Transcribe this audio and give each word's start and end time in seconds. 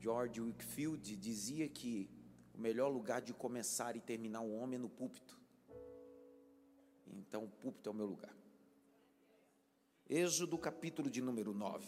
George 0.00 0.40
Wickfield 0.40 1.16
dizia 1.16 1.68
que 1.68 2.08
o 2.54 2.60
melhor 2.60 2.88
lugar 2.88 3.20
de 3.20 3.32
começar 3.32 3.96
e 3.96 4.00
terminar 4.00 4.40
o 4.40 4.54
homem 4.54 4.76
é 4.76 4.82
no 4.82 4.88
púlpito. 4.88 5.38
Então, 7.06 7.44
o 7.44 7.48
púlpito 7.48 7.88
é 7.88 7.92
o 7.92 7.94
meu 7.94 8.06
lugar. 8.06 8.34
Êxodo, 10.08 10.56
capítulo 10.58 11.10
de 11.10 11.20
número 11.20 11.52
9. 11.52 11.86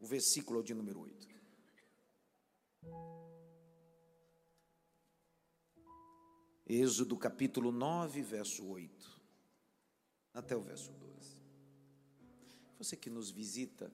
O 0.00 0.06
versículo 0.06 0.62
de 0.62 0.74
número 0.74 1.00
8. 1.00 1.28
Êxodo, 6.66 7.16
capítulo 7.16 7.72
9, 7.72 8.20
verso 8.22 8.66
8. 8.66 9.20
Até 10.34 10.54
o 10.54 10.60
verso 10.60 10.92
12. 10.92 11.42
Você 12.78 12.94
que 12.94 13.08
nos 13.08 13.30
visita, 13.30 13.90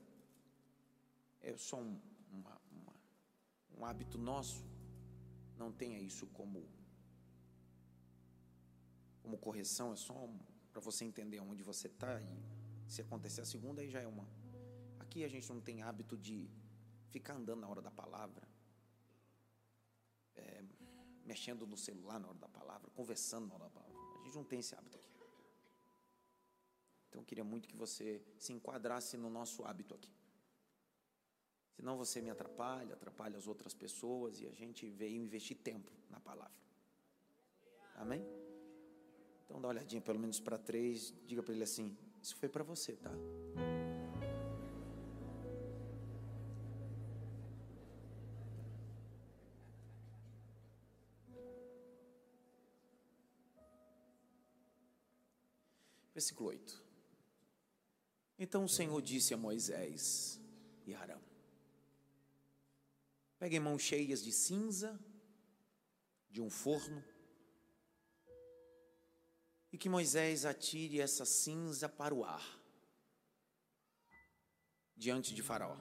é 1.40 1.56
só 1.56 1.80
um, 1.80 2.00
uma, 2.34 2.60
uma, 2.70 2.94
um 3.76 3.84
hábito 3.84 4.18
nosso, 4.18 4.64
não 5.56 5.70
tenha 5.72 5.98
isso 5.98 6.26
como, 6.38 6.68
como 9.22 9.38
correção, 9.38 9.92
é 9.92 9.96
só 9.96 10.14
um, 10.26 10.38
para 10.72 10.80
você 10.80 11.04
entender 11.04 11.40
onde 11.40 11.62
você 11.62 11.86
está 11.86 12.20
e 12.20 12.32
se 12.88 13.00
acontecer 13.00 13.40
a 13.40 13.44
segunda, 13.44 13.80
aí 13.80 13.88
já 13.88 14.00
é 14.00 14.06
uma. 14.06 14.26
Aqui 14.98 15.24
a 15.24 15.28
gente 15.28 15.48
não 15.52 15.60
tem 15.60 15.82
hábito 15.82 16.16
de 16.16 16.50
ficar 17.08 17.34
andando 17.34 17.60
na 17.60 17.68
hora 17.68 17.80
da 17.80 17.90
palavra, 17.90 18.46
é, 20.34 20.64
mexendo 21.24 21.66
no 21.66 21.76
celular 21.76 22.18
na 22.18 22.28
hora 22.28 22.38
da 22.38 22.48
palavra, 22.48 22.90
conversando 22.90 23.46
na 23.46 23.54
hora 23.54 23.64
da 23.64 23.70
palavra. 23.70 23.94
A 24.20 24.24
gente 24.24 24.34
não 24.34 24.44
tem 24.44 24.58
esse 24.58 24.74
hábito 24.74 24.98
aqui. 24.98 25.14
Então 27.08 27.22
eu 27.22 27.24
queria 27.24 27.44
muito 27.44 27.68
que 27.68 27.76
você 27.76 28.20
se 28.36 28.52
enquadrasse 28.52 29.16
no 29.16 29.30
nosso 29.30 29.64
hábito 29.64 29.94
aqui. 29.94 30.12
Senão 31.76 31.96
você 31.96 32.20
me 32.20 32.30
atrapalha, 32.30 32.94
atrapalha 32.94 33.36
as 33.36 33.46
outras 33.46 33.74
pessoas 33.74 34.40
e 34.40 34.46
a 34.46 34.52
gente 34.52 34.88
veio 34.90 35.20
investir 35.20 35.56
tempo 35.56 35.90
na 36.08 36.20
palavra. 36.20 36.52
Amém? 37.96 38.24
Então 39.44 39.60
dá 39.60 39.68
uma 39.68 39.74
olhadinha 39.74 40.00
pelo 40.00 40.18
menos 40.18 40.40
para 40.40 40.56
três, 40.56 41.12
diga 41.26 41.42
para 41.42 41.52
ele 41.52 41.64
assim: 41.64 41.96
Isso 42.22 42.36
foi 42.36 42.48
para 42.48 42.62
você, 42.62 42.96
tá? 42.96 43.12
Versículo 56.14 56.50
8. 56.50 56.82
Então 58.38 58.64
o 58.64 58.68
Senhor 58.68 59.02
disse 59.02 59.34
a 59.34 59.36
Moisés 59.36 60.40
e 60.86 60.94
Arão: 60.94 61.33
Peguem 63.44 63.60
mãos 63.60 63.82
cheias 63.82 64.24
de 64.24 64.32
cinza 64.32 64.98
de 66.30 66.40
um 66.40 66.48
forno 66.48 67.04
e 69.70 69.76
que 69.76 69.86
Moisés 69.86 70.46
atire 70.46 70.98
essa 70.98 71.26
cinza 71.26 71.86
para 71.86 72.14
o 72.14 72.24
ar, 72.24 72.42
diante 74.96 75.34
de 75.34 75.42
Faraó. 75.42 75.76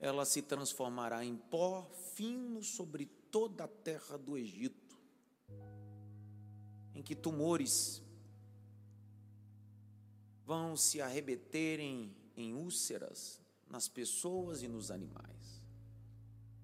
Ela 0.00 0.24
se 0.24 0.42
transformará 0.42 1.24
em 1.24 1.36
pó 1.36 1.88
fino 2.16 2.60
sobre 2.60 3.06
toda 3.06 3.66
a 3.66 3.68
terra 3.68 4.18
do 4.18 4.36
Egito, 4.36 4.98
em 6.92 7.04
que 7.04 7.14
tumores 7.14 8.02
vão 10.44 10.76
se 10.76 11.00
arrebeterem 11.00 12.16
em 12.36 12.52
úlceras 12.52 13.45
nas 13.68 13.88
pessoas 13.88 14.62
e 14.62 14.68
nos 14.68 14.90
animais, 14.90 15.62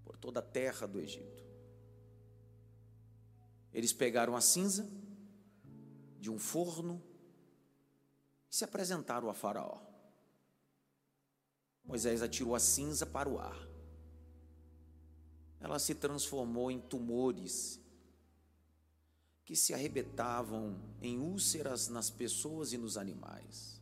por 0.05 0.17
toda 0.17 0.41
a 0.41 0.43
terra 0.43 0.87
do 0.87 1.01
Egito. 1.01 1.45
Eles 3.73 3.93
pegaram 3.93 4.37
a 4.37 4.41
cinza 4.41 4.89
de 6.21 6.31
um 6.31 6.39
forno 6.39 7.03
e 8.51 8.55
se 8.55 8.65
apresentaram 8.65 9.29
a 9.29 9.35
Faraó. 9.35 9.81
Moisés 11.85 12.23
atirou 12.23 12.55
a 12.55 12.61
cinza 12.61 13.05
para 13.05 13.29
o 13.29 13.39
ar. 13.39 13.69
Ela 15.61 15.79
se 15.79 15.95
transformou 15.95 16.71
em 16.71 16.81
tumores 16.81 17.81
que 19.45 19.57
se 19.57 19.75
arrebentavam 19.75 20.81
em 21.01 21.19
úlceras 21.19 21.89
nas 21.89 22.11
pessoas 22.11 22.73
e 22.73 22.79
nos 22.79 22.97
animais. 22.97 23.81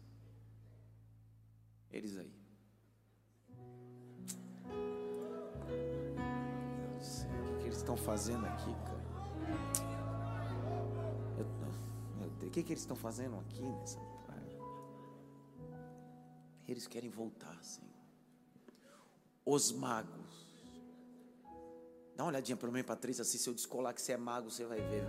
Eles 1.91 2.17
aí. 2.17 2.40
Eles 7.71 7.79
estão 7.79 7.97
fazendo 7.97 8.45
aqui, 8.47 8.75
cara. 8.85 9.01
o 12.43 12.51
que, 12.51 12.65
que 12.65 12.73
eles 12.73 12.83
estão 12.83 12.97
fazendo 12.97 13.39
aqui 13.39 13.63
nessa 13.63 14.01
praia? 14.27 14.59
Eles 16.67 16.89
querem 16.89 17.09
voltar, 17.09 17.57
Senhor. 17.63 17.89
Os 19.47 19.71
magos. 19.71 20.49
Dá 22.17 22.25
uma 22.25 22.31
olhadinha 22.31 22.57
para 22.57 22.73
mim, 22.73 22.83
Patrícia, 22.83 23.23
assim, 23.23 23.39
se 23.39 23.49
eu 23.49 23.55
descolar 23.55 23.95
que 23.95 24.03
você 24.03 24.13
é 24.13 24.17
mago, 24.17 24.51
você 24.51 24.65
vai 24.65 24.81
ver. 24.81 25.05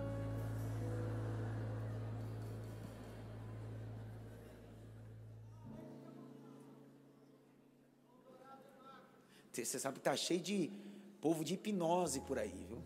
Você 9.52 9.80
sabe 9.80 9.96
que 9.96 10.02
está 10.02 10.16
cheio 10.16 10.40
de 10.40 10.91
povo 11.22 11.46
de 11.46 11.54
hipnose 11.54 12.20
por 12.22 12.38
aí, 12.38 12.66
viu? 12.68 12.84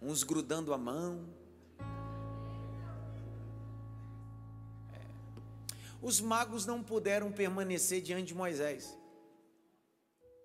Uns 0.00 0.22
grudando 0.22 0.72
a 0.72 0.78
mão, 0.78 1.28
Os 6.02 6.20
magos 6.20 6.66
não 6.66 6.82
puderam 6.82 7.30
permanecer 7.30 8.02
diante 8.02 8.26
de 8.26 8.34
Moisés 8.34 8.98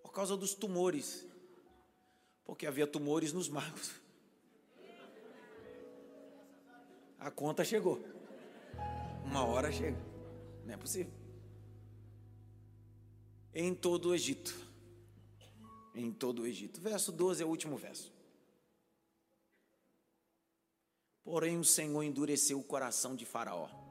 por 0.04 0.12
causa 0.12 0.38
dos 0.38 0.54
tumores, 0.54 1.26
porque 2.46 2.68
havia 2.68 2.86
tumores 2.86 3.34
nos 3.34 3.50
magos. 3.50 3.92
A 7.18 7.32
conta 7.32 7.66
chegou. 7.66 8.00
Uma 9.26 9.44
hora 9.44 9.72
chega. 9.72 9.98
Não 10.64 10.76
é 10.76 10.78
possível. 10.78 11.12
Em 13.52 13.74
todo 13.74 14.10
o 14.10 14.16
Egito. 14.16 14.67
Em 15.98 16.12
todo 16.12 16.44
o 16.44 16.48
Egito. 16.48 16.80
Verso 16.80 17.12
12 17.12 17.44
é 17.44 17.46
o 17.46 17.50
último 17.50 17.76
verso. 17.76 18.14
Porém, 21.24 21.58
o 21.58 21.66
Senhor 21.66 22.04
endureceu 22.04 22.58
o 22.60 22.64
coração 22.64 23.16
de 23.16 23.26
Faraó 23.26 23.88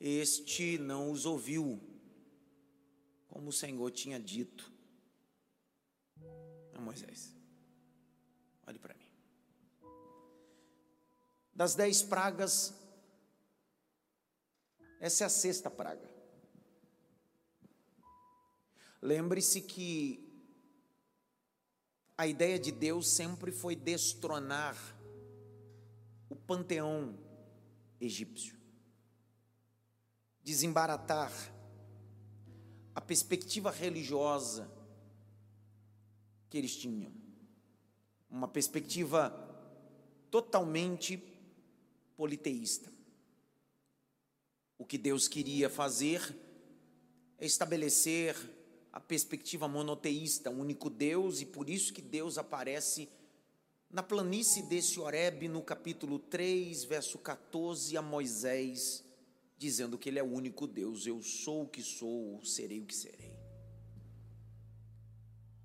este 0.00 0.78
não 0.78 1.10
os 1.10 1.26
ouviu, 1.26 1.80
como 3.26 3.48
o 3.48 3.52
Senhor 3.52 3.90
tinha 3.90 4.18
dito 4.20 4.72
a 6.72 6.80
Moisés. 6.80 7.34
Olhe 8.66 8.78
para 8.78 8.94
mim. 8.94 9.10
Das 11.52 11.74
dez 11.74 12.00
pragas, 12.00 12.72
essa 15.00 15.24
é 15.24 15.26
a 15.26 15.30
sexta 15.30 15.68
praga. 15.68 16.17
Lembre-se 19.00 19.62
que 19.62 20.24
a 22.16 22.26
ideia 22.26 22.58
de 22.58 22.72
Deus 22.72 23.08
sempre 23.08 23.52
foi 23.52 23.76
destronar 23.76 24.76
o 26.28 26.36
panteão 26.36 27.18
egípcio 28.00 28.58
desembaratar 30.48 31.30
a 32.94 33.02
perspectiva 33.02 33.70
religiosa 33.70 34.66
que 36.48 36.56
eles 36.56 36.74
tinham. 36.74 37.12
Uma 38.30 38.48
perspectiva 38.48 39.28
totalmente 40.30 41.22
politeísta. 42.16 42.90
O 44.78 44.86
que 44.86 44.96
Deus 44.96 45.28
queria 45.28 45.68
fazer 45.68 46.34
é 47.36 47.44
estabelecer 47.44 48.34
a 48.98 49.00
perspectiva 49.00 49.68
monoteísta, 49.68 50.50
um 50.50 50.58
único 50.58 50.90
Deus, 50.90 51.40
e 51.40 51.46
por 51.46 51.70
isso 51.70 51.92
que 51.92 52.02
Deus 52.02 52.36
aparece 52.36 53.08
na 53.88 54.02
planície 54.02 54.64
desse 54.64 54.98
Horebe, 54.98 55.46
no 55.46 55.62
capítulo 55.62 56.18
3, 56.18 56.82
verso 56.82 57.16
14, 57.16 57.96
a 57.96 58.02
Moisés 58.02 59.04
dizendo 59.56 59.96
que 59.96 60.08
Ele 60.08 60.18
é 60.18 60.22
o 60.22 60.26
único 60.26 60.66
Deus, 60.66 61.06
eu 61.06 61.22
sou 61.22 61.62
o 61.62 61.68
que 61.68 61.80
sou, 61.80 62.44
serei 62.44 62.80
o 62.80 62.86
que 62.86 62.94
serei. 62.94 63.32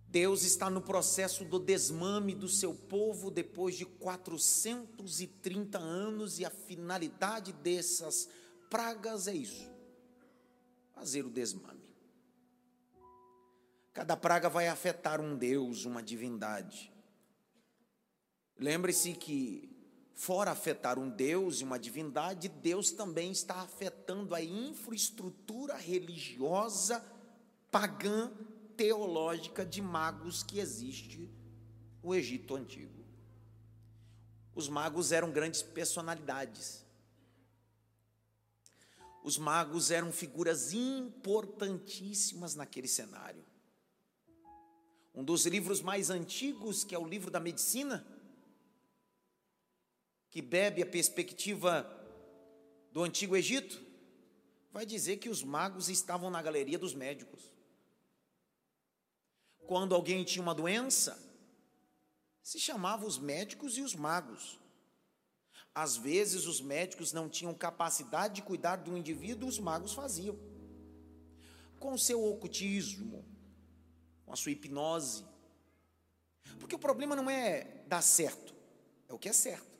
Deus 0.07 0.43
está 0.43 0.69
no 0.69 0.83
processo 0.83 1.43
do 1.43 1.57
desmame 1.57 2.35
do 2.35 2.47
seu 2.47 2.75
povo 2.75 3.31
depois 3.31 3.75
de 3.75 3.83
430 3.83 5.79
anos, 5.79 6.37
e 6.37 6.45
a 6.45 6.51
finalidade 6.51 7.51
dessas 7.51 8.29
pragas 8.69 9.27
é 9.27 9.33
isso: 9.33 9.67
fazer 10.93 11.25
o 11.25 11.31
desmame. 11.31 11.82
Cada 13.93 14.17
praga 14.17 14.49
vai 14.49 14.67
afetar 14.67 15.21
um 15.21 15.37
Deus, 15.37 15.85
uma 15.85 16.01
divindade. 16.01 16.91
Lembre-se 18.57 19.13
que, 19.13 19.69
fora 20.15 20.49
afetar 20.49 20.97
um 20.97 21.09
Deus 21.09 21.61
e 21.61 21.63
uma 21.63 21.77
divindade, 21.77 22.49
Deus 22.49 22.91
também 22.91 23.31
está 23.31 23.61
afetando 23.61 24.33
a 24.33 24.41
infraestrutura 24.41 25.75
religiosa 25.75 27.05
pagã 27.69 28.31
teológica 28.75 29.63
de 29.63 29.81
magos 29.81 30.41
que 30.41 30.59
existe 30.59 31.29
no 32.01 32.15
Egito 32.15 32.55
antigo. 32.55 33.03
Os 34.55 34.67
magos 34.67 35.11
eram 35.11 35.31
grandes 35.31 35.61
personalidades. 35.61 36.83
Os 39.23 39.37
magos 39.37 39.91
eram 39.91 40.11
figuras 40.11 40.73
importantíssimas 40.73 42.55
naquele 42.55 42.87
cenário. 42.87 43.52
Um 45.13 45.23
dos 45.23 45.45
livros 45.45 45.81
mais 45.81 46.09
antigos, 46.09 46.83
que 46.83 46.95
é 46.95 46.99
o 46.99 47.07
livro 47.07 47.29
da 47.29 47.39
medicina, 47.39 48.05
que 50.31 50.41
bebe 50.41 50.81
a 50.81 50.85
perspectiva 50.85 51.87
do 52.91 53.03
antigo 53.03 53.35
Egito, 53.35 53.79
vai 54.71 54.85
dizer 54.85 55.17
que 55.17 55.29
os 55.29 55.43
magos 55.43 55.87
estavam 55.87 56.31
na 56.31 56.41
galeria 56.41 56.79
dos 56.79 56.95
médicos. 56.95 57.43
Quando 59.67 59.93
alguém 59.93 60.23
tinha 60.23 60.41
uma 60.41 60.55
doença, 60.55 61.17
se 62.41 62.59
chamava 62.59 63.05
os 63.05 63.19
médicos 63.19 63.77
e 63.77 63.81
os 63.81 63.95
magos. 63.95 64.59
Às 65.73 65.95
vezes 65.95 66.45
os 66.45 66.59
médicos 66.59 67.13
não 67.13 67.29
tinham 67.29 67.53
capacidade 67.53 68.35
de 68.35 68.41
cuidar 68.41 68.77
do 68.77 68.97
indivíduo, 68.97 69.47
os 69.47 69.59
magos 69.59 69.93
faziam. 69.93 70.37
Com 71.79 71.97
seu 71.97 72.23
ocultismo, 72.23 73.25
com 74.25 74.33
a 74.33 74.35
sua 74.35 74.51
hipnose. 74.51 75.25
Porque 76.59 76.75
o 76.75 76.79
problema 76.79 77.15
não 77.15 77.29
é 77.29 77.63
dar 77.87 78.01
certo, 78.01 78.53
é 79.07 79.13
o 79.13 79.19
que 79.19 79.29
é 79.29 79.33
certo. 79.33 79.71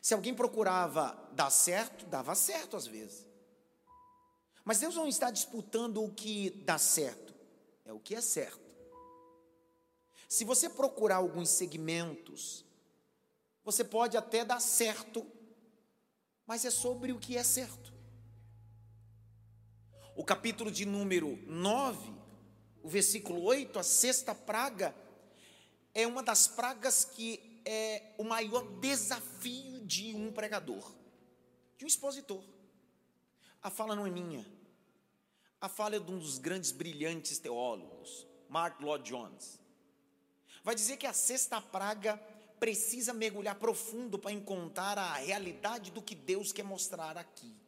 Se 0.00 0.14
alguém 0.14 0.34
procurava 0.34 1.18
dar 1.32 1.50
certo, 1.50 2.06
dava 2.06 2.34
certo 2.34 2.76
às 2.76 2.86
vezes. 2.86 3.26
Mas 4.64 4.78
Deus 4.78 4.94
não 4.94 5.08
está 5.08 5.30
disputando 5.30 6.02
o 6.02 6.12
que 6.12 6.50
dá 6.64 6.78
certo, 6.78 7.34
é 7.84 7.92
o 7.92 8.00
que 8.00 8.14
é 8.14 8.20
certo. 8.20 8.66
Se 10.28 10.44
você 10.44 10.68
procurar 10.68 11.16
alguns 11.16 11.50
segmentos, 11.50 12.64
você 13.64 13.82
pode 13.82 14.16
até 14.16 14.44
dar 14.44 14.60
certo, 14.60 15.26
mas 16.46 16.64
é 16.64 16.70
sobre 16.70 17.12
o 17.12 17.18
que 17.18 17.36
é 17.36 17.42
certo. 17.42 17.95
O 20.16 20.24
capítulo 20.24 20.70
de 20.70 20.86
número 20.86 21.38
9, 21.46 22.10
o 22.82 22.88
versículo 22.88 23.42
8, 23.42 23.78
a 23.78 23.82
sexta 23.82 24.34
praga, 24.34 24.96
é 25.92 26.06
uma 26.06 26.22
das 26.22 26.48
pragas 26.48 27.04
que 27.04 27.60
é 27.66 28.14
o 28.16 28.24
maior 28.24 28.62
desafio 28.80 29.84
de 29.84 30.14
um 30.14 30.32
pregador, 30.32 30.90
de 31.76 31.84
um 31.84 31.86
expositor. 31.88 32.42
A 33.62 33.68
fala 33.68 33.94
não 33.94 34.06
é 34.06 34.10
minha. 34.10 34.46
A 35.60 35.68
fala 35.68 35.96
é 35.96 36.00
de 36.00 36.10
um 36.10 36.18
dos 36.18 36.38
grandes 36.38 36.72
brilhantes 36.72 37.38
teólogos, 37.38 38.26
Mark 38.48 38.80
Lloyd 38.80 39.04
Jones. 39.04 39.60
Vai 40.64 40.74
dizer 40.74 40.96
que 40.96 41.06
a 41.06 41.12
sexta 41.12 41.60
praga 41.60 42.16
precisa 42.58 43.12
mergulhar 43.12 43.56
profundo 43.56 44.18
para 44.18 44.32
encontrar 44.32 44.96
a 44.96 45.16
realidade 45.16 45.90
do 45.90 46.00
que 46.00 46.14
Deus 46.14 46.52
quer 46.52 46.64
mostrar 46.64 47.18
aqui. 47.18 47.65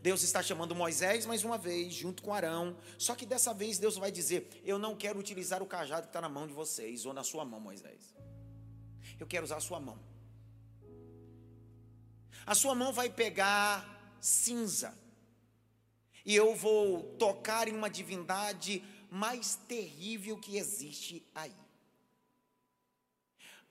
Deus 0.00 0.22
está 0.22 0.42
chamando 0.42 0.74
Moisés 0.74 1.26
mais 1.26 1.44
uma 1.44 1.58
vez, 1.58 1.94
junto 1.94 2.22
com 2.22 2.32
Arão. 2.32 2.76
Só 2.98 3.14
que 3.14 3.26
dessa 3.26 3.52
vez 3.52 3.78
Deus 3.78 3.96
vai 3.96 4.10
dizer: 4.10 4.48
Eu 4.64 4.78
não 4.78 4.96
quero 4.96 5.18
utilizar 5.18 5.62
o 5.62 5.66
cajado 5.66 6.02
que 6.02 6.08
está 6.08 6.20
na 6.20 6.28
mão 6.28 6.46
de 6.46 6.52
vocês, 6.52 7.04
ou 7.06 7.12
na 7.12 7.24
sua 7.24 7.44
mão, 7.44 7.60
Moisés. 7.60 8.14
Eu 9.18 9.26
quero 9.26 9.44
usar 9.44 9.56
a 9.56 9.60
sua 9.60 9.80
mão. 9.80 9.98
A 12.46 12.54
sua 12.54 12.74
mão 12.74 12.92
vai 12.92 13.08
pegar 13.08 14.16
cinza. 14.20 14.96
E 16.24 16.34
eu 16.34 16.54
vou 16.54 17.02
tocar 17.18 17.68
em 17.68 17.72
uma 17.72 17.90
divindade 17.90 18.82
mais 19.10 19.56
terrível 19.68 20.38
que 20.38 20.56
existe 20.56 21.26
aí. 21.34 21.54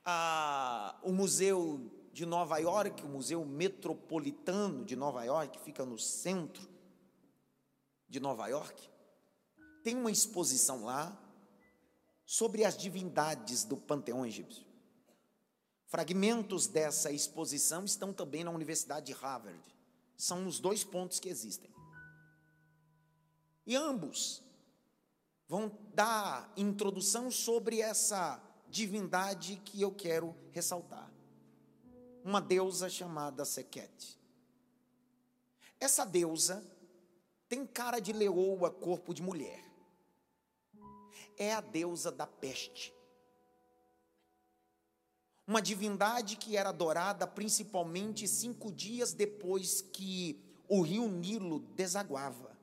Ah, 0.05 0.97
o 1.01 1.11
museu 1.11 2.02
de 2.13 2.27
Nova 2.27 2.59
York, 2.59 3.03
o 3.03 3.09
Museu 3.09 3.43
Metropolitano 3.43 4.85
de 4.85 4.95
Nova 4.95 5.23
York, 5.23 5.57
que 5.57 5.65
fica 5.65 5.83
no 5.83 5.97
centro 5.97 6.69
de 8.07 8.19
Nova 8.19 8.47
York, 8.47 8.87
tem 9.83 9.97
uma 9.97 10.11
exposição 10.11 10.85
lá 10.85 11.19
sobre 12.23 12.63
as 12.63 12.77
divindades 12.77 13.65
do 13.65 13.75
panteão 13.75 14.23
egípcio. 14.23 14.63
Fragmentos 15.87 16.67
dessa 16.67 17.11
exposição 17.11 17.83
estão 17.83 18.13
também 18.13 18.43
na 18.43 18.51
Universidade 18.51 19.07
de 19.07 19.13
Harvard. 19.13 19.59
São 20.15 20.45
os 20.45 20.59
dois 20.59 20.83
pontos 20.83 21.19
que 21.19 21.29
existem. 21.29 21.73
E 23.65 23.75
ambos 23.75 24.43
vão 25.47 25.71
dar 25.95 26.53
introdução 26.55 27.31
sobre 27.31 27.81
essa 27.81 28.41
divindade 28.69 29.59
que 29.65 29.81
eu 29.81 29.91
quero 29.91 30.35
ressaltar 30.51 31.12
uma 32.23 32.39
deusa 32.39 32.89
chamada 32.89 33.43
Sequete. 33.43 34.17
Essa 35.79 36.05
deusa 36.05 36.63
tem 37.49 37.65
cara 37.65 37.99
de 37.99 38.13
leoa, 38.13 38.71
corpo 38.71 39.13
de 39.13 39.21
mulher. 39.21 39.63
É 41.37 41.53
a 41.53 41.61
deusa 41.61 42.11
da 42.11 42.25
peste. 42.25 42.93
Uma 45.45 45.61
divindade 45.61 46.37
que 46.37 46.55
era 46.55 46.69
adorada 46.69 47.27
principalmente 47.27 48.27
cinco 48.27 48.71
dias 48.71 49.11
depois 49.11 49.81
que 49.81 50.41
o 50.69 50.81
rio 50.81 51.07
Nilo 51.09 51.59
desaguava. 51.75 52.57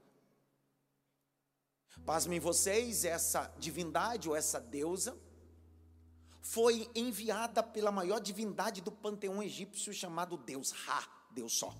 Pasmem 2.06 2.40
vocês, 2.40 3.04
essa 3.04 3.54
divindade 3.58 4.28
ou 4.28 4.34
essa 4.34 4.58
deusa 4.58 5.16
foi 6.42 6.90
enviada 6.94 7.62
pela 7.62 7.92
maior 7.92 8.20
divindade 8.20 8.80
do 8.80 8.90
panteão 8.90 9.42
egípcio 9.42 9.92
chamado 9.92 10.36
Deus 10.36 10.70
Ra, 10.70 11.06
Deus 11.30 11.52
só. 11.52 11.74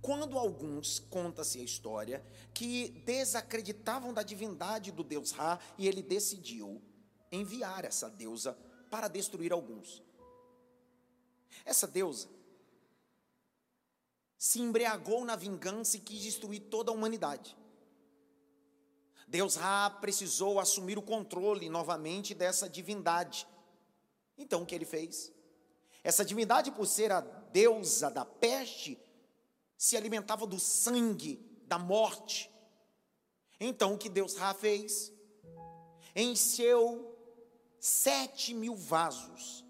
Quando 0.00 0.38
alguns, 0.38 1.00
conta-se 1.10 1.60
a 1.60 1.64
história, 1.64 2.24
que 2.54 2.90
desacreditavam 3.04 4.14
da 4.14 4.22
divindade 4.22 4.92
do 4.92 5.02
Deus 5.02 5.32
Ra, 5.32 5.58
e 5.76 5.88
ele 5.88 6.02
decidiu 6.02 6.80
enviar 7.32 7.84
essa 7.84 8.08
deusa 8.08 8.56
para 8.90 9.08
destruir 9.08 9.52
alguns. 9.52 10.02
Essa 11.64 11.86
deusa 11.86 12.28
se 14.38 14.60
embriagou 14.60 15.24
na 15.24 15.34
vingança 15.34 15.96
e 15.96 16.00
quis 16.00 16.22
destruir 16.22 16.60
toda 16.60 16.92
a 16.92 16.94
humanidade. 16.94 17.57
Deus 19.28 19.56
Ra 19.56 19.90
precisou 19.90 20.58
assumir 20.58 20.96
o 20.96 21.02
controle 21.02 21.68
novamente 21.68 22.34
dessa 22.34 22.68
divindade. 22.68 23.46
Então 24.38 24.62
o 24.62 24.66
que 24.66 24.74
ele 24.74 24.86
fez? 24.86 25.30
Essa 26.02 26.24
divindade, 26.24 26.70
por 26.70 26.86
ser 26.86 27.12
a 27.12 27.20
deusa 27.20 28.10
da 28.10 28.24
peste, 28.24 28.98
se 29.76 29.96
alimentava 29.96 30.46
do 30.46 30.58
sangue, 30.58 31.36
da 31.66 31.78
morte. 31.78 32.50
Então 33.60 33.94
o 33.94 33.98
que 33.98 34.08
Deus 34.08 34.36
Ra 34.36 34.54
fez? 34.54 35.12
Encheu 36.16 37.14
sete 37.78 38.54
mil 38.54 38.74
vasos 38.74 39.62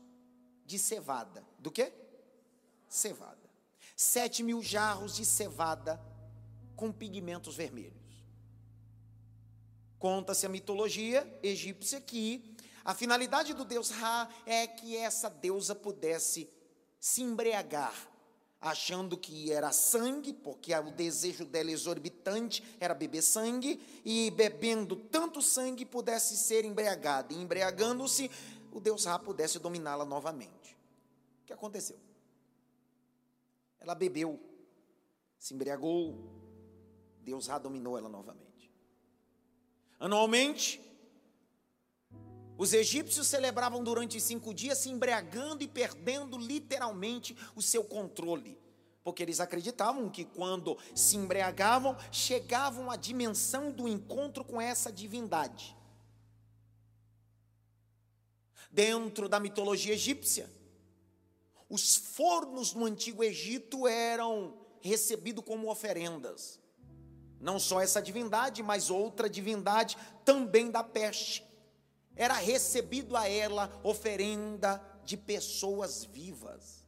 de 0.65 0.79
cevada. 0.79 1.45
Do 1.59 1.73
que? 1.73 1.93
Cevada. 2.89 3.37
Sete 3.97 4.45
mil 4.45 4.63
jarros 4.63 5.17
de 5.17 5.25
cevada 5.25 6.01
com 6.77 6.93
pigmentos 6.93 7.57
vermelhos. 7.57 8.08
Conta-se 9.99 10.47
a 10.47 10.49
mitologia 10.49 11.27
egípcia 11.43 12.01
que 12.01 12.57
a 12.85 12.95
finalidade 12.95 13.53
do 13.53 13.65
deus 13.65 13.91
Ra 13.91 14.29
é 14.47 14.67
que 14.67 14.97
essa 14.97 15.29
deusa 15.29 15.75
pudesse 15.75 16.49
se 16.99 17.23
embriagar, 17.23 17.95
achando 18.61 19.17
que 19.17 19.53
era 19.53 19.73
sangue, 19.73 20.33
porque 20.33 20.75
o 20.75 20.91
desejo 20.91 21.45
dela 21.45 21.71
exorbitante 21.71 22.65
era 22.81 22.95
beber 22.95 23.23
sangue, 23.23 23.81
e 24.05 24.31
bebendo 24.31 24.97
tanto 24.97 25.43
sangue 25.43 25.85
pudesse 25.85 26.37
ser 26.37 26.65
embriagada, 26.65 27.35
e 27.35 27.37
embriagando-se, 27.37 28.31
o 28.73 28.81
deus 28.81 29.05
Ra 29.05 29.19
pudesse 29.19 29.59
dominá-la 29.59 30.05
novamente. 30.05 30.77
O 31.43 31.47
que 31.47 31.53
aconteceu? 31.53 31.99
Ela 33.81 33.95
bebeu, 33.95 34.41
se 35.39 35.55
embriagou, 35.55 36.17
Deus 37.21 37.49
Ra 37.49 37.59
dominou 37.59 37.99
ela 37.99 38.09
novamente. 38.09 38.48
Anualmente, 39.99 40.81
os 42.57 42.73
egípcios 42.73 43.27
celebravam 43.27 43.83
durante 43.83 44.21
cinco 44.21 44.53
dias, 44.53 44.79
se 44.79 44.91
embriagando 44.91 45.63
e 45.63 45.69
perdendo 45.69 46.37
literalmente 46.37 47.37
o 47.55 47.63
seu 47.63 47.85
controle, 47.85 48.59
porque 49.05 49.23
eles 49.23 49.39
acreditavam 49.39 50.11
que 50.11 50.25
quando 50.25 50.77
se 50.95 51.17
embriagavam, 51.17 51.97
chegavam 52.11 52.91
à 52.91 52.97
dimensão 52.97 53.71
do 53.71 53.89
encontro 53.89 54.45
com 54.45 54.61
essa 54.61 54.93
divindade. 54.93 55.77
Dentro 58.71 59.29
da 59.29 59.41
mitologia 59.41 59.95
egípcia, 59.95 60.51
os 61.69 61.97
fornos 61.97 62.73
no 62.73 62.85
antigo 62.85 63.23
Egito 63.23 63.87
eram 63.87 64.57
recebidos 64.81 65.45
como 65.45 65.71
oferendas. 65.71 66.61
Não 67.41 67.59
só 67.59 67.81
essa 67.81 68.03
divindade, 68.03 68.63
mas 68.63 68.91
outra 68.91 69.29
divindade 69.29 69.97
também 70.25 70.71
da 70.71 70.83
peste. 70.83 71.47
Era 72.17 72.35
recebido 72.35 73.17
a 73.17 73.29
ela 73.29 73.81
oferenda 73.85 74.83
de 75.05 75.17
pessoas 75.17 76.05
vivas. 76.05 76.79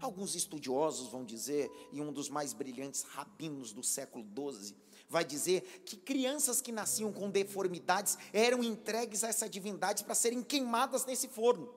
Alguns 0.00 0.34
estudiosos 0.34 1.08
vão 1.08 1.24
dizer, 1.24 1.70
e 1.92 2.00
um 2.00 2.12
dos 2.12 2.28
mais 2.28 2.52
brilhantes 2.52 3.02
rabinos 3.02 3.72
do 3.72 3.82
século 3.82 4.24
XII, 4.24 4.76
vai 5.08 5.24
dizer 5.24 5.82
que 5.84 5.96
crianças 5.96 6.60
que 6.60 6.72
nasciam 6.72 7.12
com 7.12 7.30
deformidades 7.30 8.18
eram 8.32 8.62
entregues 8.62 9.22
a 9.22 9.28
essa 9.28 9.48
divindade 9.48 10.04
para 10.04 10.14
serem 10.14 10.42
queimadas 10.42 11.04
nesse 11.04 11.28
forno. 11.28 11.72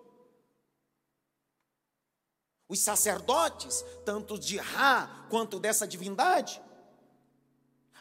Os 2.67 2.79
sacerdotes, 2.79 3.83
tanto 4.05 4.37
de 4.37 4.57
Ra 4.57 5.27
quanto 5.29 5.59
dessa 5.59 5.87
divindade, 5.87 6.61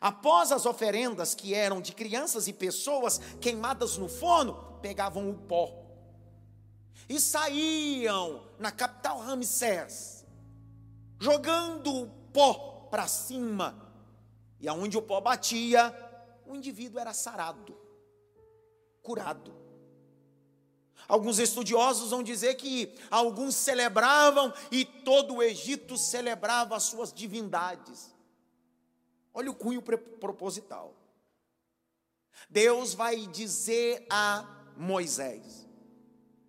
após 0.01 0.53
as 0.53 0.67
oferendas 0.67 1.35
que 1.35 1.55
eram 1.55 1.81
de 1.81 1.93
crianças 1.93 2.49
e 2.49 2.53
pessoas 2.53 3.19
queimadas 3.41 3.97
no 3.97 4.09
forno, 4.09 4.79
pegavam 4.81 5.31
o 5.31 5.35
pó 5.35 5.89
e 7.09 7.19
saíam 7.19 8.43
na 8.59 8.71
capital 8.71 9.19
Ramsés, 9.19 10.27
jogando 11.19 12.03
o 12.03 12.07
pó 12.33 12.89
para 12.91 13.07
cima, 13.07 13.77
e 14.61 14.69
aonde 14.69 14.99
o 14.99 15.03
pó 15.03 15.21
batia, 15.21 15.95
o 16.47 16.55
indivíduo 16.55 17.01
era 17.01 17.15
sarado, 17.15 17.77
curado. 19.03 19.57
Alguns 21.07 21.39
estudiosos 21.39 22.11
vão 22.11 22.23
dizer 22.23 22.57
que 22.57 22.95
alguns 23.11 23.55
celebravam 23.55 24.53
e 24.71 24.85
todo 24.85 25.37
o 25.37 25.43
Egito 25.43 25.97
celebrava 25.97 26.77
as 26.77 26.83
suas 26.83 27.13
divindades. 27.13 28.15
Olha 29.39 29.53
o 29.53 29.55
cunho 29.55 29.81
proposital. 29.81 30.97
Deus 32.51 32.93
vai 32.93 33.25
dizer 33.29 34.05
a 34.11 34.73
Moisés: 34.77 35.65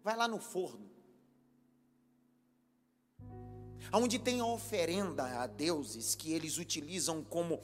vai 0.03 0.17
lá 0.17 0.27
no 0.27 0.39
forno, 0.39 0.89
onde 3.93 4.17
tem 4.17 4.39
a 4.39 4.46
oferenda 4.48 5.24
a 5.39 5.46
deuses 5.46 6.15
que 6.15 6.34
eles 6.34 6.58
utilizam 6.58 7.24
como 7.24 7.62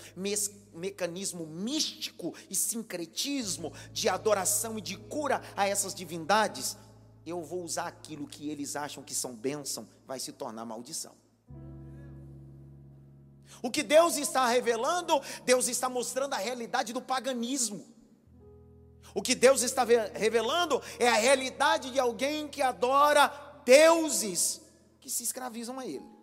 mecanismo 0.71 1.47
místico 1.47 2.35
e 2.47 2.53
sincretismo 2.55 3.73
de 3.91 4.07
adoração 4.07 4.77
e 4.77 4.81
de 4.81 4.95
cura 4.95 5.41
a 5.57 5.67
essas 5.67 5.95
divindades 5.95 6.77
eu 7.25 7.41
vou 7.41 7.63
usar 7.63 7.87
aquilo 7.87 8.27
que 8.27 8.47
eles 8.51 8.75
acham 8.75 9.01
que 9.01 9.15
são 9.15 9.35
bênção, 9.35 9.89
vai 10.05 10.19
se 10.19 10.31
tornar 10.31 10.65
maldição. 10.65 11.24
O 13.61 13.71
que 13.71 13.83
Deus 13.83 14.17
está 14.17 14.47
revelando, 14.47 15.21
Deus 15.43 15.67
está 15.67 15.89
mostrando 15.89 16.33
a 16.33 16.37
realidade 16.37 16.93
do 16.93 17.01
paganismo. 17.01 17.85
O 19.13 19.21
que 19.21 19.33
Deus 19.33 19.61
está 19.61 19.83
revelando 20.13 20.81
é 20.99 21.07
a 21.07 21.15
realidade 21.15 21.91
de 21.91 21.99
alguém 21.99 22.47
que 22.47 22.61
adora 22.61 23.27
deuses 23.63 24.61
que 24.99 25.09
se 25.09 25.23
escravizam 25.23 25.79
a 25.79 25.85
Ele. 25.85 26.15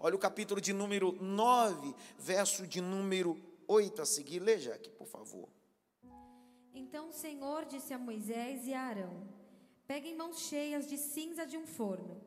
Olha 0.00 0.16
o 0.16 0.18
capítulo 0.18 0.60
de 0.60 0.72
número 0.72 1.12
9, 1.20 1.94
verso 2.18 2.66
de 2.66 2.80
número 2.80 3.40
8 3.68 4.02
a 4.02 4.06
seguir. 4.06 4.40
Leia 4.40 4.74
aqui, 4.74 4.90
por 4.90 5.06
favor. 5.06 5.48
Então 6.74 7.10
o 7.10 7.12
Senhor 7.12 7.64
disse 7.66 7.94
a 7.94 7.98
Moisés 7.98 8.66
e 8.66 8.74
a 8.74 8.80
Arão: 8.82 9.28
Peguem 9.86 10.16
mãos 10.16 10.40
cheias 10.40 10.88
de 10.88 10.98
cinza 10.98 11.46
de 11.46 11.56
um 11.56 11.66
forno, 11.66 12.20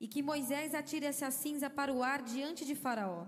e 0.00 0.06
que 0.06 0.22
Moisés 0.22 0.74
atire 0.74 1.06
essa 1.06 1.30
cinza 1.30 1.70
para 1.70 1.92
o 1.92 2.02
ar 2.02 2.22
diante 2.22 2.64
de 2.64 2.74
Faraó. 2.74 3.26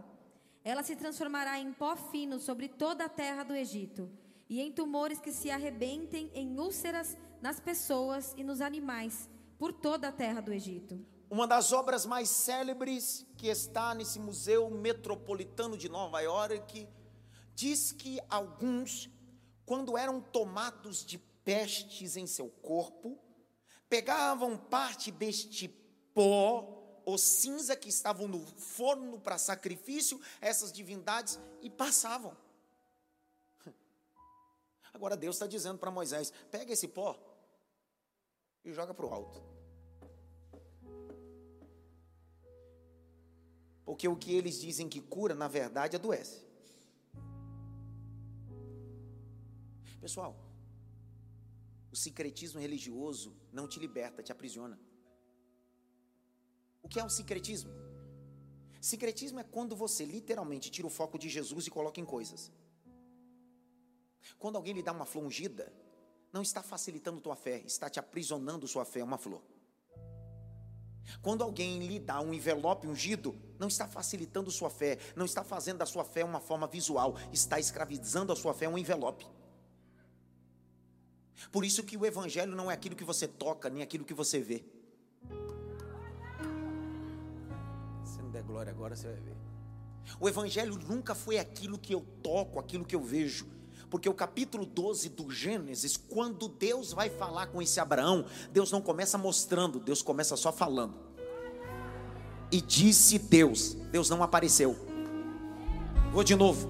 Ela 0.63 0.83
se 0.83 0.97
transformará 0.97 1.59
em 1.59 1.73
pó 1.73 1.97
fino 1.97 2.39
sobre 2.39 2.69
toda 2.69 3.05
a 3.05 3.09
terra 3.09 3.43
do 3.43 3.55
Egito, 3.55 4.11
e 4.49 4.61
em 4.61 4.73
tumores 4.73 5.21
que 5.21 5.33
se 5.33 5.51
arrebentem 5.51 6.31
em 6.35 6.59
úlceras 6.59 7.17
nas 7.41 7.61
pessoas 7.61 8.35
e 8.37 8.45
nos 8.45 8.61
animais, 8.61 9.29
por 9.59 9.73
toda 9.73 10.09
a 10.09 10.13
terra 10.13 10.41
do 10.41 10.53
Egito. 10.53 11.05
Uma 11.31 11.47
das 11.47 11.73
obras 11.73 12.07
mais 12.07 12.29
célebres 12.31 13.27
que 13.37 13.49
está 13.49 13.95
nesse 13.95 14.19
Museu 14.19 14.71
Metropolitano 14.71 15.77
de 15.77 15.89
Nova 15.89 16.21
York 16.21 16.89
diz 17.55 17.93
que 17.93 18.19
alguns, 18.31 19.11
quando 19.67 19.99
eram 19.99 20.21
tomados 20.21 21.05
de 21.05 21.19
pestes 21.19 22.17
em 22.17 22.27
seu 22.27 22.49
corpo, 22.49 23.19
pegavam 23.89 24.57
parte 24.57 25.11
deste 25.11 25.69
pó 26.19 27.01
ou 27.05 27.17
cinza 27.17 27.77
que 27.77 27.89
estavam 27.89 28.27
no 28.27 28.41
forno 28.41 29.21
para 29.21 29.39
sacrifício 29.39 30.21
essas 30.41 30.73
divindades 30.73 31.39
e 31.63 31.71
passavam. 31.71 32.37
Agora 34.93 35.17
Deus 35.17 35.37
está 35.37 35.47
dizendo 35.47 35.79
para 35.79 35.93
Moisés: 35.93 36.33
pega 36.51 36.73
esse 36.73 36.89
pó 36.89 37.17
e 38.65 38.73
joga 38.73 38.93
para 38.93 39.07
o 39.07 39.15
alto. 39.15 39.41
Porque 43.85 44.09
o 44.09 44.17
que 44.17 44.35
eles 44.35 44.61
dizem 44.61 44.89
que 44.89 45.01
cura, 45.01 45.37
na 45.37 45.47
verdade, 45.47 45.95
adoece. 45.95 46.45
Pessoal, 50.01 50.37
o 51.93 51.97
secretismo 51.97 52.61
religioso 52.61 53.37
não 53.53 53.69
te 53.69 53.79
liberta, 53.79 54.21
te 54.21 54.33
aprisiona. 54.33 54.88
O 56.89 56.91
que 56.91 56.99
é 56.99 57.05
o 57.05 57.11
secretismo? 57.11 57.71
Secretismo 58.81 59.39
é 59.39 59.45
quando 59.45 59.77
você 59.77 60.07
literalmente 60.07 60.71
tira 60.71 60.87
o 60.87 60.91
foco 60.91 61.19
de 61.19 61.29
Jesus 61.29 61.67
e 61.67 61.71
coloca 61.71 62.01
em 62.01 62.05
coisas. 62.05 62.51
Quando 64.39 64.57
alguém 64.57 64.73
lhe 64.73 64.83
dá 64.83 64.93
uma 64.93 65.05
flor 65.05 65.27
ungida, 65.27 65.71
não 66.33 66.41
está 66.41 66.63
facilitando 66.63 67.21
tua 67.21 67.37
fé, 67.37 67.59
está 67.67 67.91
te 67.91 68.01
aprisionando 68.01 68.67
sua 68.67 68.87
fé, 68.87 69.01
é 69.01 69.05
uma 69.05 69.19
flor. 69.19 69.43
Quando 71.21 71.45
alguém 71.45 71.79
lhe 71.87 71.99
dá 71.99 72.23
um 72.23 72.33
envelope 72.33 72.87
ungido, 72.87 73.39
não 73.59 73.69
está 73.69 73.87
facilitando 73.87 74.51
sua 74.51 74.71
fé, 74.71 74.99
não 75.15 75.27
está 75.27 75.45
fazendo 75.45 75.81
da 75.81 75.87
sua 75.87 76.07
fé 76.07 76.25
uma 76.25 76.41
forma 76.41 76.67
visual, 76.67 77.17
está 77.31 77.61
escravizando 77.61 78.33
a 78.33 78.37
sua 78.37 78.55
fé 78.55 78.67
um 78.67 78.79
envelope. 78.79 79.27
Por 81.53 81.67
isso 81.67 81.83
que 81.83 81.99
o 81.99 82.07
evangelho 82.07 82.57
não 82.57 82.71
é 82.71 82.75
aquilo 82.75 82.97
que 82.97 83.05
você 83.05 83.29
toca, 83.29 83.69
nem 83.69 83.83
aquilo 83.83 84.07
que 84.07 84.15
você 84.15 84.41
vê. 84.41 84.78
Glória 88.59 88.73
agora, 88.73 88.97
você 88.97 89.07
vai 89.07 89.17
ver. 89.17 89.37
O 90.19 90.29
evangelho 90.29 90.77
nunca 90.89 91.15
foi 91.15 91.39
aquilo 91.39 91.79
que 91.79 91.95
eu 91.95 92.05
toco, 92.23 92.59
aquilo 92.59 92.85
que 92.85 92.97
eu 92.97 93.01
vejo. 93.01 93.47
Porque 93.89 94.09
o 94.09 94.15
capítulo 94.15 94.67
12 94.67 95.11
do 95.11 95.31
Gênesis, 95.31 95.97
quando 95.97 96.49
Deus 96.49 96.93
vai 96.93 97.09
falar 97.09 97.47
com 97.47 97.63
esse 97.63 97.79
Abraão, 97.79 98.25
Deus 98.53 98.73
não 98.73 98.81
começa 98.83 99.17
mostrando, 99.17 99.79
Deus 99.79 100.03
começa 100.03 100.37
só 100.37 100.51
falando. 100.51 100.95
E 102.51 102.61
disse 102.61 103.19
Deus, 103.19 103.75
Deus 103.93 104.11
não 104.11 104.23
apareceu. 104.23 104.77
Vou 106.13 106.25
de 106.25 106.35
novo. 106.35 106.69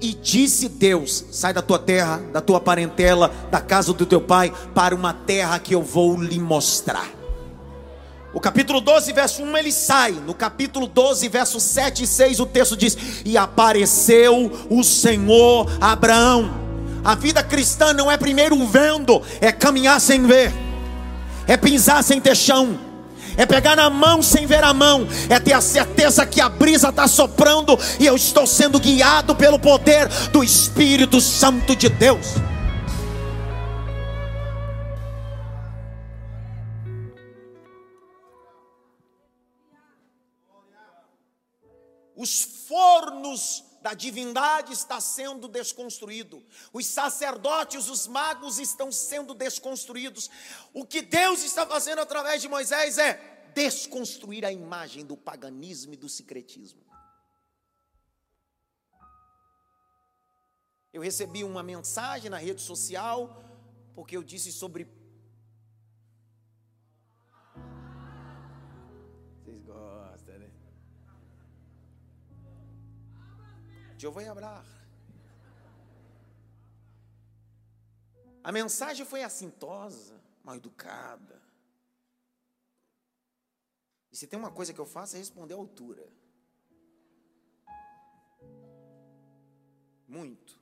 E 0.00 0.12
disse 0.12 0.68
Deus: 0.68 1.24
Sai 1.30 1.54
da 1.54 1.62
tua 1.62 1.78
terra, 1.78 2.18
da 2.18 2.40
tua 2.40 2.60
parentela, 2.60 3.28
da 3.50 3.60
casa 3.60 3.92
do 3.94 4.04
teu 4.04 4.20
pai, 4.20 4.52
para 4.74 4.94
uma 4.94 5.14
terra 5.14 5.58
que 5.58 5.74
eu 5.74 5.82
vou 5.82 6.20
lhe 6.20 6.38
mostrar. 6.38 7.19
O 8.32 8.40
capítulo 8.40 8.80
12, 8.80 9.12
verso 9.12 9.42
1, 9.42 9.56
ele 9.58 9.72
sai. 9.72 10.12
No 10.12 10.34
capítulo 10.34 10.86
12, 10.86 11.28
verso 11.28 11.58
7 11.58 12.04
e 12.04 12.06
6, 12.06 12.40
o 12.40 12.46
texto 12.46 12.76
diz: 12.76 12.96
E 13.24 13.36
apareceu 13.36 14.66
o 14.70 14.84
Senhor 14.84 15.68
Abraão. 15.80 16.50
A 17.02 17.14
vida 17.14 17.42
cristã 17.42 17.92
não 17.92 18.10
é 18.10 18.16
primeiro 18.16 18.56
vendo, 18.66 19.22
é 19.40 19.50
caminhar 19.50 20.00
sem 20.00 20.26
ver, 20.26 20.52
é 21.46 21.56
pisar 21.56 22.04
sem 22.04 22.20
ter 22.20 22.36
chão 22.36 22.78
é 23.36 23.46
pegar 23.46 23.74
na 23.74 23.88
mão 23.88 24.22
sem 24.22 24.46
ver 24.46 24.62
a 24.62 24.74
mão, 24.74 25.08
é 25.28 25.38
ter 25.38 25.54
a 25.54 25.62
certeza 25.62 26.26
que 26.26 26.42
a 26.42 26.48
brisa 26.48 26.90
está 26.90 27.08
soprando 27.08 27.78
e 27.98 28.04
eu 28.04 28.14
estou 28.14 28.46
sendo 28.46 28.78
guiado 28.78 29.34
pelo 29.34 29.58
poder 29.58 30.08
do 30.30 30.44
Espírito 30.44 31.20
Santo 31.20 31.74
de 31.74 31.88
Deus. 31.88 32.34
Os 42.80 43.04
fornos 43.10 43.64
da 43.82 43.92
divindade 43.92 44.72
está 44.72 45.00
sendo 45.00 45.48
desconstruído. 45.48 46.42
Os 46.72 46.86
sacerdotes, 46.86 47.88
os 47.88 48.06
magos 48.06 48.58
estão 48.58 48.90
sendo 48.90 49.34
desconstruídos. 49.34 50.30
O 50.72 50.86
que 50.86 51.02
Deus 51.02 51.42
está 51.42 51.66
fazendo 51.66 52.00
através 52.00 52.40
de 52.40 52.48
Moisés 52.48 52.96
é 52.96 53.50
desconstruir 53.54 54.46
a 54.46 54.52
imagem 54.52 55.04
do 55.04 55.16
paganismo 55.16 55.92
e 55.92 55.96
do 55.96 56.08
secretismo. 56.08 56.80
Eu 60.92 61.02
recebi 61.02 61.44
uma 61.44 61.62
mensagem 61.62 62.30
na 62.30 62.38
rede 62.38 62.62
social, 62.62 63.44
porque 63.94 64.16
eu 64.16 64.22
disse 64.22 64.50
sobre. 64.50 64.88
Eu 74.06 74.12
vou 74.12 74.28
hablar. 74.28 74.64
A 78.42 78.50
mensagem 78.50 79.04
foi 79.04 79.22
assintosa, 79.22 80.18
mal 80.42 80.56
educada. 80.56 81.40
E 84.10 84.16
se 84.16 84.26
tem 84.26 84.38
uma 84.38 84.50
coisa 84.50 84.72
que 84.72 84.78
eu 84.78 84.86
faço 84.86 85.16
é 85.16 85.18
responder 85.18 85.54
à 85.54 85.56
altura. 85.56 86.08
Muito. 90.08 90.58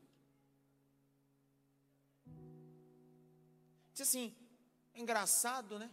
Diz 3.92 4.02
assim, 4.02 4.36
é 4.94 5.00
engraçado, 5.00 5.78
né? 5.78 5.90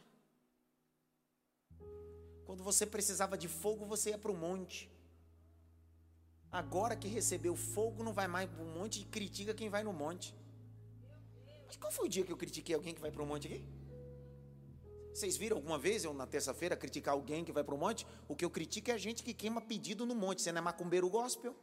Quando 2.45 2.63
você 2.63 2.85
precisava 2.85 3.37
de 3.37 3.47
fogo, 3.47 3.85
você 3.85 4.09
ia 4.09 4.17
para 4.17 4.31
o 4.31 4.35
monte. 4.35 4.94
Agora 6.61 6.95
que 6.95 7.09
recebeu 7.09 7.53
fogo, 7.53 8.01
não 8.01 8.13
vai 8.13 8.27
mais 8.29 8.49
para 8.49 8.63
o 8.63 8.65
monte 8.65 9.01
e 9.01 9.03
critica 9.03 9.53
quem 9.53 9.67
vai 9.67 9.83
no 9.83 9.91
monte. 9.91 10.33
Mas 11.67 11.75
qual 11.75 11.91
foi 11.91 12.05
o 12.05 12.09
dia 12.09 12.23
que 12.23 12.31
eu 12.31 12.37
critiquei 12.37 12.73
alguém 12.73 12.93
que 12.93 13.01
vai 13.01 13.11
para 13.11 13.21
o 13.21 13.25
monte 13.25 13.47
aqui? 13.47 13.61
Vocês 15.13 15.35
viram 15.35 15.57
alguma 15.57 15.77
vez 15.77 16.05
eu 16.05 16.13
na 16.13 16.25
terça-feira 16.25 16.77
criticar 16.77 17.13
alguém 17.13 17.43
que 17.43 17.51
vai 17.51 17.61
para 17.61 17.75
o 17.75 17.77
monte? 17.77 18.07
O 18.25 18.37
que 18.37 18.45
eu 18.45 18.49
critico 18.49 18.89
é 18.89 18.93
a 18.93 18.97
gente 18.97 19.21
que 19.21 19.33
queima 19.33 19.59
pedido 19.59 20.05
no 20.05 20.15
monte. 20.15 20.41
Você 20.41 20.53
não 20.53 20.59
é 20.59 20.61
macumbeiro 20.61 21.09
gospel? 21.09 21.53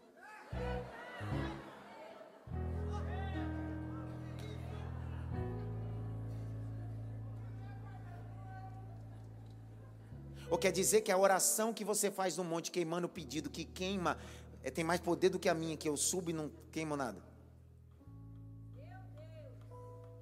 Ou 10.52 10.58
quer 10.58 10.70
dizer 10.70 11.00
que 11.00 11.10
a 11.10 11.16
oração 11.16 11.72
que 11.72 11.82
você 11.82 12.10
faz 12.10 12.36
no 12.36 12.44
monte 12.44 12.70
queimando 12.70 13.06
o 13.06 13.08
pedido 13.08 13.48
que 13.48 13.64
queima 13.64 14.18
é, 14.62 14.70
tem 14.70 14.84
mais 14.84 15.00
poder 15.00 15.28
do 15.28 15.38
que 15.38 15.48
a 15.48 15.54
minha, 15.54 15.76
que 15.76 15.88
eu 15.88 15.96
subo 15.96 16.30
e 16.30 16.32
não 16.32 16.50
queimo 16.70 16.96
nada? 16.96 17.20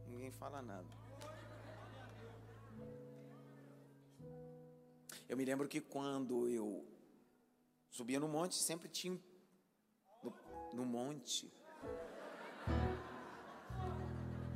Ninguém 0.08 0.30
fala 0.30 0.62
nada. 0.62 0.86
Eu 5.28 5.36
me 5.36 5.44
lembro 5.44 5.68
que 5.68 5.80
quando 5.80 6.48
eu 6.48 6.84
subia 7.88 8.18
no 8.18 8.28
monte, 8.28 8.56
sempre 8.56 8.88
tinha 8.88 9.18
no, 10.22 10.34
no 10.72 10.84
monte. 10.84 11.52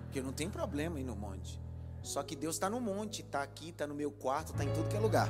Porque 0.04 0.20
não 0.20 0.32
tem 0.32 0.50
problema 0.50 0.98
ir 0.98 1.04
no 1.04 1.14
monte. 1.14 1.60
Só 2.02 2.22
que 2.22 2.34
Deus 2.34 2.56
está 2.56 2.68
no 2.68 2.80
monte, 2.80 3.22
está 3.22 3.42
aqui, 3.42 3.68
está 3.68 3.86
no 3.86 3.94
meu 3.94 4.10
quarto, 4.10 4.52
está 4.52 4.64
em 4.64 4.72
tudo 4.72 4.88
que 4.88 4.96
é 4.96 5.00
lugar. 5.00 5.28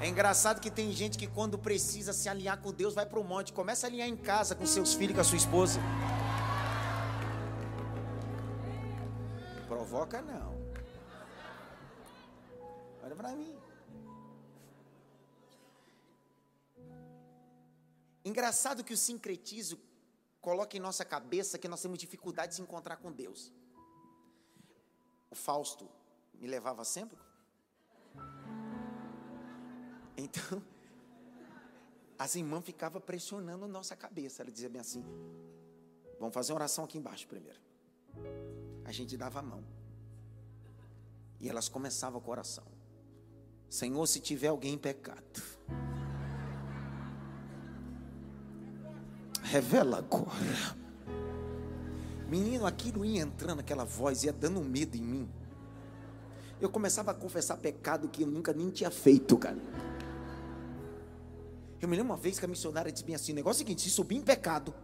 É 0.00 0.08
engraçado 0.08 0.62
que 0.62 0.70
tem 0.70 0.90
gente 0.92 1.18
que 1.18 1.26
quando 1.26 1.58
precisa 1.58 2.14
se 2.14 2.26
alinhar 2.26 2.58
com 2.62 2.72
Deus 2.72 2.94
vai 2.94 3.04
para 3.04 3.20
o 3.20 3.24
monte, 3.24 3.52
começa 3.52 3.86
a 3.86 3.88
alinhar 3.88 4.08
em 4.08 4.16
casa 4.16 4.54
com 4.54 4.64
seus 4.64 4.94
filhos, 4.94 5.14
com 5.14 5.20
a 5.20 5.24
sua 5.24 5.36
esposa. 5.36 5.78
Provoca 9.68 10.22
não. 10.22 10.58
Olha 13.04 13.14
para 13.14 13.36
mim. 13.36 13.54
Engraçado 18.24 18.82
que 18.82 18.94
o 18.94 18.96
sincretismo 18.96 19.78
coloca 20.40 20.78
em 20.78 20.80
nossa 20.80 21.04
cabeça 21.04 21.58
que 21.58 21.68
nós 21.68 21.82
temos 21.82 21.98
dificuldade 21.98 22.52
de 22.52 22.54
se 22.54 22.62
encontrar 22.62 22.96
com 22.96 23.12
Deus. 23.12 23.52
O 25.30 25.34
Fausto 25.34 25.86
me 26.32 26.48
levava 26.48 26.86
sempre 26.86 27.18
então, 30.16 30.62
as 32.18 32.34
irmãs 32.34 32.64
ficavam 32.64 33.00
pressionando 33.00 33.66
nossa 33.66 33.96
cabeça. 33.96 34.42
Ela 34.42 34.50
dizia 34.50 34.68
bem 34.68 34.80
assim: 34.80 35.04
vamos 36.18 36.34
fazer 36.34 36.52
uma 36.52 36.58
oração 36.58 36.84
aqui 36.84 36.98
embaixo 36.98 37.26
primeiro. 37.26 37.58
A 38.84 38.92
gente 38.92 39.16
dava 39.16 39.38
a 39.38 39.42
mão. 39.42 39.64
E 41.40 41.48
elas 41.48 41.68
começavam 41.68 42.20
com 42.20 42.30
a 42.30 42.32
oração: 42.32 42.64
Senhor, 43.68 44.06
se 44.06 44.20
tiver 44.20 44.48
alguém 44.48 44.74
em 44.74 44.78
pecado, 44.78 45.42
revela 49.42 49.98
agora. 49.98 50.78
Menino, 52.28 52.64
aquilo 52.64 53.04
ia 53.04 53.22
entrando, 53.22 53.58
aquela 53.58 53.84
voz, 53.84 54.22
ia 54.22 54.32
dando 54.32 54.60
medo 54.60 54.96
em 54.96 55.02
mim. 55.02 55.28
Eu 56.60 56.68
começava 56.68 57.10
a 57.10 57.14
confessar 57.14 57.56
pecado 57.56 58.08
que 58.08 58.22
eu 58.22 58.28
nunca 58.28 58.52
nem 58.52 58.70
tinha 58.70 58.90
feito, 58.90 59.36
cara. 59.36 59.58
Eu 61.80 61.88
me 61.88 61.96
lembro 61.96 62.12
uma 62.12 62.18
vez 62.18 62.38
que 62.38 62.44
a 62.44 62.48
missionária 62.48 62.92
disse 62.92 63.04
bem 63.04 63.14
assim: 63.14 63.32
o 63.32 63.34
negócio 63.34 63.60
é 63.60 63.64
o 63.64 63.66
seguinte, 63.66 63.82
se 63.82 63.90
subir 63.90 64.16
em 64.16 64.22
pecado, 64.22 64.74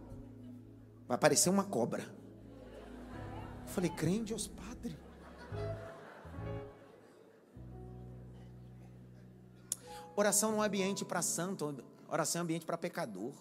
vai 1.07 1.15
aparecer 1.15 1.49
uma 1.49 1.63
cobra. 1.63 2.03
Eu 2.03 3.67
falei, 3.67 3.89
crente, 3.89 4.33
os 4.33 4.47
padre. 4.47 4.97
Oração 10.15 10.51
não 10.51 10.63
é 10.63 10.67
ambiente 10.67 11.05
para 11.05 11.21
santo, 11.21 11.83
oração 12.09 12.39
é 12.39 12.43
ambiente 12.43 12.65
para 12.65 12.75
pecador. 12.77 13.33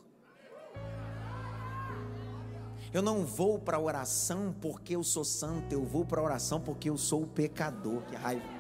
Eu 2.93 3.03
não 3.03 3.25
vou 3.25 3.59
para 3.59 3.79
oração 3.79 4.55
porque 4.61 4.95
eu 4.95 5.03
sou 5.03 5.25
santo, 5.25 5.73
eu 5.73 5.85
vou 5.85 6.05
para 6.05 6.23
oração 6.23 6.61
porque 6.61 6.91
eu 6.91 6.99
sou 6.99 7.23
o 7.23 7.27
pecador. 7.27 8.03
Que 8.03 8.15
raiva. 8.15 8.56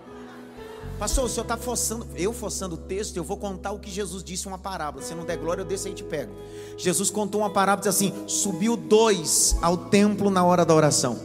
Pastor, 0.98 1.24
o 1.24 1.28
senhor 1.28 1.42
está 1.42 1.56
forçando, 1.58 2.06
eu 2.16 2.32
forçando 2.32 2.74
o 2.74 2.78
texto, 2.78 3.16
eu 3.16 3.24
vou 3.24 3.36
contar 3.36 3.72
o 3.72 3.78
que 3.78 3.90
Jesus 3.90 4.24
disse, 4.24 4.48
uma 4.48 4.58
parábola. 4.58 5.04
Se 5.04 5.14
não 5.14 5.24
der 5.24 5.36
glória, 5.36 5.60
eu 5.60 5.66
desço 5.66 5.86
aí 5.86 5.92
e 5.92 5.96
te 5.96 6.02
pego. 6.02 6.32
Jesus 6.78 7.10
contou 7.10 7.42
uma 7.42 7.50
parábola, 7.50 7.86
diz 7.86 7.94
assim: 7.94 8.12
subiu 8.26 8.76
dois 8.76 9.56
ao 9.60 9.76
templo 9.76 10.30
na 10.30 10.42
hora 10.44 10.64
da 10.64 10.74
oração. 10.74 11.18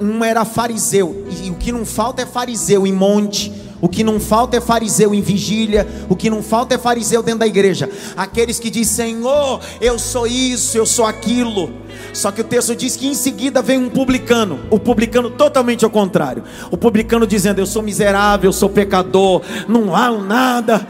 Um 0.00 0.24
era 0.24 0.44
fariseu, 0.44 1.26
e 1.44 1.50
o 1.50 1.54
que 1.54 1.70
não 1.70 1.86
falta 1.86 2.22
é 2.22 2.26
fariseu 2.26 2.84
em 2.84 2.92
monte, 2.92 3.52
o 3.80 3.88
que 3.88 4.02
não 4.02 4.18
falta 4.18 4.56
é 4.56 4.60
fariseu 4.60 5.14
em 5.14 5.20
vigília, 5.20 5.86
o 6.08 6.16
que 6.16 6.30
não 6.30 6.42
falta 6.42 6.74
é 6.74 6.78
fariseu 6.78 7.22
dentro 7.22 7.40
da 7.40 7.46
igreja. 7.46 7.88
Aqueles 8.16 8.58
que 8.58 8.70
dizem, 8.70 9.16
Senhor, 9.16 9.60
eu 9.80 9.98
sou 9.98 10.26
isso, 10.26 10.76
eu 10.76 10.86
sou 10.86 11.04
aquilo. 11.04 11.81
Só 12.12 12.30
que 12.30 12.40
o 12.40 12.44
texto 12.44 12.76
diz 12.76 12.96
que 12.96 13.06
em 13.06 13.14
seguida 13.14 13.62
vem 13.62 13.78
um 13.78 13.88
publicano, 13.88 14.60
o 14.70 14.78
publicano 14.78 15.30
totalmente 15.30 15.84
ao 15.84 15.90
contrário. 15.90 16.44
O 16.70 16.76
publicano 16.76 17.26
dizendo: 17.26 17.58
Eu 17.58 17.66
sou 17.66 17.82
miserável, 17.82 18.48
eu 18.48 18.52
sou 18.52 18.68
pecador, 18.68 19.42
não 19.66 19.96
há 19.96 20.10
nada. 20.10 20.86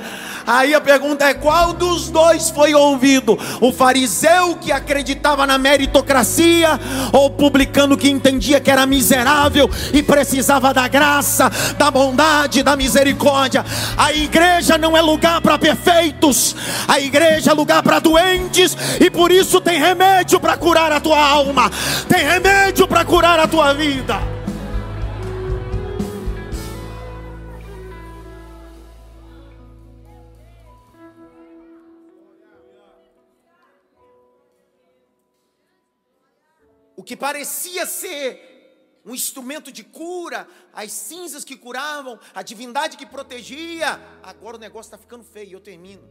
Aí 0.46 0.74
a 0.74 0.80
pergunta 0.80 1.24
é: 1.24 1.34
qual 1.34 1.72
dos 1.72 2.10
dois 2.10 2.50
foi 2.50 2.74
ouvido? 2.74 3.38
O 3.60 3.72
fariseu 3.72 4.56
que 4.56 4.72
acreditava 4.72 5.46
na 5.46 5.58
meritocracia, 5.58 6.78
ou 7.12 7.26
o 7.26 7.30
publicano 7.30 7.96
que 7.96 8.10
entendia 8.10 8.60
que 8.60 8.70
era 8.70 8.86
miserável 8.86 9.70
e 9.92 10.02
precisava 10.02 10.72
da 10.72 10.88
graça, 10.88 11.50
da 11.78 11.90
bondade, 11.90 12.62
da 12.62 12.76
misericórdia? 12.76 13.64
A 13.96 14.12
igreja 14.12 14.76
não 14.78 14.96
é 14.96 15.00
lugar 15.00 15.40
para 15.40 15.58
perfeitos, 15.58 16.56
a 16.88 16.98
igreja 16.98 17.50
é 17.50 17.54
lugar 17.54 17.82
para 17.82 17.98
doentes, 17.98 18.76
e 19.00 19.10
por 19.10 19.30
isso 19.30 19.60
tem 19.60 19.78
remédio 19.78 20.40
para 20.40 20.56
curar 20.56 20.92
a 20.92 21.00
tua 21.00 21.18
alma, 21.18 21.70
tem 22.08 22.24
remédio 22.24 22.86
para 22.88 23.04
curar 23.04 23.38
a 23.38 23.46
tua 23.46 23.72
vida. 23.72 24.41
Que 37.12 37.16
parecia 37.16 37.84
ser 37.84 39.02
um 39.04 39.14
instrumento 39.14 39.70
de 39.70 39.84
cura, 39.84 40.48
as 40.72 40.90
cinzas 40.92 41.44
que 41.44 41.58
curavam, 41.58 42.18
a 42.34 42.42
divindade 42.42 42.96
que 42.96 43.04
protegia, 43.04 44.00
agora 44.22 44.56
o 44.56 44.58
negócio 44.58 44.88
está 44.88 44.96
ficando 44.96 45.22
feio 45.22 45.50
e 45.50 45.52
eu 45.52 45.60
termino. 45.60 46.08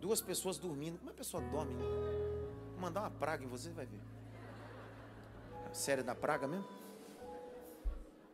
Duas 0.00 0.20
pessoas 0.20 0.56
dormindo, 0.56 0.98
como 0.98 1.10
a 1.10 1.14
pessoa 1.14 1.42
dorme? 1.42 1.74
Né? 1.74 1.82
Vou 2.70 2.80
mandar 2.80 3.00
uma 3.00 3.10
praga 3.10 3.42
em 3.42 3.48
você, 3.48 3.72
vai 3.72 3.86
ver. 3.86 4.00
Sério 5.72 6.04
da 6.04 6.14
praga 6.14 6.46
mesmo? 6.46 6.68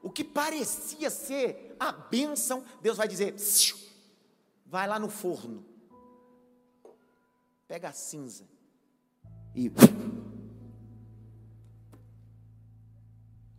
O 0.03 0.11
que 0.11 0.23
parecia 0.23 1.09
ser 1.09 1.75
a 1.81 1.93
bênção, 1.93 2.63
Deus 2.83 2.99
vai 2.99 3.09
dizer: 3.09 3.35
vai 4.67 4.87
lá 4.87 4.99
no 4.99 5.09
forno, 5.09 5.65
pega 7.67 7.89
a 7.89 7.93
cinza, 7.95 8.45
e 9.55 9.71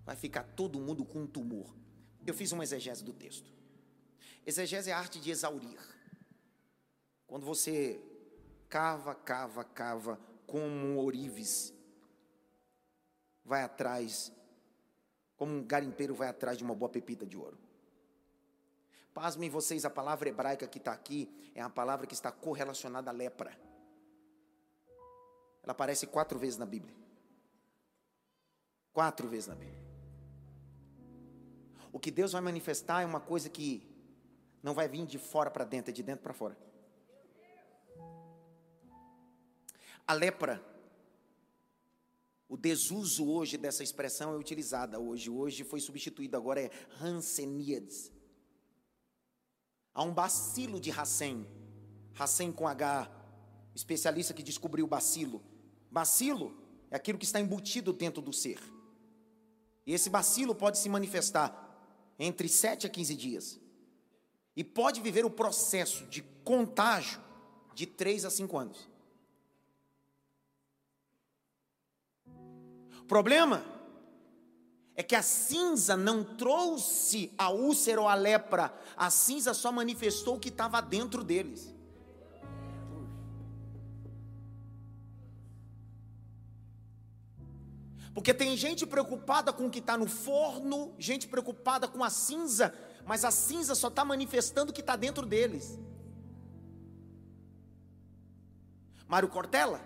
vai 0.03 0.15
ficar 0.15 0.43
todo 0.43 0.79
mundo 0.79 1.05
com 1.05 1.21
um 1.21 1.27
tumor. 1.27 1.73
Eu 2.25 2.33
fiz 2.33 2.51
uma 2.51 2.63
exegese 2.63 3.03
do 3.03 3.13
texto. 3.13 3.49
Exegese 4.45 4.89
é 4.89 4.93
a 4.93 4.99
arte 4.99 5.19
de 5.19 5.31
exaurir. 5.31 5.79
Quando 7.25 7.45
você 7.45 7.99
cava, 8.69 9.15
cava, 9.15 9.63
cava, 9.63 10.19
como 10.45 10.65
um 10.65 10.97
ourives, 10.97 11.73
vai 13.43 13.63
atrás, 13.63 14.31
como 15.35 15.53
um 15.53 15.63
garimpeiro 15.63 16.13
vai 16.13 16.27
atrás 16.27 16.57
de 16.57 16.63
uma 16.63 16.75
boa 16.75 16.89
pepita 16.89 17.25
de 17.25 17.37
ouro. 17.37 17.57
Pasmem 19.13 19.49
vocês, 19.49 19.85
a 19.85 19.89
palavra 19.89 20.29
hebraica 20.29 20.67
que 20.67 20.77
está 20.77 20.91
aqui 20.91 21.51
é 21.55 21.61
a 21.61 21.69
palavra 21.69 22.05
que 22.05 22.13
está 22.13 22.31
correlacionada 22.31 23.09
à 23.09 23.13
lepra. 23.13 23.57
Ela 25.65 25.71
aparece 25.71 26.05
quatro 26.05 26.37
vezes 26.37 26.57
na 26.57 26.65
Bíblia. 26.65 26.95
Quatro 28.93 29.27
vezes 29.27 29.47
na 29.47 29.55
Bíblia. 29.55 29.83
O 31.91 31.99
que 31.99 32.11
Deus 32.11 32.33
vai 32.33 32.41
manifestar 32.41 33.01
é 33.01 33.05
uma 33.05 33.19
coisa 33.19 33.49
que 33.49 33.83
não 34.61 34.75
vai 34.75 34.87
vir 34.87 35.07
de 35.07 35.17
fora 35.17 35.49
para 35.49 35.65
dentro, 35.65 35.89
é 35.89 35.93
de 35.93 36.03
dentro 36.03 36.21
para 36.21 36.33
fora. 36.33 36.55
A 40.07 40.13
lepra, 40.13 40.63
o 42.47 42.55
desuso 42.55 43.27
hoje 43.27 43.57
dessa 43.57 43.83
expressão 43.83 44.33
é 44.33 44.37
utilizada 44.37 44.99
hoje. 44.99 45.31
Hoje 45.31 45.63
foi 45.63 45.79
substituído, 45.79 46.37
agora 46.37 46.61
é 46.61 46.69
Hanseníades. 47.01 48.11
Há 49.95 50.03
um 50.03 50.13
bacilo 50.13 50.79
de 50.79 50.91
Hassen, 50.91 51.47
Hassen 52.19 52.51
com 52.51 52.67
H, 52.67 53.09
especialista 53.73 54.33
que 54.33 54.43
descobriu 54.43 54.85
o 54.85 54.87
bacilo. 54.87 55.41
Bacilo 55.95 56.53
é 56.91 56.97
aquilo 56.97 57.17
que 57.17 57.23
está 57.23 57.39
embutido 57.39 57.93
dentro 57.93 58.21
do 58.21 58.33
ser. 58.33 58.59
E 59.87 59.93
esse 59.93 60.09
bacilo 60.09 60.53
pode 60.53 60.77
se 60.77 60.89
manifestar 60.89 61.55
entre 62.19 62.49
7 62.49 62.85
a 62.85 62.89
15 62.89 63.15
dias. 63.15 63.59
E 64.57 64.61
pode 64.61 64.99
viver 64.99 65.23
o 65.23 65.29
processo 65.29 66.05
de 66.07 66.21
contágio 66.43 67.21
de 67.73 67.85
3 67.85 68.25
a 68.25 68.29
5 68.29 68.57
anos. 68.57 68.89
O 72.99 73.05
problema 73.07 73.63
é 74.97 75.03
que 75.03 75.15
a 75.15 75.21
cinza 75.21 75.95
não 75.95 76.25
trouxe 76.35 77.31
a 77.37 77.49
úlcera 77.51 78.01
ou 78.01 78.09
a 78.09 78.15
lepra, 78.15 78.77
a 78.97 79.09
cinza 79.09 79.53
só 79.53 79.71
manifestou 79.71 80.35
o 80.35 80.39
que 80.41 80.49
estava 80.49 80.81
dentro 80.81 81.23
deles. 81.23 81.73
Porque 88.15 88.33
tem 88.33 88.55
gente 88.55 88.85
preocupada 88.85 89.51
com 89.51 89.67
o 89.67 89.69
que 89.69 89.79
está 89.79 89.97
no 89.97 90.07
forno, 90.07 90.95
gente 90.97 91.27
preocupada 91.27 91.85
com 91.85 92.01
a 92.01 92.09
cinza, 92.09 92.73
mas 93.05 93.25
a 93.25 93.29
cinza 93.29 93.75
só 93.75 93.89
está 93.89 94.05
manifestando 94.05 94.71
o 94.71 94.73
que 94.73 94.79
está 94.79 94.95
dentro 94.95 95.25
deles. 95.25 95.77
Mário 99.05 99.27
Cortella 99.27 99.81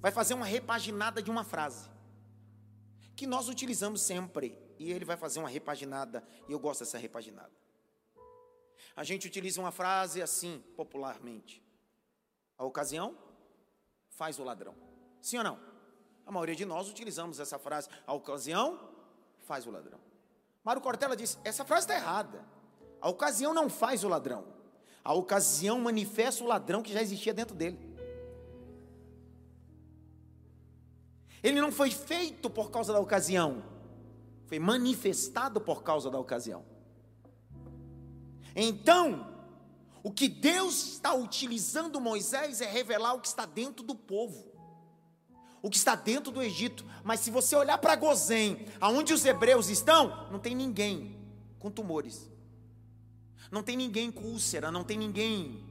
vai 0.00 0.10
fazer 0.10 0.32
uma 0.32 0.46
repaginada 0.46 1.22
de 1.22 1.30
uma 1.30 1.44
frase 1.44 1.90
que 3.14 3.26
nós 3.26 3.50
utilizamos 3.50 4.00
sempre, 4.00 4.58
e 4.78 4.90
ele 4.90 5.04
vai 5.04 5.18
fazer 5.18 5.40
uma 5.40 5.48
repaginada, 5.50 6.26
e 6.48 6.52
eu 6.52 6.58
gosto 6.58 6.80
dessa 6.80 6.96
repaginada. 6.96 7.52
A 8.96 9.04
gente 9.04 9.26
utiliza 9.26 9.60
uma 9.60 9.70
frase 9.70 10.22
assim, 10.22 10.64
popularmente: 10.74 11.62
a 12.56 12.64
ocasião 12.64 13.14
faz 14.08 14.38
o 14.38 14.42
ladrão. 14.42 14.74
Sim 15.20 15.36
ou 15.36 15.44
não? 15.44 15.69
A 16.30 16.32
maioria 16.32 16.54
de 16.54 16.64
nós 16.64 16.88
utilizamos 16.88 17.40
essa 17.40 17.58
frase, 17.58 17.88
a 18.06 18.14
ocasião 18.14 18.78
faz 19.48 19.66
o 19.66 19.70
ladrão. 19.72 19.98
Mário 20.62 20.80
Cortella 20.80 21.16
disse: 21.16 21.36
essa 21.42 21.64
frase 21.64 21.86
está 21.86 21.96
errada. 21.96 22.44
A 23.00 23.08
ocasião 23.08 23.52
não 23.52 23.68
faz 23.68 24.04
o 24.04 24.08
ladrão. 24.08 24.44
A 25.02 25.12
ocasião 25.12 25.80
manifesta 25.80 26.44
o 26.44 26.46
ladrão 26.46 26.84
que 26.84 26.92
já 26.92 27.02
existia 27.02 27.34
dentro 27.34 27.56
dele. 27.56 27.76
Ele 31.42 31.60
não 31.60 31.72
foi 31.72 31.90
feito 31.90 32.48
por 32.48 32.70
causa 32.70 32.92
da 32.92 33.00
ocasião, 33.00 33.64
foi 34.46 34.60
manifestado 34.60 35.60
por 35.60 35.82
causa 35.82 36.12
da 36.12 36.18
ocasião. 36.20 36.64
Então, 38.54 39.26
o 40.00 40.12
que 40.12 40.28
Deus 40.28 40.92
está 40.92 41.12
utilizando 41.12 42.00
Moisés 42.00 42.60
é 42.60 42.66
revelar 42.66 43.14
o 43.14 43.20
que 43.20 43.26
está 43.26 43.44
dentro 43.44 43.84
do 43.84 43.96
povo 43.96 44.49
o 45.62 45.70
que 45.70 45.76
está 45.76 45.94
dentro 45.94 46.32
do 46.32 46.42
Egito. 46.42 46.84
Mas 47.04 47.20
se 47.20 47.30
você 47.30 47.54
olhar 47.56 47.78
para 47.78 47.96
Gozém, 47.96 48.66
aonde 48.80 49.12
os 49.12 49.24
hebreus 49.24 49.68
estão, 49.68 50.28
não 50.30 50.38
tem 50.38 50.54
ninguém 50.54 51.18
com 51.58 51.70
tumores. 51.70 52.30
Não 53.50 53.62
tem 53.62 53.76
ninguém 53.76 54.10
com 54.10 54.24
úlcera, 54.24 54.70
não 54.70 54.84
tem 54.84 54.96
ninguém 54.96 55.64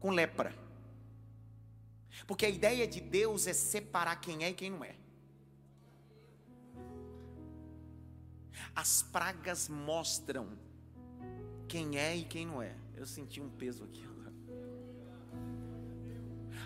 com 0.00 0.10
lepra. 0.10 0.54
Porque 2.26 2.46
a 2.46 2.50
ideia 2.50 2.86
de 2.86 3.00
Deus 3.00 3.46
é 3.46 3.52
separar 3.52 4.16
quem 4.16 4.44
é 4.44 4.50
e 4.50 4.54
quem 4.54 4.70
não 4.70 4.84
é. 4.84 4.94
As 8.74 9.02
pragas 9.02 9.68
mostram 9.68 10.48
quem 11.68 11.96
é 11.96 12.16
e 12.16 12.24
quem 12.24 12.46
não 12.46 12.60
é. 12.60 12.74
Eu 12.96 13.06
senti 13.06 13.40
um 13.40 13.48
peso 13.48 13.84
aqui. 13.84 14.13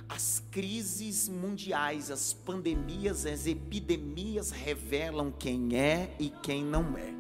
As 0.09 0.43
crises 0.51 1.29
mundiais, 1.29 2.11
as 2.11 2.33
pandemias, 2.33 3.27
as 3.27 3.47
epidemias 3.47 4.51
revelam 4.51 5.31
quem 5.31 5.77
é 5.77 6.15
e 6.19 6.31
quem 6.31 6.65
não 6.65 6.97
é. 6.97 7.19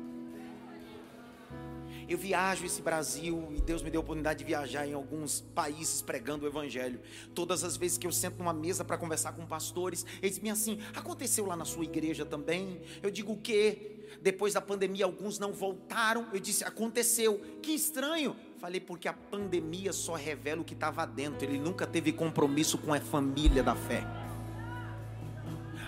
Eu 2.09 2.16
viajo 2.16 2.64
esse 2.64 2.81
Brasil 2.81 3.53
e 3.55 3.61
Deus 3.61 3.83
me 3.83 3.90
deu 3.90 4.01
a 4.01 4.03
oportunidade 4.03 4.38
de 4.38 4.44
viajar 4.46 4.87
em 4.87 4.94
alguns 4.94 5.42
países 5.55 6.01
pregando 6.01 6.46
o 6.46 6.48
Evangelho. 6.48 6.98
Todas 7.35 7.62
as 7.62 7.77
vezes 7.77 7.98
que 7.98 8.07
eu 8.07 8.12
sento 8.12 8.38
numa 8.38 8.55
mesa 8.55 8.83
para 8.83 8.96
conversar 8.96 9.33
com 9.33 9.44
pastores, 9.44 10.07
eles 10.22 10.37
dizem 10.37 10.51
assim: 10.51 10.79
aconteceu 10.94 11.44
lá 11.44 11.55
na 11.55 11.66
sua 11.66 11.85
igreja 11.85 12.24
também? 12.24 12.81
Eu 13.03 13.11
digo 13.11 13.35
o 13.35 13.37
quê? 13.37 13.98
Depois 14.22 14.55
da 14.55 14.61
pandemia, 14.62 15.05
alguns 15.05 15.38
não 15.38 15.53
voltaram. 15.53 16.27
Eu 16.33 16.40
disse: 16.40 16.64
aconteceu. 16.64 17.42
Que 17.62 17.72
estranho. 17.72 18.35
Falei, 18.61 18.81
porque 18.81 19.07
a 19.07 19.12
pandemia 19.12 19.92
só 19.92 20.14
revela 20.14 20.62
o 20.62 20.64
que 20.64 20.75
estava 20.75 21.07
dentro. 21.07 21.44
Ele 21.44 21.61
nunca 21.61 21.87
teve 21.87 22.11
compromisso 22.11 22.77
com 22.77 22.92
a 22.92 22.99
família 22.99 23.62
da 23.62 23.77
fé. 23.77 24.05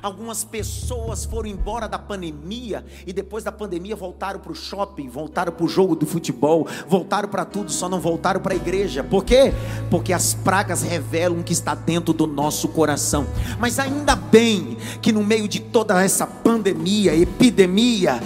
Algumas 0.01 0.45
pessoas 0.45 1.25
foram 1.25 1.49
embora 1.49 1.89
da 1.89 1.99
pandemia 1.99 2.85
e 3.05 3.13
depois 3.13 3.43
da 3.43 3.51
pandemia 3.51 3.97
voltaram 3.97 4.39
para 4.39 4.53
o 4.53 4.55
shopping, 4.55 5.09
voltaram 5.09 5.53
para 5.53 5.65
o 5.65 5.69
jogo 5.69 5.97
do 5.97 6.07
futebol, 6.07 6.67
voltaram 6.87 7.29
para 7.29 7.45
tudo, 7.45 7.73
só 7.73 7.89
não 7.89 8.01
voltaram 8.01 8.41
para 8.41 8.55
a 8.55 8.57
igreja. 8.57 9.03
Por 9.03 9.25
quê? 9.25 9.53
Porque 9.91 10.13
as 10.13 10.33
pragas 10.33 10.81
revelam 10.81 11.41
o 11.41 11.45
que 11.45 11.53
está 11.53 11.75
dentro 11.75 12.15
do 12.15 12.27
nosso 12.27 12.69
coração. 12.69 13.27
Mas 13.59 13.81
ainda 13.81 14.15
bem 14.15 14.77
que 15.03 15.11
no 15.13 15.25
meio 15.25 15.49
de 15.49 15.59
toda 15.59 16.01
essa 16.03 16.25
pandemia, 16.25 17.17
epidemia, 17.17 18.23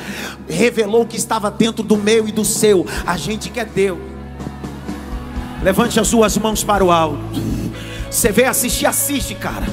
revelou 0.47 1.03
o 1.03 1.07
que 1.07 1.17
estava 1.17 1.51
dentro 1.51 1.83
do 1.83 1.97
meu 1.97 2.29
e 2.29 2.31
do 2.31 2.45
seu. 2.45 2.85
A 3.07 3.17
gente 3.17 3.51
quer 3.51 3.65
Deus. 3.65 4.14
Levante 5.65 5.99
as 5.99 6.07
suas 6.07 6.37
mãos 6.37 6.63
para 6.63 6.85
o 6.85 6.93
alto. 6.93 7.19
Você 8.11 8.31
vê 8.31 8.45
assistir, 8.45 8.85
assiste, 8.85 9.35
cara. 9.35 9.65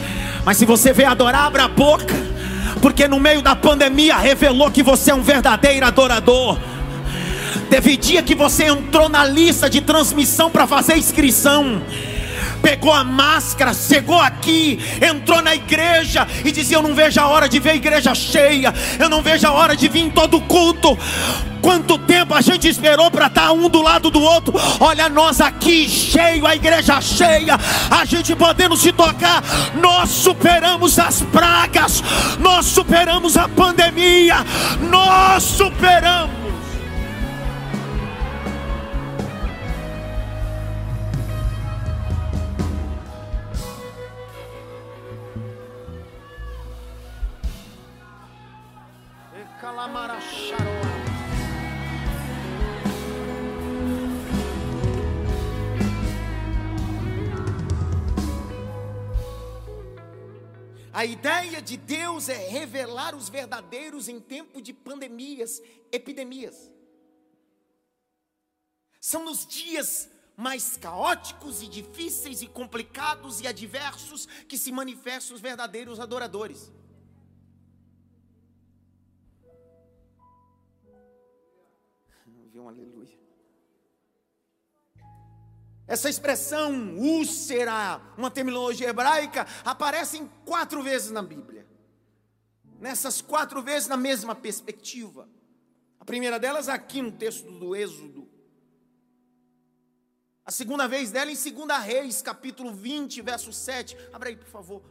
Mas 0.45 0.55
se 0.55 0.65
você 0.65 0.93
vê 0.93 1.03
adorar, 1.03 1.47
abra 1.47 1.65
a 1.65 1.67
boca. 1.67 2.15
Porque 2.81 3.09
no 3.09 3.19
meio 3.19 3.41
da 3.41 3.57
pandemia 3.57 4.15
revelou 4.15 4.71
que 4.71 4.81
você 4.81 5.11
é 5.11 5.13
um 5.13 5.21
verdadeiro 5.21 5.85
adorador. 5.85 6.57
Teve 7.69 7.97
dia 7.97 8.23
que 8.23 8.33
você 8.33 8.67
entrou 8.67 9.09
na 9.09 9.25
lista 9.25 9.69
de 9.69 9.81
transmissão 9.81 10.49
para 10.49 10.65
fazer 10.65 10.97
inscrição 10.97 11.81
pegou 12.61 12.91
a 12.91 13.03
máscara, 13.03 13.73
chegou 13.73 14.19
aqui, 14.19 14.79
entrou 15.01 15.41
na 15.41 15.55
igreja 15.55 16.27
e 16.45 16.51
dizia: 16.51 16.77
Eu 16.77 16.83
não 16.83 16.93
vejo 16.93 17.19
a 17.19 17.27
hora 17.27 17.49
de 17.49 17.59
ver 17.59 17.71
a 17.71 17.75
igreja 17.75 18.13
cheia, 18.13 18.73
eu 18.99 19.09
não 19.09 19.21
vejo 19.21 19.47
a 19.47 19.51
hora 19.51 19.75
de 19.75 19.87
vir 19.87 20.01
em 20.01 20.09
todo 20.09 20.39
culto. 20.41 20.97
Quanto 21.61 21.97
tempo 21.99 22.33
a 22.33 22.41
gente 22.41 22.67
esperou 22.67 23.11
para 23.11 23.27
estar 23.27 23.51
um 23.51 23.69
do 23.69 23.83
lado 23.83 24.09
do 24.09 24.19
outro? 24.19 24.53
Olha, 24.79 25.07
nós 25.07 25.39
aqui 25.39 25.87
cheio, 25.87 26.45
a 26.45 26.55
igreja 26.55 26.99
cheia, 26.99 27.55
a 27.89 28.03
gente 28.03 28.35
podendo 28.35 28.75
se 28.75 28.91
tocar. 28.91 29.43
Nós 29.75 30.09
superamos 30.09 30.97
as 30.97 31.21
pragas, 31.21 32.03
nós 32.39 32.65
superamos 32.65 33.37
a 33.37 33.47
pandemia, 33.47 34.37
nós 34.89 35.43
superamos. 35.43 36.40
A 60.93 61.05
ideia 61.05 61.61
de 61.63 61.77
Deus 61.77 62.29
é 62.29 62.47
revelar 62.47 63.15
os 63.15 63.27
verdadeiros 63.27 64.07
em 64.07 64.19
tempo 64.19 64.61
de 64.61 64.71
pandemias, 64.71 65.59
epidemias. 65.91 66.71
São 68.99 69.25
nos 69.25 69.47
dias 69.47 70.07
mais 70.37 70.77
caóticos 70.77 71.63
e 71.63 71.67
difíceis 71.67 72.43
e 72.43 72.47
complicados 72.47 73.41
e 73.41 73.47
adversos 73.47 74.27
que 74.47 74.59
se 74.59 74.71
manifestam 74.71 75.35
os 75.35 75.41
verdadeiros 75.41 75.99
adoradores. 75.99 76.71
Um 82.61 82.69
aleluia. 82.69 83.19
Essa 85.87 86.09
expressão 86.09 86.95
úlcera, 86.95 87.99
uma 88.17 88.31
terminologia 88.31 88.89
hebraica, 88.89 89.45
aparece 89.65 90.21
quatro 90.45 90.81
vezes 90.81 91.11
na 91.11 91.21
Bíblia. 91.21 91.67
Nessas 92.79 93.21
quatro 93.21 93.61
vezes 93.61 93.89
na 93.89 93.97
mesma 93.97 94.33
perspectiva. 94.33 95.27
A 95.99 96.05
primeira 96.05 96.39
delas 96.39 96.69
aqui 96.69 97.01
no 97.01 97.11
texto 97.11 97.51
do 97.51 97.75
Êxodo. 97.75 98.29
A 100.45 100.51
segunda 100.51 100.87
vez 100.87 101.11
dela 101.11 101.31
em 101.31 101.35
2 101.35 101.83
Reis, 101.83 102.21
capítulo 102.21 102.73
20, 102.73 103.21
verso 103.21 103.53
7. 103.53 103.97
Abra 104.11 104.29
aí, 104.29 104.35
por 104.35 104.47
favor. 104.47 104.81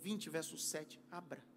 20, 0.00 0.30
verso 0.30 0.56
7. 0.58 1.00
Abra. 1.10 1.47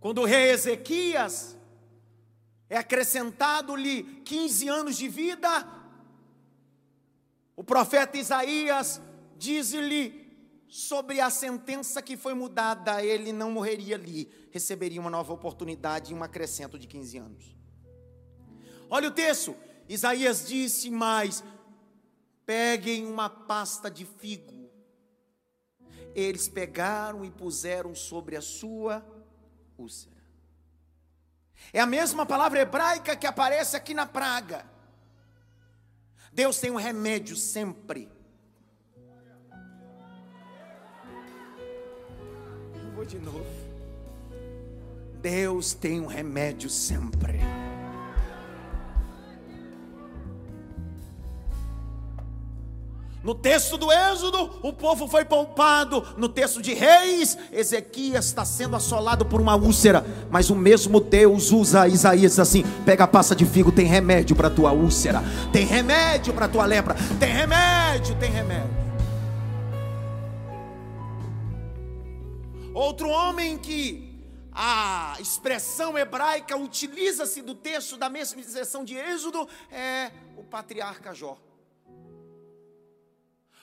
Quando 0.00 0.22
o 0.22 0.24
rei 0.24 0.50
Ezequias 0.50 1.56
é 2.68 2.78
acrescentado-lhe 2.78 4.02
15 4.24 4.68
anos 4.68 4.96
de 4.96 5.08
vida, 5.08 5.68
o 7.54 7.62
profeta 7.62 8.16
Isaías 8.16 9.00
diz-lhe 9.36 10.30
sobre 10.66 11.20
a 11.20 11.28
sentença 11.28 12.00
que 12.00 12.16
foi 12.16 12.32
mudada, 12.32 13.04
ele 13.04 13.32
não 13.32 13.50
morreria 13.50 13.96
ali, 13.96 14.30
receberia 14.50 15.00
uma 15.00 15.10
nova 15.10 15.32
oportunidade 15.32 16.12
e 16.12 16.14
um 16.14 16.22
acrescento 16.22 16.78
de 16.78 16.86
15 16.86 17.18
anos. 17.18 17.56
Olha 18.88 19.08
o 19.08 19.12
texto, 19.12 19.54
Isaías 19.88 20.46
disse 20.46 20.90
mais: 20.90 21.44
peguem 22.46 23.04
uma 23.06 23.28
pasta 23.28 23.90
de 23.90 24.04
figo. 24.06 24.70
Eles 26.14 26.48
pegaram 26.48 27.24
e 27.24 27.30
puseram 27.30 27.94
sobre 27.94 28.36
a 28.36 28.40
sua 28.40 29.04
úlcera. 29.80 30.20
É 31.72 31.80
a 31.80 31.86
mesma 31.86 32.26
palavra 32.26 32.60
hebraica 32.60 33.16
que 33.16 33.26
aparece 33.26 33.76
aqui 33.76 33.94
na 33.94 34.06
praga. 34.06 34.64
Deus 36.32 36.58
tem 36.58 36.70
um 36.70 36.76
remédio 36.76 37.36
sempre. 37.36 38.08
Eu 42.74 42.90
vou 42.92 43.04
de 43.04 43.18
novo. 43.18 43.60
Deus 45.20 45.74
tem 45.74 46.00
um 46.00 46.06
remédio 46.06 46.70
sempre. 46.70 47.40
No 53.22 53.34
texto 53.34 53.76
do 53.76 53.92
Êxodo, 53.92 54.58
o 54.62 54.72
povo 54.72 55.06
foi 55.06 55.26
poupado. 55.26 56.06
No 56.16 56.26
texto 56.26 56.62
de 56.62 56.72
Reis, 56.72 57.36
Ezequias 57.52 58.24
está 58.26 58.46
sendo 58.46 58.74
assolado 58.74 59.26
por 59.26 59.42
uma 59.42 59.54
úlcera. 59.54 60.04
Mas 60.30 60.48
o 60.48 60.56
mesmo 60.56 61.00
Deus 61.00 61.52
usa 61.52 61.86
Isaías 61.86 62.38
assim: 62.38 62.64
pega 62.84 63.04
a 63.04 63.08
pasta 63.08 63.36
de 63.36 63.44
figo, 63.44 63.70
tem 63.70 63.84
remédio 63.84 64.34
para 64.34 64.48
tua 64.48 64.72
úlcera, 64.72 65.22
tem 65.52 65.66
remédio 65.66 66.32
para 66.32 66.48
tua 66.48 66.64
lepra, 66.64 66.96
tem 67.18 67.30
remédio, 67.30 68.16
tem 68.16 68.30
remédio. 68.30 68.80
Outro 72.72 73.10
homem 73.10 73.58
que 73.58 74.08
a 74.52 75.16
expressão 75.20 75.98
hebraica 75.98 76.56
utiliza-se 76.56 77.42
do 77.42 77.54
texto 77.54 77.98
da 77.98 78.08
mesma 78.08 78.40
expressão 78.40 78.82
de 78.82 78.96
Êxodo 78.96 79.46
é 79.70 80.10
o 80.38 80.42
patriarca 80.42 81.12
Jó. 81.12 81.36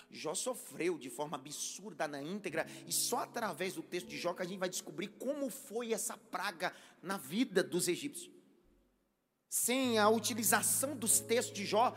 Jó 0.10 0.34
sofreu 0.34 0.98
de 0.98 1.10
forma 1.10 1.36
absurda 1.36 2.08
na 2.08 2.22
íntegra, 2.22 2.66
e 2.86 2.92
só 2.92 3.20
através 3.20 3.74
do 3.76 3.84
texto 3.84 4.08
de 4.08 4.18
Jó 4.18 4.34
que 4.34 4.42
a 4.42 4.46
gente 4.46 4.60
vai 4.60 4.70
descobrir 4.70 5.08
como 5.08 5.50
foi 5.50 5.94
essa 5.94 6.18
praga 6.18 6.74
na 7.02 7.18
vida 7.18 7.64
dos 7.64 7.88
egípcios. 7.88 8.32
Sem 9.50 9.98
a 9.98 10.10
utilização 10.10 10.96
dos 10.96 11.20
textos 11.20 11.56
de 11.56 11.66
Jó, 11.66 11.96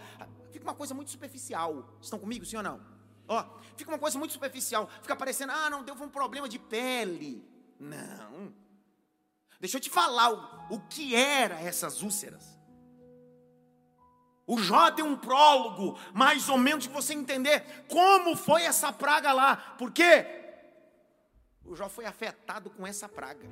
fica 0.51 0.65
uma 0.65 0.75
coisa 0.75 0.95
muito 0.95 1.11
superficial. 1.11 1.99
Estão 2.01 2.19
comigo, 2.19 2.45
sim 2.45 2.57
ou 2.57 2.63
não? 2.63 2.81
Ó, 3.29 3.59
fica 3.77 3.91
uma 3.91 3.99
coisa 3.99 4.19
muito 4.19 4.33
superficial. 4.33 4.89
Fica 5.03 5.15
parecendo, 5.15 5.53
ah, 5.53 5.71
não, 5.71 5.85
deu 5.85 5.95
um 5.95 6.09
problema 6.09 6.49
de 6.49 6.59
pele. 6.59 7.45
Não. 7.79 8.55
Deixa 9.61 9.77
eu 9.77 9.81
te 9.81 9.91
falar 9.91 10.33
o, 10.33 10.75
o 10.75 10.81
que 10.89 11.15
era 11.15 11.61
essas 11.61 12.03
úlceras. 12.03 12.60
O 14.53 14.59
Jó 14.59 14.91
tem 14.91 15.05
um 15.05 15.17
prólogo, 15.17 15.97
mais 16.13 16.49
ou 16.49 16.59
menos, 16.59 16.83
de 16.83 16.91
você 16.91 17.15
entender 17.15 17.85
como 17.87 18.35
foi 18.35 18.65
essa 18.65 18.93
praga 18.93 19.33
lá. 19.33 19.57
Por 19.79 19.93
quê? 19.93 20.27
O 21.65 21.77
Jó 21.77 21.89
foi 21.89 22.05
afetado 22.05 22.69
com 22.69 22.85
essa 22.85 23.09
praga. 23.09 23.49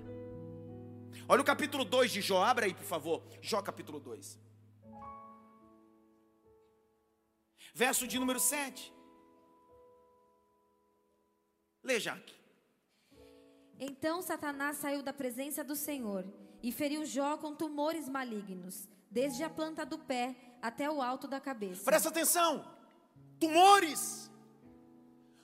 Olha 1.29 1.41
o 1.41 1.45
capítulo 1.45 1.85
2 1.85 2.11
de 2.11 2.21
Jó, 2.21 2.43
abra 2.43 2.67
aí, 2.67 2.75
por 2.75 2.83
favor. 2.83 3.23
Jó, 3.41 3.63
capítulo 3.63 4.01
2. 4.01 4.41
Verso 7.73 8.09
de 8.09 8.19
número 8.19 8.41
7. 8.41 8.93
Lê, 11.85 12.01
Jaque. 12.01 12.35
Então 13.79 14.21
Satanás 14.21 14.79
saiu 14.79 15.01
da 15.01 15.13
presença 15.13 15.63
do 15.63 15.77
Senhor 15.77 16.25
e 16.61 16.73
feriu 16.73 17.07
Jó 17.07 17.37
com 17.37 17.55
tumores 17.55 18.09
malignos, 18.09 18.89
desde 19.09 19.45
a 19.45 19.49
planta 19.49 19.87
do 19.87 19.97
pé 19.97 20.48
até 20.61 20.91
o 20.91 21.01
alto 21.01 21.27
da 21.27 21.41
cabeça. 21.41 21.85
Presta 21.85 22.09
atenção. 22.09 22.65
Tumores 23.39 24.31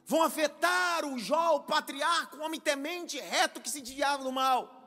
vão 0.06 0.22
afetar 0.22 1.04
o 1.04 1.18
Jó, 1.18 1.56
o 1.56 1.60
patriarca, 1.60 2.36
o 2.36 2.42
homem 2.42 2.60
temente, 2.60 3.18
reto 3.18 3.60
que 3.60 3.70
se 3.70 3.80
desviava 3.80 4.24
do 4.24 4.32
mal. 4.32 4.82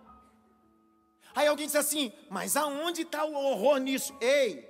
Aí 1.35 1.47
alguém 1.47 1.65
disse 1.65 1.77
assim: 1.77 2.11
Mas 2.29 2.55
aonde 2.55 3.01
está 3.01 3.23
o 3.23 3.33
horror 3.33 3.77
nisso? 3.77 4.15
Ei, 4.19 4.67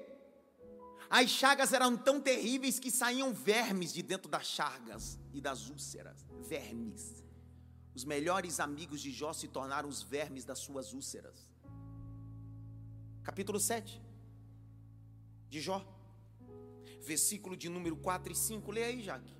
as 1.09 1.29
chagas 1.29 1.73
eram 1.73 1.95
tão 1.97 2.19
terríveis 2.19 2.79
que 2.79 2.91
saíam 2.91 3.33
vermes 3.33 3.93
de 3.93 4.01
dentro 4.01 4.29
das 4.29 4.45
chagas 4.45 5.19
e 5.33 5.41
das 5.41 5.69
úlceras. 5.69 6.25
Vermes. 6.41 7.23
Os 7.95 8.03
melhores 8.03 8.59
amigos 8.59 9.01
de 9.01 9.11
Jó 9.11 9.33
se 9.33 9.47
tornaram 9.47 9.89
os 9.89 10.03
vermes 10.03 10.45
das 10.45 10.59
suas 10.59 10.93
úlceras. 10.93 11.49
Capítulo 13.23 13.59
7 13.59 14.06
de 15.49 15.61
Jó. 15.61 15.85
Versículo 17.05 17.55
de 17.55 17.69
número 17.69 17.95
4 17.95 18.31
e 18.31 18.35
5. 18.35 18.71
Lê 18.71 18.83
aí, 18.83 19.01
Jaque. 19.01 19.35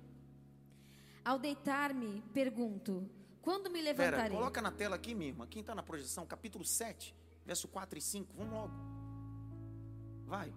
Ao 1.24 1.38
deitar-me, 1.38 2.22
pergunto: 2.32 3.08
quando 3.42 3.70
me 3.70 3.82
levantarei? 3.82 4.20
Pera, 4.20 4.30
coloca 4.30 4.62
na 4.62 4.70
tela 4.70 4.96
aqui, 4.96 5.14
minha 5.14 5.30
irmã. 5.30 5.46
Quem 5.46 5.60
está 5.60 5.74
na 5.74 5.82
projeção? 5.82 6.26
Capítulo 6.26 6.64
7, 6.64 7.14
verso 7.44 7.68
4 7.68 7.98
e 7.98 8.02
5. 8.02 8.34
Vamos 8.34 8.52
logo. 8.54 8.72
Vai. 10.24 10.54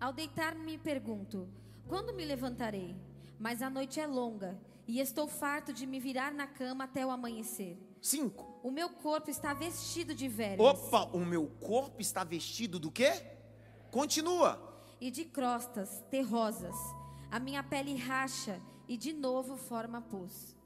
Ao 0.00 0.12
deitar-me, 0.12 0.78
pergunto: 0.78 1.48
quando 1.86 2.14
me 2.14 2.24
levantarei? 2.24 2.96
Mas 3.38 3.60
a 3.60 3.68
noite 3.68 4.00
é 4.00 4.06
longa 4.06 4.58
e 4.86 4.98
estou 4.98 5.28
farto 5.28 5.72
de 5.72 5.86
me 5.86 6.00
virar 6.00 6.32
na 6.32 6.46
cama 6.46 6.84
até 6.84 7.04
o 7.04 7.10
amanhecer. 7.10 7.78
5. 8.00 8.60
O 8.62 8.70
meu 8.70 8.88
corpo 8.88 9.30
está 9.30 9.52
vestido 9.52 10.14
de 10.14 10.28
vermes. 10.28 10.64
Opa, 10.64 11.04
o 11.12 11.24
meu 11.24 11.46
corpo 11.60 12.00
está 12.00 12.24
vestido 12.24 12.78
do 12.78 12.90
quê? 12.90 13.12
Continua 13.90 14.75
e 15.00 15.10
de 15.10 15.24
crostas 15.24 16.02
terrosas. 16.10 16.76
A 17.30 17.38
minha 17.38 17.62
pele 17.62 17.96
racha 17.96 18.60
e 18.88 18.96
de 18.96 19.12
novo 19.12 19.56
forma 19.56 20.00
pus. 20.00 20.56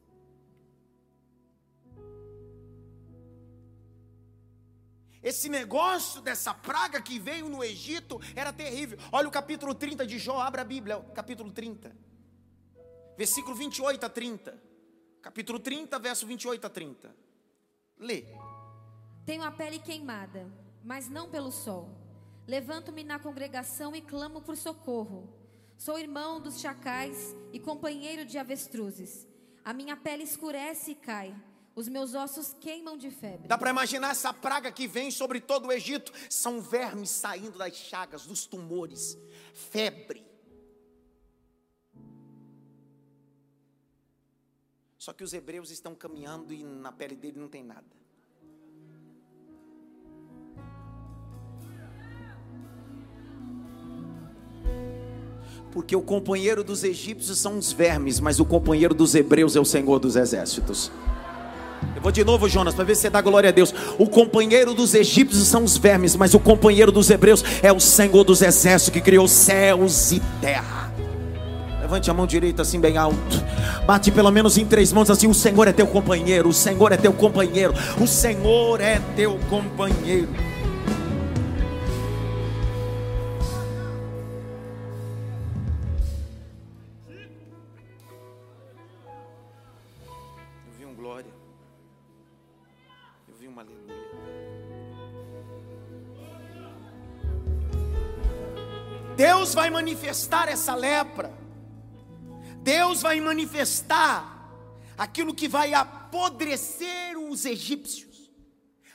Esse 5.23 5.51
negócio 5.51 6.23
dessa 6.23 6.55
praga 6.55 7.01
que 7.01 7.19
veio 7.19 7.49
no 7.49 7.63
Egito 7.63 8.19
era 8.35 8.53
terrível. 8.53 8.99
Olha 9.13 9.29
o 9.29 9.31
capítulo 9.31 9.75
30 9.75 10.07
de 10.07 10.19
Jó, 10.19 10.41
abra 10.41 10.63
a 10.63 10.65
Bíblia, 10.65 10.99
capítulo 11.15 11.51
30. 11.53 11.95
Versículo 13.19 13.55
28 13.55 14.07
a 14.07 14.09
30. 14.09 14.63
Capítulo 15.21 15.59
30, 15.59 15.99
verso 15.99 16.27
28 16.27 16.67
a 16.67 16.71
30. 16.71 17.15
Lê. 17.99 18.25
Tenho 19.27 19.43
a 19.43 19.51
pele 19.51 19.79
queimada, 19.79 20.51
mas 20.83 21.11
não 21.11 21.29
pelo 21.29 21.53
sol 21.53 22.00
Levanto-me 22.51 23.05
na 23.05 23.17
congregação 23.17 23.95
e 23.95 24.01
clamo 24.01 24.43
por 24.43 24.57
socorro. 24.57 25.33
Sou 25.79 25.97
irmão 25.97 26.41
dos 26.41 26.59
chacais 26.59 27.37
e 27.53 27.61
companheiro 27.61 28.25
de 28.25 28.39
avestruzes. 28.39 29.25
A 29.65 29.73
minha 29.73 29.97
pele 29.97 30.25
escurece 30.25 30.91
e 30.91 30.95
cai. 30.97 31.33
Os 31.77 31.87
meus 31.87 32.13
ossos 32.13 32.53
queimam 32.55 32.97
de 32.99 33.09
febre. 33.09 33.47
Dá 33.47 33.57
para 33.57 33.71
imaginar 33.71 34.11
essa 34.11 34.35
praga 34.35 34.73
que 34.73 34.89
vem 34.89 35.13
sobre 35.13 35.41
todo 35.41 35.69
o 35.69 35.73
Egito? 35.73 36.11
São 36.29 36.61
vermes 36.61 37.11
saindo 37.11 37.57
das 37.57 37.77
chagas, 37.77 38.27
dos 38.27 38.45
tumores, 38.47 39.17
febre. 39.55 40.27
Só 44.99 45.13
que 45.13 45.23
os 45.23 45.33
hebreus 45.33 45.71
estão 45.71 45.95
caminhando 45.95 46.53
e 46.53 46.65
na 46.65 46.91
pele 46.91 47.15
dele 47.15 47.39
não 47.39 47.49
tem 47.49 47.63
nada. 47.63 48.00
Porque 55.73 55.95
o 55.95 56.03
companheiro 56.03 56.65
dos 56.65 56.83
egípcios 56.83 57.39
são 57.39 57.57
os 57.57 57.73
vermes, 57.73 58.19
mas 58.19 58.41
o 58.41 58.45
companheiro 58.45 58.93
dos 58.93 59.15
hebreus 59.15 59.55
é 59.55 59.61
o 59.61 59.65
Senhor 59.65 59.99
dos 60.01 60.17
exércitos. 60.17 60.91
Eu 61.95 62.03
vou 62.03 62.11
de 62.11 62.25
novo, 62.25 62.49
Jonas, 62.49 62.75
para 62.75 62.85
ver 62.85 62.95
se 62.95 63.03
você 63.03 63.11
dá 63.11 63.21
glória 63.21 63.49
a 63.49 63.53
Deus. 63.53 63.73
O 63.99 64.07
companheiro 64.07 64.75
dos 64.75 64.95
egípcios 64.95 65.47
são 65.47 65.65
os 65.65 65.77
vermes, 65.77 66.17
mas 66.17 66.35
o 66.35 66.41
companheiro 66.41 66.91
dos 66.91 67.09
hebreus 67.09 67.45
é 67.63 67.73
o 67.73 67.79
Senhor 67.79 68.25
dos 68.25 68.43
exércitos 68.43 68.93
que 68.93 69.01
criou 69.01 69.29
céus 69.29 70.13
e 70.13 70.21
terra. 70.41 70.93
Levante 71.81 72.11
a 72.11 72.15
mão 72.15 72.27
direita 72.27 72.63
assim 72.63 72.81
bem 72.81 72.97
alto. 72.97 73.17
Bate 73.87 74.11
pelo 74.11 74.31
menos 74.31 74.59
em 74.59 74.67
três 74.67 74.93
mãos 74.93 75.09
assim: 75.11 75.27
O 75.27 75.35
Senhor 75.35 75.67
é 75.69 75.73
teu 75.73 75.87
companheiro, 75.87 76.49
o 76.49 76.53
Senhor 76.53 76.93
é 76.93 76.97
teu 76.97 77.13
companheiro, 77.13 77.75
o 78.01 78.07
Senhor 78.07 78.81
é 78.81 79.01
teu 79.15 79.39
companheiro. 79.49 80.50
Deus 99.17 99.55
vai 99.55 99.71
manifestar 99.71 100.49
essa 100.49 100.75
lepra. 100.75 101.33
Deus 102.63 103.03
vai 103.03 103.21
manifestar 103.21 104.51
aquilo 104.97 105.35
que 105.35 105.49
vai 105.49 105.75
apodrecer 105.75 107.19
os 107.19 107.45
egípcios. 107.45 108.31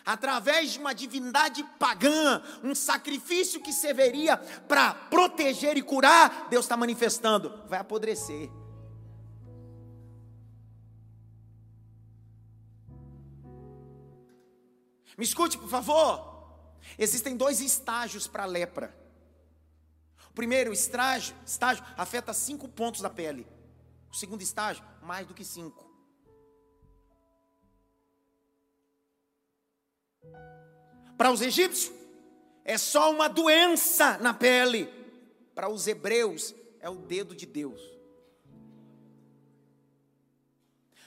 Através 0.05 0.73
de 0.73 0.79
uma 0.79 0.93
divindade 0.93 1.63
pagã, 1.79 2.41
um 2.63 2.75
sacrifício 2.75 3.61
que 3.61 3.73
serviria 3.73 4.37
para 4.37 4.93
proteger 4.93 5.77
e 5.77 5.81
curar, 5.81 6.47
Deus 6.49 6.65
está 6.65 6.77
manifestando, 6.77 7.51
vai 7.67 7.79
apodrecer. 7.79 8.49
Me 15.17 15.23
escute, 15.23 15.57
por 15.57 15.69
favor. 15.69 16.33
Existem 16.97 17.35
dois 17.35 17.61
estágios 17.61 18.27
para 18.27 18.43
a 18.43 18.47
lepra 18.47 19.05
primeiro 20.35 20.73
estágio, 20.73 21.33
estágio 21.45 21.83
afeta 21.95 22.33
cinco 22.33 22.67
pontos 22.67 22.99
da 23.01 23.09
pele. 23.09 23.47
O 24.11 24.15
segundo 24.15 24.41
estágio, 24.41 24.83
mais 25.01 25.25
do 25.25 25.33
que 25.33 25.45
cinco. 25.45 25.89
Para 31.17 31.31
os 31.31 31.41
egípcios, 31.41 31.95
é 32.65 32.77
só 32.77 33.11
uma 33.11 33.29
doença 33.29 34.17
na 34.17 34.33
pele. 34.33 34.93
Para 35.55 35.69
os 35.69 35.87
hebreus, 35.87 36.53
é 36.81 36.89
o 36.89 36.95
dedo 36.95 37.33
de 37.33 37.45
Deus. 37.45 37.81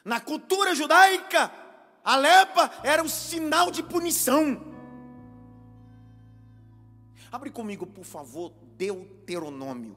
Na 0.03 0.21
cultura 0.21 0.75
judaica, 0.75 1.53
a 2.09 2.17
lepa 2.17 2.71
era 2.83 3.03
um 3.03 3.09
sinal 3.09 3.71
de 3.71 3.83
punição. 3.83 4.65
Abre 7.31 7.51
comigo, 7.51 7.87
por 7.87 8.03
favor, 8.03 8.51
Deuteronômio. 8.79 9.95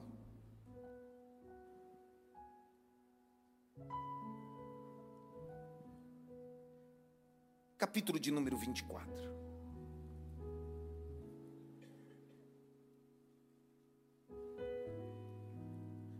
Capítulo 7.78 8.20
de 8.20 8.30
número 8.30 8.58
24. 8.58 9.32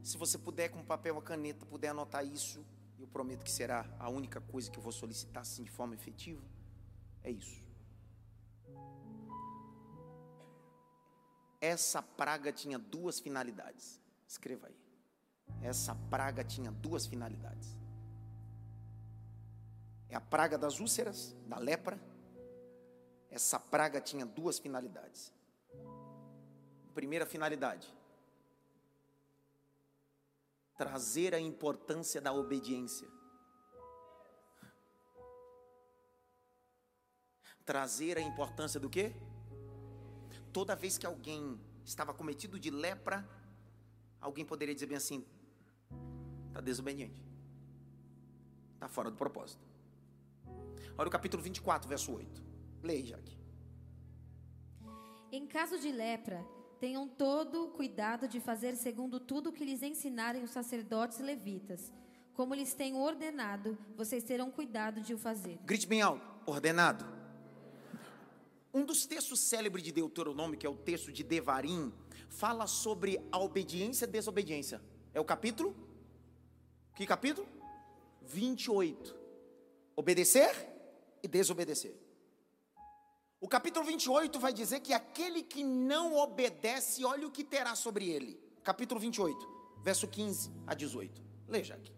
Se 0.02 0.18
você 0.18 0.38
puder, 0.38 0.70
com 0.70 0.82
papel 0.86 1.18
e 1.18 1.22
caneta, 1.22 1.66
puder 1.66 1.90
anotar 1.90 2.26
isso, 2.26 2.66
prometo 3.12 3.44
que 3.44 3.52
será 3.52 3.86
a 4.00 4.10
única 4.10 4.40
coisa 4.40 4.70
que 4.70 4.78
eu 4.78 4.84
vou 4.84 4.92
solicitar 4.92 5.42
assim 5.42 5.64
de 5.64 5.72
forma 5.72 5.94
efetiva. 5.94 6.44
É 7.24 7.32
isso. 7.32 7.62
Essa 11.60 12.02
praga 12.02 12.52
tinha 12.52 12.80
duas 12.80 13.20
finalidades. 13.20 14.02
Escreva 14.28 14.68
aí. 14.68 14.82
Essa 15.62 15.94
praga 16.10 16.44
tinha 16.44 16.72
duas 16.72 17.06
finalidades. 17.06 17.78
É 20.10 20.16
a 20.16 20.22
praga 20.22 20.58
das 20.58 20.80
úlceras, 20.80 21.36
da 21.48 21.58
lepra. 21.58 22.00
Essa 23.30 23.60
praga 23.60 24.02
tinha 24.02 24.26
duas 24.26 24.58
finalidades. 24.58 25.32
Primeira 26.94 27.26
finalidade: 27.26 27.88
trazer 30.78 31.34
a 31.34 31.40
importância 31.40 32.20
da 32.22 32.34
obediência. 32.34 33.08
Trazer 37.66 38.18
a 38.18 38.22
importância 38.22 38.80
do 38.80 38.90
quê? 38.90 39.14
toda 40.52 40.76
vez 40.76 40.98
que 40.98 41.06
alguém 41.06 41.60
estava 41.84 42.14
cometido 42.14 42.60
de 42.60 42.70
lepra, 42.70 43.28
alguém 44.20 44.46
poderia 44.46 44.74
dizer 44.74 44.88
bem 44.88 44.98
assim: 44.98 45.26
está 46.48 46.62
desobediente, 46.62 47.24
está 48.74 48.88
fora 48.88 49.10
do 49.10 49.18
propósito. 49.18 49.66
Olha 50.98 51.08
o 51.08 51.12
capítulo 51.12 51.42
24, 51.42 51.88
verso 51.88 52.12
8. 52.14 52.44
Leia, 52.84 53.06
Jaque. 53.06 53.40
Em 55.32 55.48
caso 55.48 55.80
de 55.80 55.92
lepra, 55.92 56.46
tenham 56.82 57.08
todo 57.08 57.68
cuidado 57.68 58.28
de 58.28 58.40
fazer 58.40 58.76
segundo 58.76 59.20
tudo 59.20 59.52
o 59.52 59.54
que 59.54 59.64
lhes 59.64 59.84
ensinarem 59.84 60.44
os 60.44 60.50
sacerdotes 60.50 61.20
levitas. 61.20 61.94
Como 62.34 62.56
lhes 62.56 62.74
tenho 62.74 62.98
ordenado, 62.98 63.78
vocês 63.96 64.24
terão 64.24 64.50
cuidado 64.50 65.00
de 65.00 65.14
o 65.14 65.18
fazer. 65.20 65.60
Grite 65.64 65.86
bem 65.86 66.02
alto: 66.02 66.28
ordenado. 66.44 67.06
Um 68.74 68.84
dos 68.84 69.06
textos 69.06 69.42
célebres 69.42 69.84
de 69.84 69.92
Deuteronômio, 69.92 70.58
que 70.58 70.66
é 70.66 70.70
o 70.70 70.76
texto 70.76 71.12
de 71.12 71.24
Devarim, 71.24 71.94
fala 72.30 72.66
sobre 72.66 73.22
a 73.32 73.38
obediência 73.38 74.06
e 74.06 74.08
desobediência. 74.08 74.82
É 75.14 75.20
o 75.20 75.26
capítulo? 75.26 75.76
Que 76.96 77.06
capítulo? 77.06 77.48
28. 78.24 79.16
Obedecer 79.96 80.52
e 81.22 81.28
desobedecer. 81.28 81.94
O 83.44 83.48
capítulo 83.48 83.84
28 83.84 84.40
vai 84.40 84.54
dizer 84.54 84.82
que 84.82 84.94
aquele 84.94 85.42
que 85.42 85.64
não 85.64 86.16
obedece, 86.16 87.04
olha 87.04 87.28
o 87.28 87.32
que 87.32 87.44
terá 87.44 87.74
sobre 87.74 88.08
ele. 88.08 88.40
Capítulo 88.64 89.00
28, 89.00 89.82
verso 89.84 90.08
15 90.08 90.52
a 90.68 90.76
18. 90.76 91.20
Leia 91.48 91.74
aqui. 91.74 91.92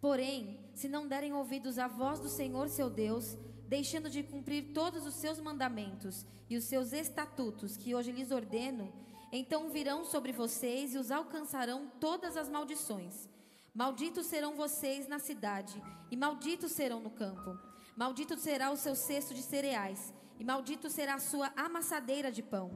Porém, 0.00 0.58
se 0.72 0.88
não 0.88 1.06
derem 1.06 1.34
ouvidos 1.34 1.78
à 1.78 1.86
voz 1.86 2.18
do 2.18 2.28
Senhor 2.30 2.70
seu 2.70 2.88
Deus, 2.88 3.36
deixando 3.68 4.08
de 4.08 4.22
cumprir 4.22 4.72
todos 4.72 5.04
os 5.04 5.16
seus 5.16 5.38
mandamentos 5.38 6.24
e 6.48 6.56
os 6.56 6.64
seus 6.64 6.94
estatutos 6.94 7.76
que 7.76 7.94
hoje 7.94 8.10
lhes 8.10 8.30
ordeno, 8.30 8.90
então 9.30 9.68
virão 9.68 10.06
sobre 10.06 10.32
vocês 10.32 10.94
e 10.94 10.98
os 10.98 11.10
alcançarão 11.10 11.92
todas 12.00 12.34
as 12.34 12.48
maldições. 12.48 13.28
Malditos 13.74 14.24
serão 14.24 14.56
vocês 14.56 15.06
na 15.06 15.18
cidade, 15.18 15.82
e 16.10 16.16
malditos 16.16 16.72
serão 16.72 16.98
no 16.98 17.10
campo. 17.10 17.67
Maldito 17.98 18.38
será 18.38 18.70
o 18.70 18.76
seu 18.76 18.94
cesto 18.94 19.34
de 19.34 19.42
cereais, 19.42 20.14
e 20.38 20.44
maldito 20.44 20.88
será 20.88 21.14
a 21.16 21.18
sua 21.18 21.52
amassadeira 21.56 22.30
de 22.30 22.44
pão. 22.44 22.70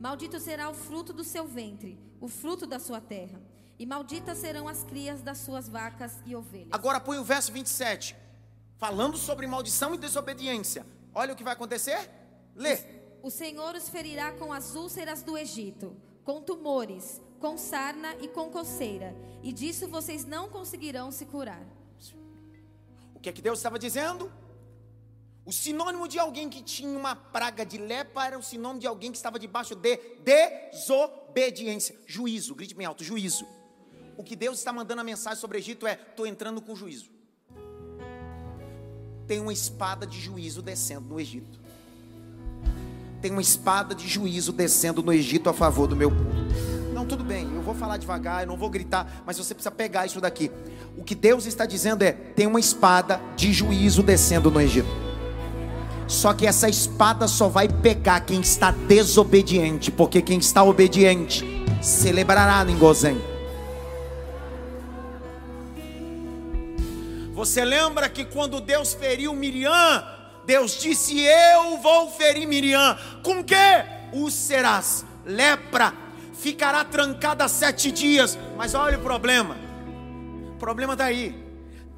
Maldito 0.00 0.40
será 0.40 0.68
o 0.68 0.74
fruto 0.74 1.12
do 1.12 1.22
seu 1.22 1.46
ventre, 1.46 1.96
o 2.20 2.26
fruto 2.26 2.66
da 2.66 2.80
sua 2.80 3.00
terra. 3.00 3.40
E 3.78 3.86
malditas 3.86 4.38
serão 4.38 4.66
as 4.66 4.82
crias 4.82 5.22
das 5.22 5.38
suas 5.38 5.68
vacas 5.68 6.20
e 6.26 6.34
ovelhas. 6.34 6.72
Agora 6.72 6.98
põe 6.98 7.18
o 7.18 7.22
verso 7.22 7.52
27 7.52 8.16
falando 8.76 9.16
sobre 9.16 9.46
maldição 9.46 9.94
e 9.94 9.96
desobediência. 9.96 10.84
Olha 11.14 11.34
o 11.34 11.36
que 11.36 11.44
vai 11.44 11.52
acontecer? 11.52 12.10
Lê. 12.56 12.76
O 13.22 13.30
Senhor 13.30 13.76
os 13.76 13.88
ferirá 13.88 14.32
com 14.32 14.52
as 14.52 14.74
úlceras 14.74 15.22
do 15.22 15.38
Egito, 15.38 15.96
com 16.24 16.42
tumores, 16.42 17.22
com 17.38 17.56
sarna 17.56 18.16
e 18.16 18.26
com 18.26 18.50
coceira, 18.50 19.14
e 19.40 19.52
disso 19.52 19.86
vocês 19.86 20.24
não 20.24 20.48
conseguirão 20.48 21.12
se 21.12 21.26
curar. 21.26 21.64
O 23.14 23.20
que 23.20 23.28
é 23.28 23.32
que 23.32 23.40
Deus 23.40 23.60
estava 23.60 23.78
dizendo? 23.78 24.30
O 25.46 25.52
sinônimo 25.52 26.08
de 26.08 26.18
alguém 26.18 26.48
que 26.48 26.62
tinha 26.62 26.98
uma 26.98 27.14
praga 27.14 27.66
de 27.66 27.76
lepra 27.76 28.26
era 28.26 28.38
o 28.38 28.42
sinônimo 28.42 28.80
de 28.80 28.86
alguém 28.86 29.10
que 29.10 29.18
estava 29.18 29.38
debaixo 29.38 29.74
de 29.74 29.98
desobediência. 30.24 31.94
Juízo, 32.06 32.54
grite 32.54 32.74
bem 32.74 32.86
alto, 32.86 33.04
juízo. 33.04 33.46
O 34.16 34.24
que 34.24 34.34
Deus 34.34 34.58
está 34.58 34.72
mandando 34.72 35.02
a 35.02 35.04
mensagem 35.04 35.38
sobre 35.38 35.58
o 35.58 35.60
Egito 35.60 35.86
é: 35.86 35.98
estou 36.08 36.26
entrando 36.26 36.62
com 36.62 36.74
juízo. 36.74 37.12
tem 39.26 39.40
uma 39.40 39.52
espada 39.52 40.06
de 40.06 40.20
juízo 40.20 40.62
descendo 40.62 41.08
no 41.08 41.20
Egito. 41.20 41.60
Tem 43.20 43.30
uma 43.30 43.42
espada 43.42 43.94
de 43.94 44.06
juízo 44.06 44.52
descendo 44.52 45.02
no 45.02 45.12
Egito 45.12 45.48
a 45.48 45.52
favor 45.52 45.86
do 45.86 45.96
meu 45.96 46.10
povo. 46.10 46.44
Não, 46.92 47.06
tudo 47.06 47.24
bem, 47.24 47.50
eu 47.54 47.62
vou 47.62 47.74
falar 47.74 47.96
devagar, 47.96 48.42
eu 48.42 48.46
não 48.46 48.56
vou 48.56 48.70
gritar, 48.70 49.22
mas 49.26 49.36
você 49.36 49.54
precisa 49.54 49.70
pegar 49.70 50.06
isso 50.06 50.20
daqui. 50.20 50.50
O 50.96 51.02
que 51.02 51.14
Deus 51.14 51.44
está 51.44 51.66
dizendo 51.66 52.02
é: 52.02 52.12
tem 52.12 52.46
uma 52.46 52.60
espada 52.60 53.20
de 53.36 53.52
juízo 53.52 54.02
descendo 54.02 54.50
no 54.50 54.60
Egito. 54.60 55.03
Só 56.06 56.34
que 56.34 56.46
essa 56.46 56.68
espada 56.68 57.26
só 57.26 57.48
vai 57.48 57.68
pegar 57.68 58.20
quem 58.20 58.40
está 58.40 58.70
desobediente, 58.70 59.90
porque 59.90 60.20
quem 60.20 60.38
está 60.38 60.62
obediente 60.62 61.44
celebrará 61.82 62.64
em 62.70 62.76
Gozém. 62.78 63.20
Você 67.32 67.64
lembra 67.64 68.08
que 68.08 68.24
quando 68.24 68.60
Deus 68.60 68.94
feriu 68.94 69.34
Miriam, 69.34 70.04
Deus 70.46 70.78
disse: 70.80 71.20
Eu 71.20 71.78
vou 71.78 72.10
ferir 72.10 72.46
Miriam. 72.46 72.96
Com 73.22 73.42
que? 73.42 73.54
Úlceras, 74.12 75.04
lepra, 75.24 75.92
ficará 76.32 76.84
trancada 76.84 77.48
sete 77.48 77.90
dias. 77.90 78.38
Mas 78.56 78.74
olha 78.74 78.98
o 78.98 79.02
problema. 79.02 79.56
O 80.54 80.58
problema 80.58 80.92
está 80.92 81.06
aí. 81.06 81.34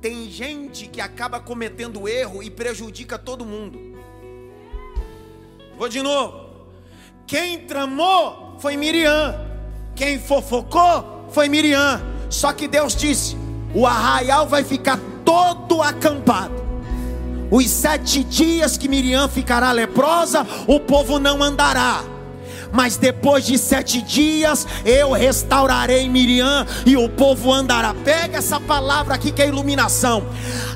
Tem 0.00 0.30
gente 0.30 0.86
que 0.86 1.00
acaba 1.00 1.40
cometendo 1.40 2.08
erro 2.08 2.42
e 2.42 2.50
prejudica 2.50 3.18
todo 3.18 3.44
mundo. 3.44 3.95
Vou 5.78 5.88
de 5.88 6.02
novo. 6.02 6.46
Quem 7.26 7.60
tramou 7.60 8.56
foi 8.58 8.76
Miriam. 8.76 9.34
Quem 9.94 10.18
fofocou 10.18 11.26
foi 11.30 11.48
Miriam. 11.48 12.00
Só 12.30 12.52
que 12.52 12.66
Deus 12.66 12.94
disse: 12.94 13.36
o 13.74 13.86
arraial 13.86 14.46
vai 14.46 14.64
ficar 14.64 14.98
todo 15.24 15.82
acampado. 15.82 16.64
Os 17.50 17.68
sete 17.68 18.24
dias 18.24 18.76
que 18.76 18.88
Miriam 18.88 19.28
ficará 19.28 19.70
leprosa, 19.70 20.46
o 20.66 20.80
povo 20.80 21.18
não 21.18 21.42
andará. 21.42 22.02
Mas 22.72 22.96
depois 22.96 23.44
de 23.44 23.58
sete 23.58 24.02
dias 24.02 24.66
eu 24.84 25.12
restaurarei 25.12 26.08
Miriam 26.08 26.66
e 26.84 26.96
o 26.96 27.08
povo 27.08 27.52
andará. 27.52 27.94
Pega 27.94 28.38
essa 28.38 28.60
palavra 28.60 29.14
aqui 29.14 29.32
que 29.32 29.42
é 29.42 29.48
iluminação. 29.48 30.26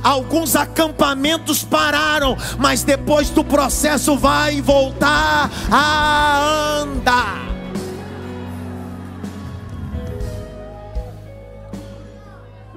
Alguns 0.03 0.57
acampamentos 0.57 1.62
pararam, 1.62 2.36
mas 2.59 2.82
depois 2.82 3.30
do 3.30 3.45
processo 3.45 4.16
vai 4.16 4.61
voltar 4.61 5.51
a 5.70 6.80
andar. 6.80 7.51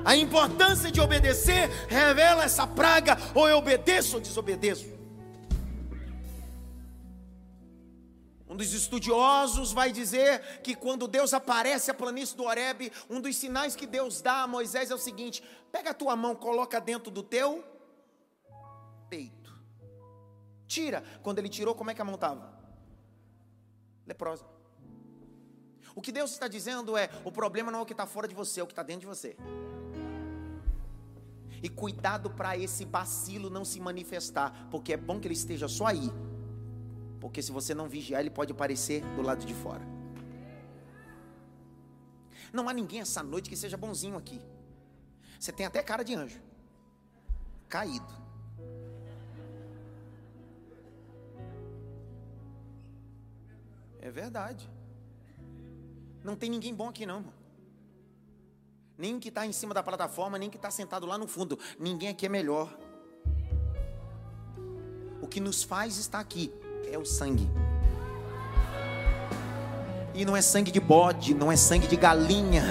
A 0.06 0.18
importância 0.18 0.92
de 0.92 1.00
obedecer 1.00 1.70
revela 1.88 2.44
essa 2.44 2.68
praga: 2.68 3.18
ou 3.34 3.48
eu 3.48 3.58
obedeço 3.58 4.18
ou 4.18 4.22
desobedeço. 4.22 5.03
Um 8.54 8.56
dos 8.56 8.72
estudiosos 8.72 9.74
vai 9.74 9.92
dizer 9.92 10.62
que 10.62 10.76
quando 10.76 11.08
Deus 11.08 11.34
aparece 11.34 11.90
a 11.90 11.94
planície 11.94 12.38
do 12.38 12.44
Horebe, 12.44 12.92
um 13.10 13.20
dos 13.20 13.36
sinais 13.36 13.76
que 13.76 13.88
Deus 13.88 14.22
dá 14.22 14.44
a 14.44 14.48
Moisés 14.48 14.92
é 14.92 14.94
o 14.94 14.98
seguinte: 15.00 15.44
pega 15.72 15.90
a 15.90 15.94
tua 15.94 16.16
mão, 16.16 16.36
coloca 16.36 16.80
dentro 16.80 17.10
do 17.10 17.24
teu 17.24 17.64
peito. 19.10 19.52
Tira. 20.68 21.04
Quando 21.24 21.40
ele 21.40 21.50
tirou, 21.50 21.74
como 21.74 21.90
é 21.90 21.96
que 21.96 22.02
a 22.04 22.06
mão 22.06 22.14
estava? 22.14 22.54
Leprosa. 24.06 24.46
O 25.96 26.02
que 26.02 26.12
Deus 26.12 26.30
está 26.30 26.48
dizendo 26.48 26.96
é: 26.96 27.10
o 27.26 27.32
problema 27.32 27.72
não 27.72 27.80
é 27.80 27.82
o 27.82 27.88
que 27.88 27.94
está 27.94 28.06
fora 28.06 28.28
de 28.28 28.36
você, 28.36 28.60
é 28.60 28.64
o 28.64 28.68
que 28.68 28.74
está 28.74 28.84
dentro 28.84 29.02
de 29.02 29.08
você. 29.08 29.36
E 31.64 31.70
cuidado 31.70 32.30
para 32.30 32.56
esse 32.56 32.86
bacilo 32.86 33.50
não 33.50 33.66
se 33.66 33.80
manifestar, 33.80 34.68
porque 34.70 34.94
é 34.94 34.98
bom 34.98 35.20
que 35.20 35.28
ele 35.28 35.34
esteja 35.34 35.68
só 35.68 35.88
aí. 35.88 36.12
Porque 37.24 37.42
se 37.42 37.54
você 37.54 37.74
não 37.74 37.88
vigiar, 37.88 38.20
ele 38.20 38.30
pode 38.30 38.52
aparecer 38.52 39.02
do 39.16 39.22
lado 39.22 39.46
de 39.46 39.54
fora. 39.54 39.82
Não 42.52 42.68
há 42.68 42.74
ninguém 42.74 43.00
essa 43.00 43.24
noite 43.24 43.50
que 43.50 43.56
seja 43.56 43.78
bonzinho 43.78 44.18
aqui. 44.18 44.42
Você 45.40 45.54
tem 45.54 45.66
até 45.66 45.82
cara 45.82 46.04
de 46.04 46.14
anjo. 46.14 46.42
Caído. 47.70 48.14
É 54.02 54.12
verdade. 54.12 54.70
Não 56.26 56.36
tem 56.36 56.50
ninguém 56.50 56.76
bom 56.76 56.90
aqui 56.90 57.06
não, 57.06 57.20
irmão. 57.20 57.34
Nem 58.98 59.18
que 59.18 59.30
está 59.30 59.48
em 59.48 59.54
cima 59.54 59.74
da 59.74 59.82
plataforma, 59.82 60.38
nem 60.38 60.50
que 60.50 60.58
está 60.58 60.70
sentado 60.70 61.06
lá 61.06 61.18
no 61.18 61.30
fundo. 61.30 61.58
Ninguém 61.80 62.10
aqui 62.10 62.26
é 62.26 62.30
melhor. 62.30 62.78
O 65.22 65.28
que 65.30 65.40
nos 65.40 65.64
faz 65.64 65.96
estar 65.96 66.20
aqui 66.20 66.52
é 66.94 66.98
o 66.98 67.06
sangue. 67.06 67.50
E 70.14 70.24
não 70.24 70.38
é 70.38 70.42
sangue 70.42 70.72
de 70.72 70.80
bode, 70.80 71.34
não 71.34 71.52
é 71.52 71.56
sangue 71.56 71.88
de 71.88 71.96
galinha. 71.96 72.64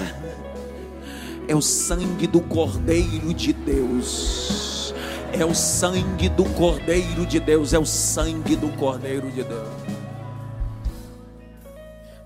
É 1.45 1.53
o 1.53 1.61
sangue 1.61 2.25
do 2.25 2.39
Cordeiro 2.39 3.33
de 3.33 3.51
Deus. 3.51 4.93
É 5.33 5.43
o 5.43 5.53
sangue 5.53 6.29
do 6.29 6.45
Cordeiro 6.53 7.25
de 7.25 7.37
Deus. 7.37 7.73
É 7.73 7.79
o 7.79 7.85
sangue 7.85 8.55
do 8.55 8.69
Cordeiro 8.77 9.29
de 9.29 9.43
Deus. 9.43 9.67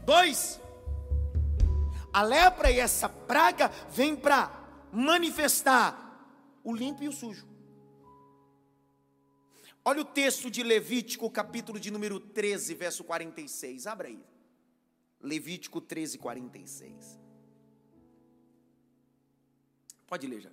Dois. 0.06 0.62
A 2.14 2.22
lepra 2.22 2.70
e 2.70 2.80
essa 2.80 3.10
praga 3.10 3.72
vem 3.90 4.16
para 4.16 4.52
manifestar 4.92 6.30
o 6.64 6.76
limpo 6.76 7.04
e 7.04 7.08
o 7.08 7.12
sujo. 7.12 7.57
Olha 9.90 10.02
o 10.02 10.04
texto 10.04 10.52
de 10.52 10.64
Levítico, 10.64 11.32
capítulo 11.32 11.80
de 11.80 11.90
número 11.90 12.20
13, 12.20 12.76
verso 12.76 13.06
46. 13.06 13.88
Abra 13.88 14.10
aí. 14.10 14.22
Levítico 15.22 15.80
13, 15.80 16.18
46. 16.18 17.18
Pode 20.06 20.28
ler 20.28 20.42
já. 20.42 20.50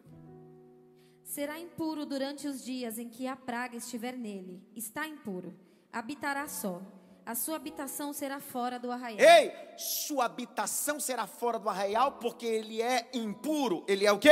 Será 1.24 1.58
impuro 1.58 2.06
durante 2.06 2.46
os 2.46 2.64
dias 2.64 2.96
em 2.96 3.08
que 3.08 3.26
a 3.26 3.34
praga 3.34 3.76
estiver 3.76 4.16
nele. 4.16 4.62
Está 4.72 5.08
impuro. 5.08 5.52
Habitará 5.92 6.46
só 6.46 6.80
a 7.26 7.34
sua 7.34 7.56
habitação 7.56 8.12
será 8.12 8.38
fora 8.38 8.78
do 8.78 8.92
arraial. 8.92 9.18
Ei, 9.18 9.50
sua 9.78 10.26
habitação 10.26 11.00
será 11.00 11.26
fora 11.26 11.58
do 11.58 11.70
arraial 11.70 12.12
porque 12.12 12.44
ele 12.44 12.82
é 12.82 13.08
impuro. 13.14 13.82
Ele 13.88 14.04
é 14.04 14.12
o 14.12 14.18
quê? 14.18 14.28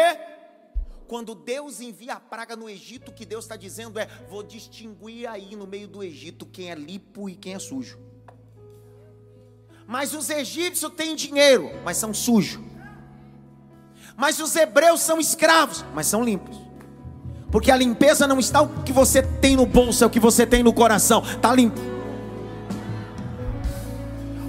Quando 1.06 1.34
Deus 1.34 1.80
envia 1.80 2.14
a 2.14 2.20
praga 2.20 2.56
no 2.56 2.68
Egito, 2.68 3.10
o 3.10 3.14
que 3.14 3.26
Deus 3.26 3.44
está 3.44 3.56
dizendo 3.56 3.98
é: 3.98 4.06
vou 4.28 4.42
distinguir 4.42 5.28
aí 5.28 5.54
no 5.56 5.66
meio 5.66 5.88
do 5.88 6.02
Egito 6.02 6.46
quem 6.46 6.70
é 6.70 6.74
limpo 6.74 7.28
e 7.28 7.36
quem 7.36 7.54
é 7.54 7.58
sujo. 7.58 7.98
Mas 9.86 10.14
os 10.14 10.30
egípcios 10.30 10.92
têm 10.94 11.14
dinheiro, 11.14 11.70
mas 11.84 11.96
são 11.96 12.14
sujos. 12.14 12.62
Mas 14.16 14.38
os 14.38 14.54
hebreus 14.54 15.00
são 15.00 15.18
escravos, 15.18 15.84
mas 15.94 16.06
são 16.06 16.24
limpos. 16.24 16.60
Porque 17.50 17.70
a 17.70 17.76
limpeza 17.76 18.26
não 18.26 18.38
está 18.38 18.62
o 18.62 18.82
que 18.82 18.92
você 18.92 19.22
tem 19.22 19.56
no 19.56 19.66
bolso, 19.66 20.02
é 20.04 20.06
o 20.06 20.10
que 20.10 20.20
você 20.20 20.46
tem 20.46 20.62
no 20.62 20.72
coração. 20.72 21.22
Está 21.22 21.54
limpo. 21.54 21.80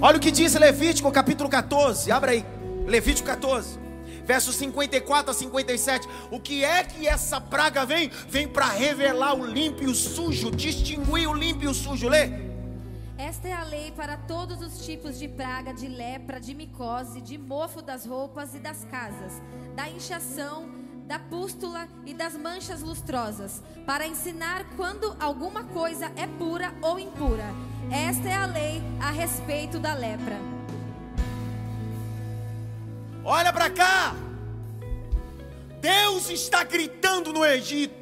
Olha 0.00 0.16
o 0.18 0.20
que 0.20 0.30
diz 0.30 0.54
Levítico 0.54 1.10
capítulo 1.10 1.48
14, 1.48 2.12
abra 2.12 2.32
aí, 2.32 2.44
Levítico 2.86 3.26
14, 3.26 3.78
versos 4.24 4.56
54 4.56 5.30
a 5.30 5.34
57. 5.34 6.08
O 6.30 6.40
que 6.40 6.64
é 6.64 6.82
que 6.82 7.06
essa 7.06 7.40
praga 7.40 7.84
vem? 7.84 8.10
Vem 8.28 8.48
para 8.48 8.66
revelar 8.66 9.34
o 9.34 9.44
limpo 9.44 9.82
e 9.82 9.86
o 9.86 9.94
sujo, 9.94 10.50
distinguir 10.50 11.28
o 11.28 11.34
limpo 11.34 11.64
e 11.64 11.68
o 11.68 11.74
sujo. 11.74 12.08
Lê. 12.08 12.30
Esta 13.16 13.48
é 13.48 13.52
a 13.52 13.62
lei 13.62 13.92
para 13.92 14.16
todos 14.16 14.60
os 14.60 14.84
tipos 14.84 15.18
de 15.18 15.28
praga, 15.28 15.72
de 15.72 15.86
lepra, 15.86 16.40
de 16.40 16.54
micose, 16.54 17.20
de 17.20 17.38
mofo 17.38 17.80
das 17.80 18.04
roupas 18.04 18.54
e 18.54 18.58
das 18.58 18.84
casas, 18.84 19.40
da 19.76 19.88
inchação, 19.88 20.68
da 21.06 21.18
pústula 21.18 21.86
e 22.04 22.12
das 22.12 22.36
manchas 22.36 22.82
lustrosas, 22.82 23.62
para 23.86 24.06
ensinar 24.06 24.64
quando 24.76 25.16
alguma 25.20 25.64
coisa 25.64 26.10
é 26.16 26.26
pura 26.26 26.74
ou 26.82 26.98
impura 26.98 27.54
esta 27.90 28.28
é 28.28 28.34
a 28.34 28.46
lei 28.46 28.82
a 29.00 29.10
respeito 29.10 29.78
da 29.78 29.94
lepra. 29.94 30.38
Olha 33.24 33.52
para 33.52 33.70
cá. 33.70 34.14
Deus 35.80 36.28
está 36.30 36.62
gritando 36.62 37.32
no 37.32 37.44
Egito: 37.44 37.94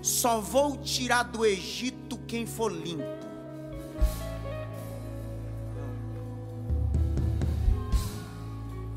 só 0.00 0.40
vou 0.40 0.76
tirar 0.76 1.24
do 1.24 1.44
Egito 1.44 2.16
quem 2.26 2.46
for 2.46 2.72
limpo. 2.72 3.16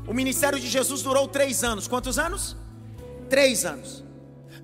O 0.06 0.14
ministério 0.14 0.58
de 0.58 0.68
Jesus 0.68 1.02
durou 1.02 1.28
três 1.28 1.62
anos. 1.62 1.86
Quantos 1.86 2.18
anos? 2.18 2.56
Três 3.28 3.64
anos. 3.64 4.04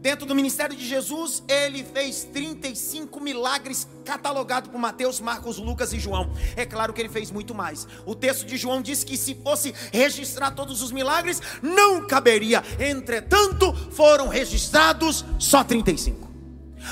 Dentro 0.07 0.25
do 0.25 0.37
ministério 0.37 0.77
de 0.77 0.87
Jesus, 0.87 1.43
ele 1.49 1.83
fez 1.83 2.23
35 2.33 3.19
milagres 3.19 3.89
catalogados 4.05 4.71
por 4.71 4.79
Mateus, 4.79 5.19
Marcos, 5.19 5.59
Lucas 5.59 5.93
e 5.93 5.99
João. 5.99 6.33
É 6.55 6.65
claro 6.65 6.93
que 6.93 7.01
ele 7.01 7.09
fez 7.09 7.33
muito 7.33 7.53
mais. 7.53 7.89
O 8.07 8.15
texto 8.15 8.47
de 8.47 8.57
João 8.57 8.81
diz 8.81 9.03
que 9.03 9.17
se 9.17 9.35
fosse 9.35 9.75
registrar 9.93 10.53
todos 10.53 10.81
os 10.81 10.93
milagres, 10.93 11.43
não 11.61 12.07
caberia. 12.07 12.63
Entretanto, 12.79 13.75
foram 13.91 14.29
registrados 14.29 15.25
só 15.41 15.65
35. 15.65 16.31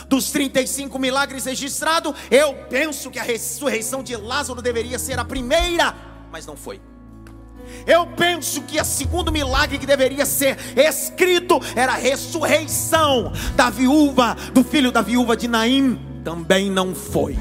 Dos 0.08 0.32
35 0.32 0.98
milagres 0.98 1.44
registrados, 1.44 2.16
eu 2.32 2.66
penso 2.68 3.12
que 3.12 3.20
a 3.20 3.22
ressurreição 3.22 4.02
de 4.02 4.16
Lázaro 4.16 4.60
deveria 4.60 4.98
ser 4.98 5.20
a 5.20 5.24
primeira, 5.24 5.94
mas 6.32 6.46
não 6.46 6.56
foi. 6.56 6.80
Eu 7.86 8.06
penso 8.06 8.62
que 8.62 8.80
o 8.80 8.84
segundo 8.84 9.30
milagre 9.30 9.78
que 9.78 9.86
deveria 9.86 10.24
ser 10.24 10.56
escrito 10.76 11.60
era 11.76 11.92
a 11.92 11.96
ressurreição 11.96 13.32
da 13.54 13.68
viúva, 13.68 14.36
do 14.52 14.64
filho 14.64 14.90
da 14.90 15.02
viúva 15.02 15.36
de 15.36 15.48
Naim, 15.48 15.98
também 16.24 16.70
não 16.70 16.94
foi. 16.94 17.36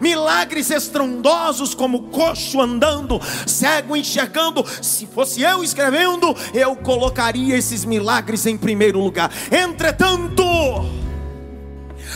Milagres 0.00 0.70
estrondosos, 0.70 1.74
como 1.74 2.04
coxo 2.04 2.60
andando, 2.60 3.20
cego 3.46 3.96
enxergando. 3.96 4.64
Se 4.80 5.06
fosse 5.06 5.42
eu 5.42 5.62
escrevendo, 5.62 6.36
eu 6.54 6.74
colocaria 6.76 7.56
esses 7.56 7.84
milagres 7.84 8.46
em 8.46 8.56
primeiro 8.56 9.00
lugar. 9.00 9.30
Entretanto, 9.50 10.44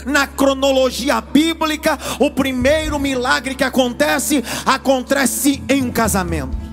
na 0.05 0.27
cronologia 0.27 1.19
bíblica, 1.21 1.97
o 2.19 2.29
primeiro 2.31 2.99
milagre 2.99 3.55
que 3.55 3.63
acontece, 3.63 4.43
acontece 4.65 5.63
em 5.69 5.83
um 5.83 5.91
casamento. 5.91 6.66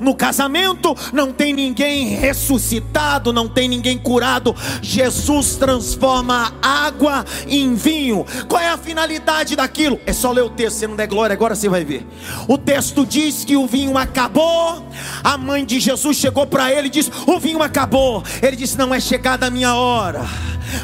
No 0.00 0.14
casamento 0.14 0.96
não 1.12 1.32
tem 1.32 1.52
ninguém 1.52 2.08
ressuscitado, 2.08 3.32
não 3.32 3.48
tem 3.48 3.68
ninguém 3.68 3.98
curado. 3.98 4.54
Jesus 4.82 5.56
transforma 5.56 6.54
água 6.62 7.24
em 7.46 7.74
vinho. 7.74 8.24
Qual 8.48 8.60
é 8.60 8.68
a 8.68 8.78
finalidade 8.78 9.56
daquilo? 9.56 10.00
É 10.06 10.12
só 10.12 10.32
ler 10.32 10.42
o 10.42 10.50
texto, 10.50 10.78
se 10.78 10.86
não 10.86 10.96
der 10.96 11.06
glória, 11.06 11.34
agora 11.34 11.54
você 11.54 11.68
vai 11.68 11.84
ver. 11.84 12.06
O 12.48 12.58
texto 12.58 13.06
diz 13.06 13.44
que 13.44 13.56
o 13.56 13.66
vinho 13.66 13.96
acabou. 13.96 14.84
A 15.22 15.36
mãe 15.36 15.64
de 15.64 15.80
Jesus 15.80 16.16
chegou 16.16 16.46
para 16.46 16.72
ele 16.72 16.88
e 16.88 16.90
disse: 16.90 17.10
O 17.26 17.38
vinho 17.38 17.62
acabou. 17.62 18.22
Ele 18.42 18.56
disse: 18.56 18.78
Não 18.78 18.94
é 18.94 19.00
chegada 19.00 19.46
a 19.46 19.50
minha 19.50 19.74
hora. 19.74 20.24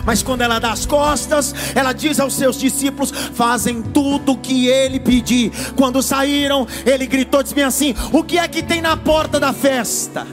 Mas 0.04 0.22
quando 0.22 0.42
ela 0.42 0.58
dá 0.58 0.72
as 0.72 0.86
costas, 0.86 1.54
ela 1.74 1.92
diz 1.92 2.20
aos 2.20 2.34
seus 2.34 2.58
discípulos: 2.58 3.10
fazem 3.10 3.82
tudo 3.82 4.32
o 4.32 4.36
que 4.36 4.66
ele 4.68 5.00
pedir. 5.00 5.52
Quando 5.76 6.02
saíram, 6.02 6.66
ele 6.84 7.06
gritou: 7.06 7.42
disse 7.42 7.60
assim: 7.62 7.94
O 8.12 8.22
que 8.22 8.38
é 8.38 8.46
que 8.48 8.62
tem 8.62 8.80
na 8.80 8.89
porta 8.96 9.40
da 9.40 9.52
festa? 9.52 10.26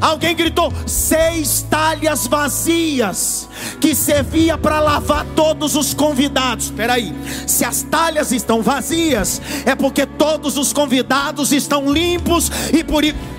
Alguém 0.00 0.34
gritou: 0.34 0.72
seis 0.86 1.66
talhas 1.68 2.26
vazias 2.26 3.48
que 3.80 3.94
servia 3.94 4.58
para 4.58 4.80
lavar 4.80 5.24
todos 5.36 5.76
os 5.76 5.94
convidados. 5.94 6.66
Espera 6.66 6.94
aí, 6.94 7.14
se 7.46 7.64
as 7.64 7.82
talhas 7.82 8.32
estão 8.32 8.62
vazias, 8.62 9.40
é 9.64 9.74
porque 9.74 10.06
todos 10.06 10.56
os 10.56 10.72
convidados 10.72 11.52
estão 11.52 11.92
limpos 11.92 12.50
e 12.72 12.82
por 12.82 13.04
isso 13.04 13.34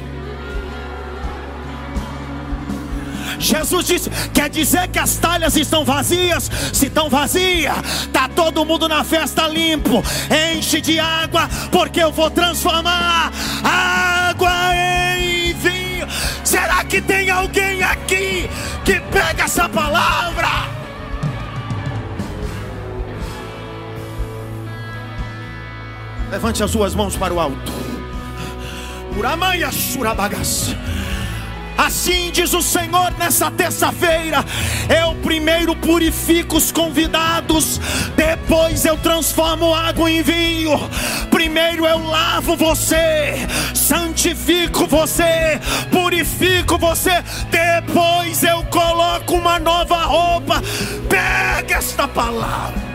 Jesus 3.39 3.85
disse: 3.85 4.09
quer 4.33 4.49
dizer 4.49 4.87
que 4.87 4.99
as 4.99 5.17
talhas 5.17 5.55
estão 5.55 5.83
vazias? 5.83 6.49
Se 6.73 6.87
estão 6.87 7.09
vazias, 7.09 7.75
está 8.01 8.27
todo 8.27 8.65
mundo 8.65 8.87
na 8.87 9.03
festa 9.03 9.47
limpo. 9.47 10.03
Enche 10.53 10.81
de 10.81 10.99
água, 10.99 11.49
porque 11.71 12.01
eu 12.01 12.11
vou 12.11 12.29
transformar 12.29 13.31
água 13.63 14.75
em 15.17 15.53
vinho. 15.53 16.07
Será 16.43 16.83
que 16.83 17.01
tem 17.01 17.29
alguém 17.29 17.83
aqui 17.83 18.49
que 18.83 18.99
pega 19.11 19.43
essa 19.43 19.67
palavra? 19.69 20.75
Levante 26.31 26.63
as 26.63 26.71
suas 26.71 26.93
mãos 26.93 27.15
para 27.15 27.33
o 27.33 27.39
alto. 27.39 27.71
Uramanha 29.17 29.71
Surabagas. 29.71 30.75
Assim 31.77 32.31
diz 32.31 32.53
o 32.53 32.61
Senhor 32.61 33.13
nessa 33.17 33.51
terça-feira: 33.51 34.43
eu 34.89 35.15
primeiro 35.15 35.75
purifico 35.75 36.57
os 36.57 36.71
convidados, 36.71 37.79
depois 38.15 38.85
eu 38.85 38.97
transformo 38.97 39.73
água 39.73 40.09
em 40.09 40.21
vinho. 40.21 40.79
Primeiro 41.29 41.85
eu 41.85 42.05
lavo 42.07 42.55
você, 42.55 43.47
santifico 43.73 44.87
você, 44.87 45.59
purifico 45.91 46.77
você, 46.77 47.23
depois 47.51 48.43
eu 48.43 48.63
coloco 48.65 49.35
uma 49.35 49.59
nova 49.59 50.03
roupa. 50.03 50.61
Pega 51.09 51.75
esta 51.75 52.07
palavra. 52.07 52.94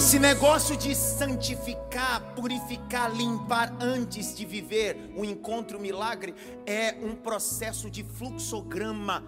Esse 0.00 0.18
negócio 0.18 0.78
de 0.78 0.94
santificar, 0.94 2.34
purificar, 2.34 3.14
limpar 3.14 3.70
antes 3.82 4.34
de 4.34 4.46
viver 4.46 4.96
o 5.14 5.26
encontro 5.26 5.76
o 5.76 5.80
milagre 5.80 6.34
é 6.64 6.94
um 7.04 7.14
processo 7.14 7.90
de 7.90 8.02
fluxograma 8.02 9.22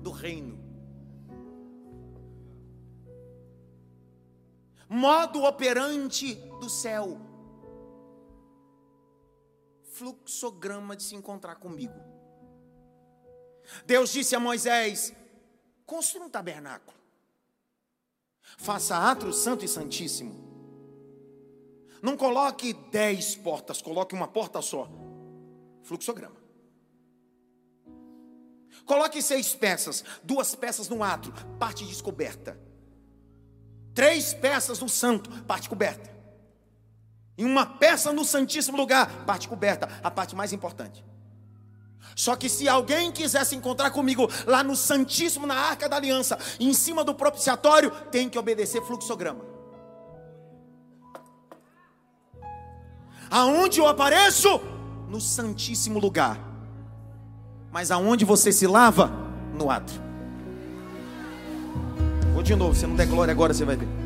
do 0.00 0.12
reino. 0.12 0.56
Modo 4.88 5.42
operante 5.42 6.36
do 6.60 6.70
céu. 6.70 7.20
Fluxograma 9.94 10.94
de 10.94 11.02
se 11.02 11.16
encontrar 11.16 11.56
comigo. 11.56 12.00
Deus 13.84 14.12
disse 14.12 14.36
a 14.36 14.38
Moisés: 14.38 15.12
construa 15.84 16.26
um 16.26 16.30
tabernáculo. 16.30 16.93
Faça 18.58 18.96
atro 18.96 19.32
santo 19.32 19.64
e 19.64 19.68
santíssimo. 19.68 20.42
Não 22.02 22.16
coloque 22.16 22.74
dez 22.90 23.34
portas, 23.34 23.80
coloque 23.80 24.14
uma 24.14 24.28
porta 24.28 24.60
só. 24.60 24.88
Fluxograma. 25.82 26.36
Coloque 28.84 29.22
seis 29.22 29.54
peças, 29.54 30.04
duas 30.22 30.54
peças 30.54 30.88
no 30.88 31.02
atro, 31.02 31.32
parte 31.58 31.84
descoberta. 31.84 32.58
Três 33.94 34.34
peças 34.34 34.80
no 34.80 34.88
santo, 34.88 35.30
parte 35.44 35.68
coberta. 35.68 36.12
E 37.38 37.44
uma 37.44 37.64
peça 37.64 38.12
no 38.12 38.24
santíssimo 38.24 38.76
lugar, 38.76 39.24
parte 39.24 39.48
coberta, 39.48 39.88
a 40.02 40.10
parte 40.10 40.36
mais 40.36 40.52
importante. 40.52 41.04
Só 42.14 42.36
que 42.36 42.48
se 42.48 42.68
alguém 42.68 43.10
quisesse 43.10 43.56
encontrar 43.56 43.90
comigo 43.90 44.28
lá 44.46 44.62
no 44.62 44.76
Santíssimo, 44.76 45.46
na 45.46 45.54
Arca 45.54 45.88
da 45.88 45.96
Aliança, 45.96 46.38
em 46.60 46.72
cima 46.72 47.02
do 47.02 47.14
propiciatório, 47.14 47.90
tem 48.10 48.28
que 48.28 48.38
obedecer 48.38 48.82
fluxograma. 48.82 49.44
Aonde 53.30 53.80
eu 53.80 53.86
apareço? 53.88 54.60
No 55.08 55.20
Santíssimo 55.20 55.98
lugar. 55.98 56.38
Mas 57.72 57.90
aonde 57.90 58.24
você 58.24 58.52
se 58.52 58.66
lava? 58.66 59.10
No 59.52 59.70
ato. 59.70 59.92
Vou 62.32 62.42
de 62.42 62.54
novo, 62.54 62.74
se 62.74 62.86
não 62.86 62.94
der 62.94 63.06
glória 63.06 63.32
agora 63.32 63.52
você 63.52 63.64
vai 63.64 63.76
ver. 63.76 64.03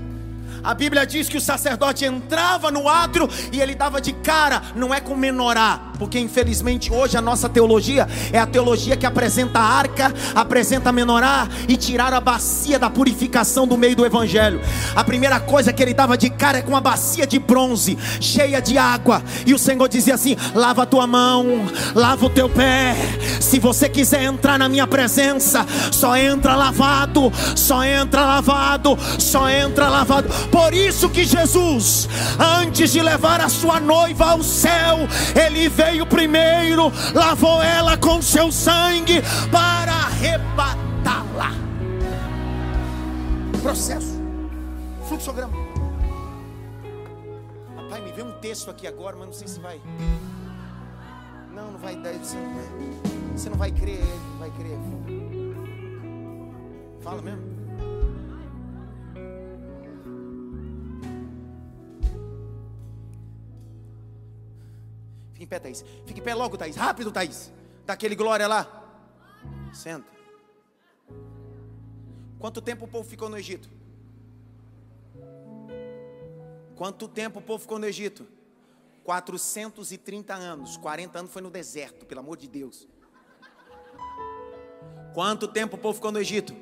A 0.62 0.74
Bíblia 0.74 1.06
diz 1.06 1.28
que 1.28 1.36
o 1.36 1.40
sacerdote 1.40 2.04
entrava 2.04 2.70
no 2.70 2.88
átrio 2.88 3.28
e 3.52 3.61
ele 3.61 3.74
dava 3.74 4.00
de 4.00 4.12
cara, 4.12 4.62
não 4.74 4.92
é 4.92 5.00
com 5.00 5.14
menorá, 5.14 5.80
porque 5.98 6.18
infelizmente 6.18 6.92
hoje 6.92 7.16
a 7.16 7.22
nossa 7.22 7.48
teologia 7.48 8.09
é 8.32 8.38
a 8.38 8.46
teologia 8.46 8.96
que 8.96 9.06
apresenta 9.06 9.59
a 9.59 9.62
arca, 9.62 10.12
apresenta 10.34 10.90
a 10.90 10.92
menorá 10.92 11.48
e 11.68 11.76
tirar 11.76 12.12
a 12.12 12.20
bacia 12.20 12.78
da 12.78 12.90
purificação 12.90 13.66
do 13.66 13.76
meio 13.76 13.96
do 13.96 14.04
evangelho. 14.04 14.61
A 14.94 15.04
primeira 15.04 15.40
coisa 15.40 15.72
que 15.72 15.82
ele 15.82 15.94
dava 15.94 16.16
de 16.16 16.30
cara 16.30 16.59
é 16.59 16.62
com 16.62 16.70
uma 16.70 16.80
bacia 16.80 17.26
de 17.26 17.38
bronze, 17.38 17.96
cheia 18.20 18.61
de 18.61 18.76
água, 18.76 19.22
e 19.46 19.54
o 19.54 19.59
Senhor 19.59 19.88
dizia 19.88 20.14
assim: 20.14 20.36
lava 20.54 20.82
a 20.82 20.86
tua 20.86 21.06
mão, 21.06 21.66
lava 21.94 22.26
o 22.26 22.30
teu 22.30 22.48
pé. 22.48 22.96
Se 23.40 23.59
você 23.59 23.88
quiser 23.88 24.24
entrar 24.24 24.59
na 24.59 24.68
minha 24.68 24.86
presença, 24.86 25.64
só 25.90 26.16
entra 26.16 26.54
lavado, 26.54 27.32
só 27.54 27.84
entra 27.84 28.24
lavado, 28.24 28.98
só 29.18 29.48
entra 29.48 29.88
lavado. 29.88 30.28
Por 30.51 30.74
isso 30.74 31.09
que 31.09 31.24
Jesus, 31.24 32.09
antes 32.38 32.92
de 32.92 33.03
levar 33.03 33.40
a 33.40 33.49
sua 33.49 33.80
noiva 33.80 34.32
ao 34.32 34.42
céu, 34.42 34.99
ele 35.34 35.68
veio 35.68 36.07
primeiro, 36.07 36.92
lavou 37.14 37.62
ela 37.62 37.96
com 37.96 38.20
seu 38.20 38.51
sangue 38.51 39.22
para 39.51 39.92
arrebatá-la. 39.92 41.53
Processo, 43.62 44.20
fluxograma. 45.07 45.53
Pai, 47.88 48.01
me 48.01 48.12
vê 48.12 48.22
um 48.22 48.32
texto 48.32 48.70
aqui 48.70 48.86
agora, 48.86 49.16
mas 49.16 49.26
não 49.26 49.32
sei 49.32 49.49
se 49.49 49.61
vai. 49.61 49.80
Não, 51.55 51.72
não 51.72 51.78
vai 51.78 51.96
dar. 51.96 52.12
Você 52.12 52.36
não 52.36 52.55
vai, 52.55 53.36
você 53.36 53.51
não 53.51 53.57
vai 53.57 53.70
crer, 53.72 54.05
vai 54.38 54.51
crer. 54.51 54.78
Fala 57.01 57.22
mesmo. 57.22 57.57
Fique 65.39 65.45
em 65.45 65.47
pé, 65.47 65.61
Thaís. 65.61 65.84
Fique 66.05 66.18
em 66.18 66.22
pé 66.22 66.34
logo, 66.34 66.59
Thaís. 66.59 66.74
Rápido, 66.74 67.12
Thaís. 67.12 67.53
Daquele 67.86 68.16
glória 68.16 68.49
lá. 68.49 68.66
Senta. 69.72 70.09
Quanto 72.41 72.61
tempo 72.61 72.86
o 72.86 72.89
povo 72.89 73.09
ficou 73.09 73.28
no 73.28 73.39
Egito? 73.39 73.70
Quanto 76.74 77.07
tempo 77.07 77.39
o 77.39 77.43
povo 77.43 77.61
ficou 77.61 77.78
no 77.78 77.86
Egito? 77.86 78.26
430 79.05 80.34
anos. 80.34 80.76
40 80.76 81.18
anos 81.20 81.32
foi 81.32 81.41
no 81.41 81.51
deserto, 81.51 82.05
pelo 82.05 82.20
amor 82.20 82.36
de 82.36 82.49
Deus. 82.49 82.89
Quanto 85.14 85.47
tempo 85.47 85.76
o 85.76 85.78
povo 85.78 85.95
ficou 85.95 86.11
no 86.11 86.18
Egito? 86.18 86.55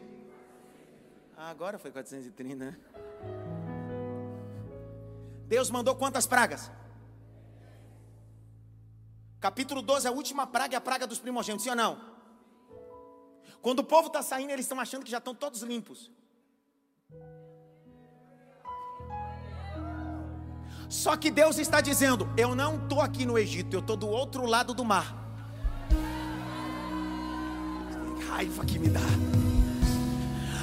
Ah, 1.34 1.48
agora 1.48 1.78
foi 1.78 1.90
430, 1.90 2.62
né? 2.62 2.76
Deus 5.46 5.70
mandou 5.70 5.96
quantas 5.96 6.26
pragas? 6.26 6.70
Capítulo 9.40 9.82
12, 9.82 10.08
a 10.08 10.10
última 10.10 10.46
praga 10.46 10.74
é 10.74 10.78
a 10.78 10.80
praga 10.80 11.06
dos 11.06 11.18
primogênitos, 11.18 11.64
sim 11.64 11.70
ou 11.70 11.76
não? 11.76 11.98
Quando 13.60 13.80
o 13.80 13.84
povo 13.84 14.08
está 14.08 14.22
saindo, 14.22 14.50
eles 14.50 14.64
estão 14.64 14.80
achando 14.80 15.04
que 15.04 15.10
já 15.10 15.18
estão 15.18 15.34
todos 15.34 15.62
limpos. 15.62 16.10
Só 20.88 21.16
que 21.16 21.30
Deus 21.30 21.58
está 21.58 21.80
dizendo: 21.80 22.28
Eu 22.36 22.54
não 22.54 22.76
estou 22.76 23.00
aqui 23.00 23.26
no 23.26 23.36
Egito, 23.36 23.74
eu 23.74 23.80
estou 23.80 23.96
do 23.96 24.08
outro 24.08 24.46
lado 24.46 24.72
do 24.72 24.84
mar. 24.84 25.14
Que 28.16 28.24
raiva 28.24 28.64
que 28.64 28.78
me 28.78 28.88
dá. 28.88 29.00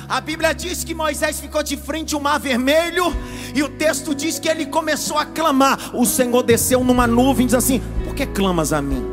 A 0.08 0.22
Bíblia 0.22 0.54
diz 0.54 0.84
que 0.84 0.94
Moisés 0.94 1.40
ficou 1.40 1.64
de 1.64 1.76
frente 1.76 2.14
ao 2.14 2.22
mar 2.22 2.40
vermelho, 2.40 3.06
e 3.56 3.64
o 3.64 3.78
texto 3.78 4.14
diz 4.14 4.40
que 4.40 4.48
ele 4.48 4.66
começou 4.66 5.18
a 5.18 5.26
clamar. 5.26 5.96
O 5.96 6.06
Senhor 6.06 6.44
desceu 6.44 6.84
numa 6.84 7.08
nuvem 7.08 7.44
e 7.44 7.48
diz 7.48 7.56
assim: 7.56 7.82
Por 8.14 8.18
que 8.18 8.28
clamas 8.28 8.72
a 8.72 8.80
mim? 8.80 9.04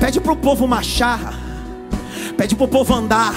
Pede 0.00 0.18
para 0.18 0.32
o 0.32 0.36
povo 0.36 0.66
marchar, 0.66 1.34
pede 2.38 2.56
para 2.56 2.64
o 2.64 2.68
povo 2.68 2.94
andar, 2.94 3.34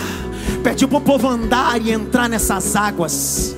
pede 0.64 0.88
para 0.88 0.98
o 0.98 1.02
povo 1.02 1.28
andar 1.28 1.82
e 1.82 1.92
entrar 1.92 2.30
nessas 2.30 2.74
águas 2.74 3.54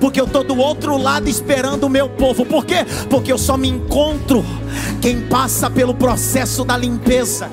porque 0.00 0.18
eu 0.18 0.24
estou 0.24 0.42
do 0.42 0.56
outro 0.56 0.96
lado 0.96 1.28
esperando 1.28 1.84
o 1.84 1.90
meu 1.90 2.08
povo. 2.08 2.44
Por 2.46 2.64
quê? 2.64 2.84
Porque 3.10 3.30
eu 3.30 3.38
só 3.38 3.56
me 3.56 3.68
encontro 3.68 4.44
quem 5.00 5.20
passa 5.28 5.70
pelo 5.70 5.94
processo 5.94 6.64
da 6.64 6.76
limpeza. 6.76 7.50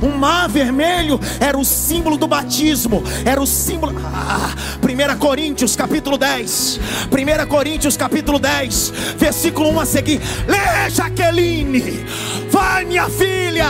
O 0.00 0.08
mar 0.08 0.48
vermelho 0.48 1.18
era 1.40 1.56
o 1.56 1.64
símbolo 1.64 2.16
do 2.16 2.26
batismo, 2.26 3.02
era 3.24 3.40
o 3.40 3.46
símbolo. 3.46 3.94
Ah, 4.04 4.54
1 4.82 5.18
Coríntios 5.18 5.74
capítulo 5.74 6.18
10. 6.18 6.80
1 7.10 7.46
Coríntios 7.48 7.96
capítulo 7.96 8.38
10, 8.38 8.92
versículo 9.16 9.70
1 9.70 9.80
a 9.80 9.86
seguir. 9.86 10.20
Lê, 10.46 10.90
Jaqueline. 10.90 12.04
Vai, 12.50 12.84
minha 12.84 13.08
filha. 13.08 13.68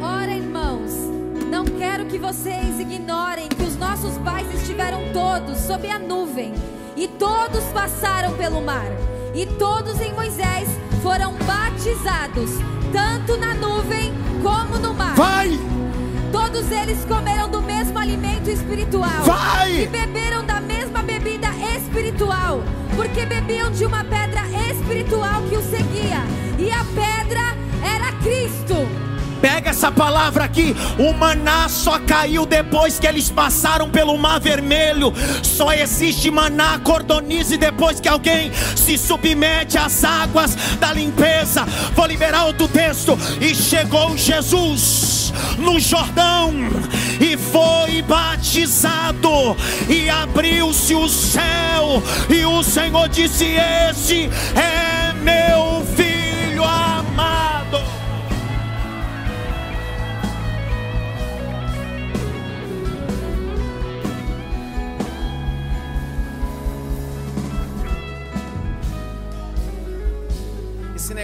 Ora, 0.00 0.32
irmãos, 0.32 0.92
não 1.50 1.64
quero 1.64 2.06
que 2.06 2.18
vocês 2.18 2.80
ignorem 2.80 3.48
que 3.48 3.62
os 3.62 3.76
nossos 3.76 4.16
pais 4.18 4.46
estiveram 4.54 5.02
todos 5.12 5.58
sob 5.58 5.88
a 5.88 5.98
nuvem, 5.98 6.54
e 6.96 7.08
todos 7.08 7.62
passaram 7.74 8.32
pelo 8.32 8.62
mar, 8.62 8.86
e 9.34 9.44
todos 9.46 10.00
em 10.00 10.12
Moisés 10.14 10.68
foram 11.02 11.34
batizados, 11.94 12.50
tanto 12.92 13.36
na 13.36 13.54
nuvem 13.54 14.12
como 14.42 14.78
no 14.78 14.92
mar. 14.94 15.14
Vai! 15.14 15.58
Todos 16.32 16.70
eles 16.70 17.04
comeram 17.04 17.48
do 17.48 17.62
mesmo 17.62 17.98
alimento 17.98 18.50
espiritual. 18.50 19.22
Vai! 19.24 19.82
E 19.82 19.86
beberam 19.86 20.44
da 20.44 20.60
mesma 20.60 21.02
bebida 21.02 21.48
espiritual. 21.76 22.62
Porque 22.96 23.24
bebiam 23.24 23.70
de 23.70 23.84
uma 23.84 24.04
pedra 24.04 24.42
espiritual 24.70 25.42
que 25.48 25.56
o 25.56 25.62
seguia. 25.62 26.22
E 26.58 26.70
a 26.70 26.84
pedra 26.84 27.56
era 27.82 28.12
Cristo. 28.22 28.74
Pega 29.44 29.68
essa 29.68 29.92
palavra 29.92 30.44
aqui. 30.44 30.74
O 30.98 31.12
maná 31.12 31.68
só 31.68 31.98
caiu 31.98 32.46
depois 32.46 32.98
que 32.98 33.06
eles 33.06 33.28
passaram 33.28 33.90
pelo 33.90 34.16
mar 34.16 34.40
vermelho. 34.40 35.12
Só 35.42 35.70
existe 35.70 36.30
maná, 36.30 36.78
cordonize 36.78 37.58
depois 37.58 38.00
que 38.00 38.08
alguém 38.08 38.50
se 38.74 38.96
submete 38.96 39.76
às 39.76 40.02
águas 40.02 40.56
da 40.80 40.94
limpeza. 40.94 41.66
Vou 41.94 42.06
liberar 42.06 42.46
outro 42.46 42.66
texto. 42.66 43.18
E 43.38 43.54
chegou 43.54 44.16
Jesus 44.16 45.30
no 45.58 45.78
Jordão 45.78 46.54
e 47.20 47.36
foi 47.36 48.00
batizado 48.00 49.54
e 49.90 50.08
abriu-se 50.08 50.94
o 50.94 51.06
céu 51.06 52.02
e 52.30 52.46
o 52.46 52.62
Senhor 52.62 53.10
disse: 53.10 53.44
Este 53.90 54.30
é 54.56 55.12
meu 55.12 55.84
filho 55.94 56.13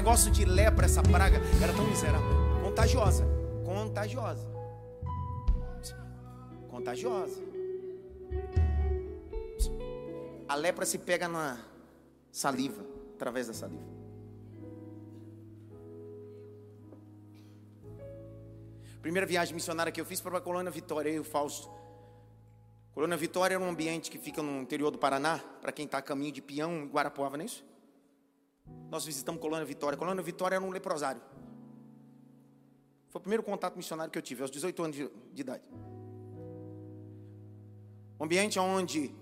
negócio 0.01 0.31
de 0.31 0.47
lepra, 0.47 0.87
essa 0.87 1.03
praga, 1.03 1.37
era 1.63 1.75
tão 1.75 1.87
miserável, 1.87 2.27
contagiosa, 2.65 3.23
contagiosa, 3.67 4.49
contagiosa. 6.71 7.39
A 10.49 10.55
lepra 10.55 10.87
se 10.87 10.97
pega 10.97 11.29
na 11.29 11.63
saliva, 12.33 12.83
através 13.15 13.49
da 13.49 13.53
saliva. 13.53 13.85
Primeira 19.03 19.27
viagem 19.27 19.55
missionária 19.55 19.93
que 19.93 20.01
eu 20.01 20.07
fiz 20.07 20.19
para 20.19 20.39
a 20.39 20.41
Colônia 20.41 20.71
Vitória, 20.71 21.11
eu 21.11 21.17
e 21.17 21.21
o 21.21 21.25
Fausto. 21.25 21.71
Colônia 22.95 23.19
Vitória 23.19 23.55
é 23.55 23.59
um 23.59 23.69
ambiente 23.69 24.11
que 24.11 24.17
fica 24.17 24.43
no 24.43 24.63
interior 24.63 24.91
do 24.91 24.97
Paraná, 24.97 25.41
para 25.61 25.73
quem 25.73 25.85
está 25.85 25.99
a 25.99 26.03
caminho 26.03 26.33
de 26.33 26.41
Peão 26.41 26.85
e 26.85 26.87
Guarapuava, 26.87 27.37
não 27.37 27.43
é 27.43 27.47
isso? 27.47 27.70
Nós 28.91 29.05
visitamos 29.05 29.41
Colônia 29.41 29.65
Vitória. 29.65 29.97
Colônia 29.97 30.23
Vitória 30.23 30.57
era 30.57 30.65
um 30.65 30.71
leprosário. 30.71 31.23
Foi 33.09 33.19
o 33.19 33.23
primeiro 33.23 33.43
contato 33.43 33.77
missionário 33.77 34.11
que 34.11 34.19
eu 34.19 34.23
tive, 34.23 34.43
aos 34.43 34.51
18 34.51 34.83
anos 34.83 34.97
de, 34.97 35.11
de 35.33 35.41
idade. 35.43 35.65
Um 38.19 38.25
ambiente 38.25 38.59
onde 38.59 39.15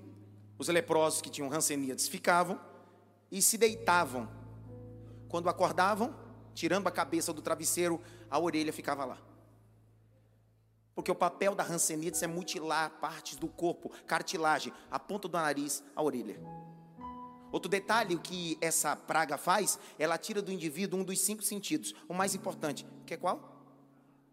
os 0.58 0.68
leprosos 0.68 1.20
que 1.20 1.30
tinham 1.30 1.48
ranceníades 1.48 2.08
ficavam 2.08 2.60
e 3.30 3.40
se 3.40 3.56
deitavam. 3.56 4.28
Quando 5.28 5.48
acordavam, 5.48 6.14
tirando 6.54 6.86
a 6.86 6.90
cabeça 6.90 7.32
do 7.32 7.40
travesseiro, 7.40 8.00
a 8.30 8.38
orelha 8.38 8.72
ficava 8.72 9.04
lá. 9.04 9.18
Porque 10.94 11.12
o 11.12 11.14
papel 11.14 11.54
da 11.54 11.62
ranceníades 11.62 12.22
é 12.22 12.26
mutilar 12.26 12.90
partes 13.00 13.36
do 13.36 13.46
corpo, 13.46 13.90
cartilagem, 14.06 14.72
a 14.90 14.98
ponta 14.98 15.28
do 15.28 15.38
nariz, 15.38 15.84
a 15.94 16.02
orelha. 16.02 16.40
Outro 17.50 17.68
detalhe 17.68 18.18
que 18.18 18.58
essa 18.60 18.94
praga 18.94 19.36
faz, 19.38 19.78
ela 19.98 20.18
tira 20.18 20.42
do 20.42 20.52
indivíduo 20.52 21.00
um 21.00 21.04
dos 21.04 21.20
cinco 21.20 21.42
sentidos. 21.42 21.94
O 22.08 22.14
mais 22.14 22.34
importante, 22.34 22.86
que 23.06 23.14
é 23.14 23.16
qual? 23.16 23.64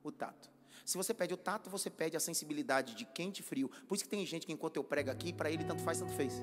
O 0.03 0.11
tato. 0.11 0.49
Se 0.86 0.97
você 0.97 1.13
pede 1.13 1.34
o 1.34 1.38
tato, 1.38 1.70
você 1.70 1.89
pede 1.89 2.16
a 2.16 2.20
sensibilidade 2.20 2.93
de 2.93 3.05
quente 3.05 3.39
e 3.39 3.43
frio. 3.43 3.70
Por 3.88 3.95
isso 3.95 4.03
que 4.03 4.09
tem 4.09 4.24
gente 4.26 4.45
que 4.45 4.53
enquanto 4.53 4.78
eu 4.78 4.84
prego 4.84 5.09
aqui, 5.09 5.34
para 5.34 5.49
ele 5.49 5.63
tanto 5.63 5.82
faz, 5.82 5.99
tanto 5.99 6.13
fez. 6.13 6.34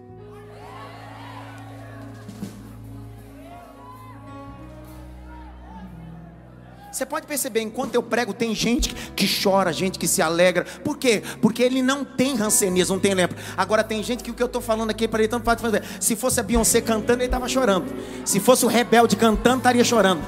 Você 6.92 7.06
pode 7.06 7.26
perceber, 7.26 7.62
enquanto 7.62 7.94
eu 7.94 8.02
prego, 8.02 8.34
tem 8.34 8.54
gente 8.54 8.94
que 9.16 9.26
chora, 9.26 9.72
gente 9.72 9.98
que 9.98 10.06
se 10.06 10.20
alegra. 10.20 10.66
Por 10.84 10.98
quê? 10.98 11.22
Porque 11.40 11.62
ele 11.62 11.80
não 11.80 12.04
tem 12.04 12.36
rancenismo, 12.36 12.96
não 12.96 13.00
tem 13.00 13.14
lepra. 13.14 13.38
Agora 13.56 13.82
tem 13.82 14.02
gente 14.02 14.22
que 14.22 14.30
o 14.30 14.34
que 14.34 14.42
eu 14.42 14.46
estou 14.46 14.60
falando 14.60 14.90
aqui 14.90 15.08
para 15.08 15.20
ele 15.20 15.28
tanto 15.28 15.42
faz 15.42 15.58
fazer. 15.58 15.82
Se 15.98 16.14
fosse 16.14 16.38
a 16.38 16.42
Beyoncé 16.42 16.82
cantando, 16.82 17.20
ele 17.20 17.24
estava 17.24 17.48
chorando. 17.48 17.86
Se 18.26 18.38
fosse 18.38 18.66
o 18.66 18.68
rebelde 18.68 19.16
cantando, 19.16 19.56
estaria 19.56 19.82
chorando. 19.82 20.20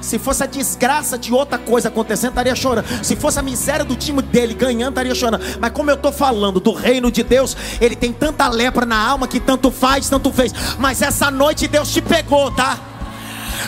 Se 0.00 0.18
fosse 0.18 0.42
a 0.42 0.46
desgraça 0.46 1.18
de 1.18 1.30
outra 1.30 1.58
coisa 1.58 1.88
acontecendo, 1.88 2.30
estaria 2.30 2.54
chorando. 2.54 2.86
Se 3.04 3.14
fosse 3.14 3.38
a 3.38 3.42
miséria 3.42 3.84
do 3.84 3.94
time 3.94 4.22
dele 4.22 4.54
ganhando, 4.54 4.92
estaria 4.92 5.14
chorando. 5.14 5.44
Mas 5.60 5.72
como 5.72 5.90
eu 5.90 5.94
estou 5.96 6.10
falando 6.10 6.58
do 6.58 6.72
reino 6.72 7.10
de 7.12 7.22
Deus, 7.22 7.54
ele 7.82 7.94
tem 7.94 8.14
tanta 8.14 8.48
lepra 8.48 8.86
na 8.86 8.96
alma 8.96 9.28
que 9.28 9.38
tanto 9.38 9.70
faz, 9.70 10.08
tanto 10.08 10.32
fez. 10.32 10.54
Mas 10.78 11.02
essa 11.02 11.30
noite 11.30 11.68
Deus 11.68 11.92
te 11.92 12.00
pegou, 12.00 12.50
tá? 12.50 12.78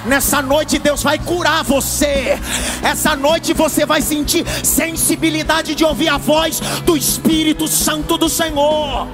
Nessa 0.07 0.41
noite 0.43 0.79
Deus 0.79 1.03
vai 1.03 1.19
curar 1.19 1.63
você. 1.65 2.39
Essa 2.83 3.17
noite 3.17 3.53
você 3.53 3.85
vai 3.85 4.01
sentir 4.01 4.47
sensibilidade 4.65 5.75
de 5.75 5.85
ouvir 5.85 6.09
a 6.09 6.17
voz 6.17 6.61
do 6.85 6.97
Espírito 6.97 7.69
Santo 7.69 8.17
do 8.17 8.29
Senhor. 8.29 9.07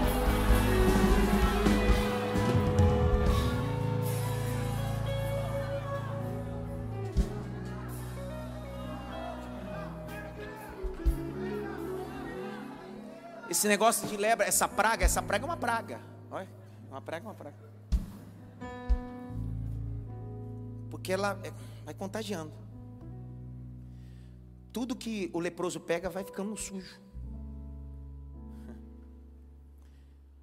Esse 13.48 13.68
negócio 13.68 14.06
de 14.06 14.16
lebra, 14.16 14.46
essa 14.46 14.68
praga, 14.68 15.04
essa 15.04 15.22
praga 15.22 15.44
é 15.44 15.48
uma 15.48 15.56
praga. 15.56 15.98
Olha, 16.30 16.48
uma 16.90 17.00
praga 17.00 17.24
é 17.24 17.28
uma 17.28 17.34
praga. 17.34 17.65
Porque 21.06 21.12
ela 21.12 21.38
é, 21.44 21.52
vai 21.84 21.94
contagiando. 21.94 22.52
Tudo 24.72 24.96
que 24.96 25.30
o 25.32 25.38
leproso 25.38 25.78
pega 25.78 26.10
vai 26.10 26.24
ficando 26.24 26.56
sujo. 26.56 27.00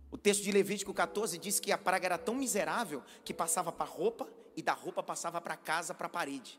O 0.10 0.18
texto 0.18 0.42
de 0.42 0.54
Levítico 0.54 0.94
14 0.94 1.38
diz 1.38 1.60
que 1.60 1.74
a 1.74 1.78
praga 1.78 2.06
era 2.06 2.18
tão 2.18 2.34
miserável 2.34 3.04
que 3.26 3.34
passava 3.34 3.74
para 3.74 3.86
a 3.86 3.90
roupa 3.90 4.26
e 4.56 4.62
da 4.62 4.72
roupa 4.72 5.04
passava 5.04 5.42
para 5.42 5.58
casa, 5.58 5.94
para 5.94 6.08
a 6.08 6.10
parede. 6.10 6.58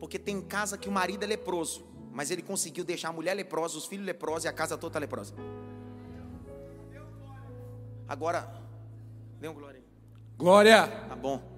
Porque 0.00 0.18
tem 0.18 0.40
casa 0.40 0.78
que 0.78 0.88
o 0.88 0.92
marido 0.92 1.24
é 1.24 1.26
leproso, 1.26 1.84
mas 2.10 2.30
ele 2.30 2.40
conseguiu 2.40 2.82
deixar 2.82 3.10
a 3.10 3.12
mulher 3.12 3.34
leprosa, 3.34 3.76
os 3.76 3.84
filhos 3.84 4.06
leprosos 4.06 4.46
e 4.46 4.48
a 4.48 4.54
casa 4.54 4.78
toda 4.78 4.98
leprosa. 4.98 5.34
Agora, 8.08 8.50
dê 9.38 9.48
um 9.48 9.54
glória. 9.54 9.84
Glória! 10.38 10.88
Tá 11.10 11.14
bom. 11.14 11.51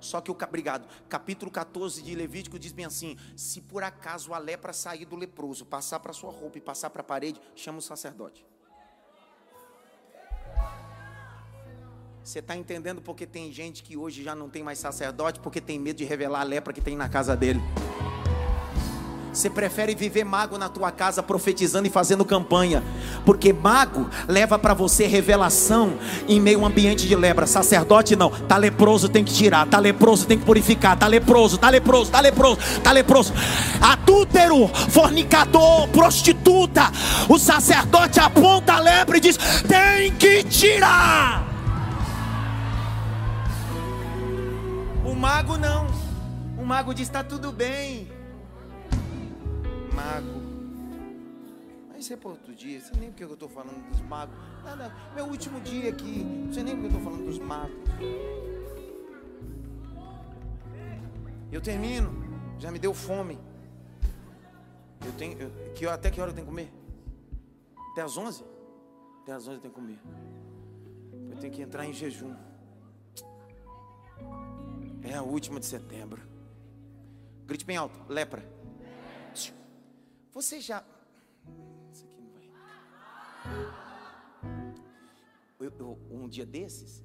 Só 0.00 0.20
que 0.20 0.30
o 0.30 0.36
obrigado, 0.40 0.88
capítulo 1.08 1.50
14 1.50 2.02
de 2.02 2.14
Levítico 2.14 2.58
diz 2.58 2.72
bem 2.72 2.84
assim: 2.84 3.16
se 3.36 3.60
por 3.60 3.82
acaso 3.82 4.32
a 4.32 4.38
lepra 4.38 4.72
sair 4.72 5.04
do 5.04 5.16
leproso, 5.16 5.64
passar 5.64 6.00
para 6.00 6.12
sua 6.12 6.30
roupa 6.30 6.58
e 6.58 6.60
passar 6.60 6.90
para 6.90 7.00
a 7.00 7.04
parede, 7.04 7.40
chama 7.54 7.78
o 7.78 7.82
sacerdote. 7.82 8.46
Você 12.22 12.40
está 12.40 12.54
entendendo 12.54 13.00
porque 13.00 13.26
tem 13.26 13.50
gente 13.50 13.82
que 13.82 13.96
hoje 13.96 14.22
já 14.22 14.34
não 14.34 14.50
tem 14.50 14.62
mais 14.62 14.78
sacerdote, 14.78 15.40
porque 15.40 15.62
tem 15.62 15.78
medo 15.78 15.96
de 15.96 16.04
revelar 16.04 16.40
a 16.40 16.44
lepra 16.44 16.74
que 16.74 16.80
tem 16.80 16.94
na 16.94 17.08
casa 17.08 17.34
dele. 17.34 17.60
Você 19.38 19.48
prefere 19.48 19.94
viver 19.94 20.24
mago 20.24 20.58
na 20.58 20.68
tua 20.68 20.90
casa 20.90 21.22
profetizando 21.22 21.86
e 21.86 21.90
fazendo 21.90 22.24
campanha, 22.24 22.82
porque 23.24 23.52
mago 23.52 24.10
leva 24.26 24.58
para 24.58 24.74
você 24.74 25.06
revelação 25.06 25.92
em 26.26 26.40
meio 26.40 26.58
a 26.58 26.62
um 26.62 26.66
ambiente 26.66 27.06
de 27.06 27.14
lepra. 27.14 27.46
Sacerdote 27.46 28.16
não, 28.16 28.30
tá 28.30 28.56
leproso 28.56 29.08
tem 29.08 29.22
que 29.22 29.32
tirar, 29.32 29.64
tá 29.68 29.78
leproso 29.78 30.26
tem 30.26 30.36
que 30.36 30.44
purificar, 30.44 30.98
tá 30.98 31.06
leproso, 31.06 31.56
tá 31.56 31.70
leproso, 31.70 32.10
tá 32.10 32.20
leproso, 32.20 32.58
tá 32.82 32.90
leproso. 32.90 33.32
Adúltero, 33.80 34.66
fornicador, 34.66 35.86
prostituta. 35.90 36.90
O 37.28 37.38
sacerdote 37.38 38.18
aponta 38.18 38.72
a 38.72 38.80
lepra 38.80 39.18
e 39.18 39.20
diz: 39.20 39.36
"Tem 39.68 40.12
que 40.16 40.42
tirar". 40.42 41.46
O 45.04 45.14
mago 45.14 45.56
não. 45.56 45.86
O 46.58 46.66
mago 46.66 46.92
diz: 46.92 47.08
"Tá 47.08 47.22
tudo 47.22 47.52
bem" 47.52 48.17
mago. 49.98 50.40
Mas 51.88 52.10
é 52.10 52.16
para 52.16 52.30
outro 52.30 52.54
dia. 52.54 52.80
Você 52.80 52.94
nem 52.96 53.10
porque 53.10 53.24
eu 53.24 53.32
estou 53.32 53.48
falando 53.48 53.82
dos 53.90 54.00
magos. 54.02 54.36
Nada. 54.62 54.94
Meu 55.14 55.26
último 55.26 55.60
dia 55.60 55.90
aqui. 55.90 56.24
Sei 56.52 56.62
nem 56.62 56.74
porque 56.74 56.94
eu 56.94 56.98
estou 56.98 57.02
falando 57.02 57.24
dos 57.24 57.38
magos. 57.38 57.76
Eu 61.50 61.60
termino. 61.60 62.10
Já 62.58 62.70
me 62.70 62.78
deu 62.78 62.94
fome. 62.94 63.38
Eu 65.04 65.12
tenho. 65.12 65.38
Eu, 65.38 65.50
que, 65.74 65.86
até 65.86 66.10
que 66.10 66.20
hora 66.20 66.30
eu 66.30 66.34
tenho 66.34 66.46
que 66.46 66.52
comer? 66.52 66.72
Até 67.92 68.02
as 68.02 68.16
11? 68.16 68.44
Até 69.22 69.32
as 69.32 69.48
11 69.48 69.56
eu 69.56 69.60
tenho 69.60 69.74
que 69.74 69.80
comer. 69.80 69.98
Eu 71.30 71.36
tenho 71.38 71.52
que 71.52 71.62
entrar 71.62 71.84
em 71.84 71.92
jejum. 71.92 72.34
É 75.02 75.14
a 75.14 75.22
última 75.22 75.58
de 75.58 75.66
setembro. 75.66 76.22
Grite 77.46 77.64
bem 77.64 77.76
alto: 77.76 77.98
lepra. 78.08 78.57
Você 80.38 80.60
já. 80.60 80.84
Isso 81.92 82.04
aqui 82.06 82.20
não 82.22 82.30
vai. 82.30 82.44
Eu, 85.58 85.72
eu, 85.76 85.98
um 86.08 86.28
dia 86.28 86.46
desses, 86.46 87.02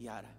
Yara, 0.00 0.34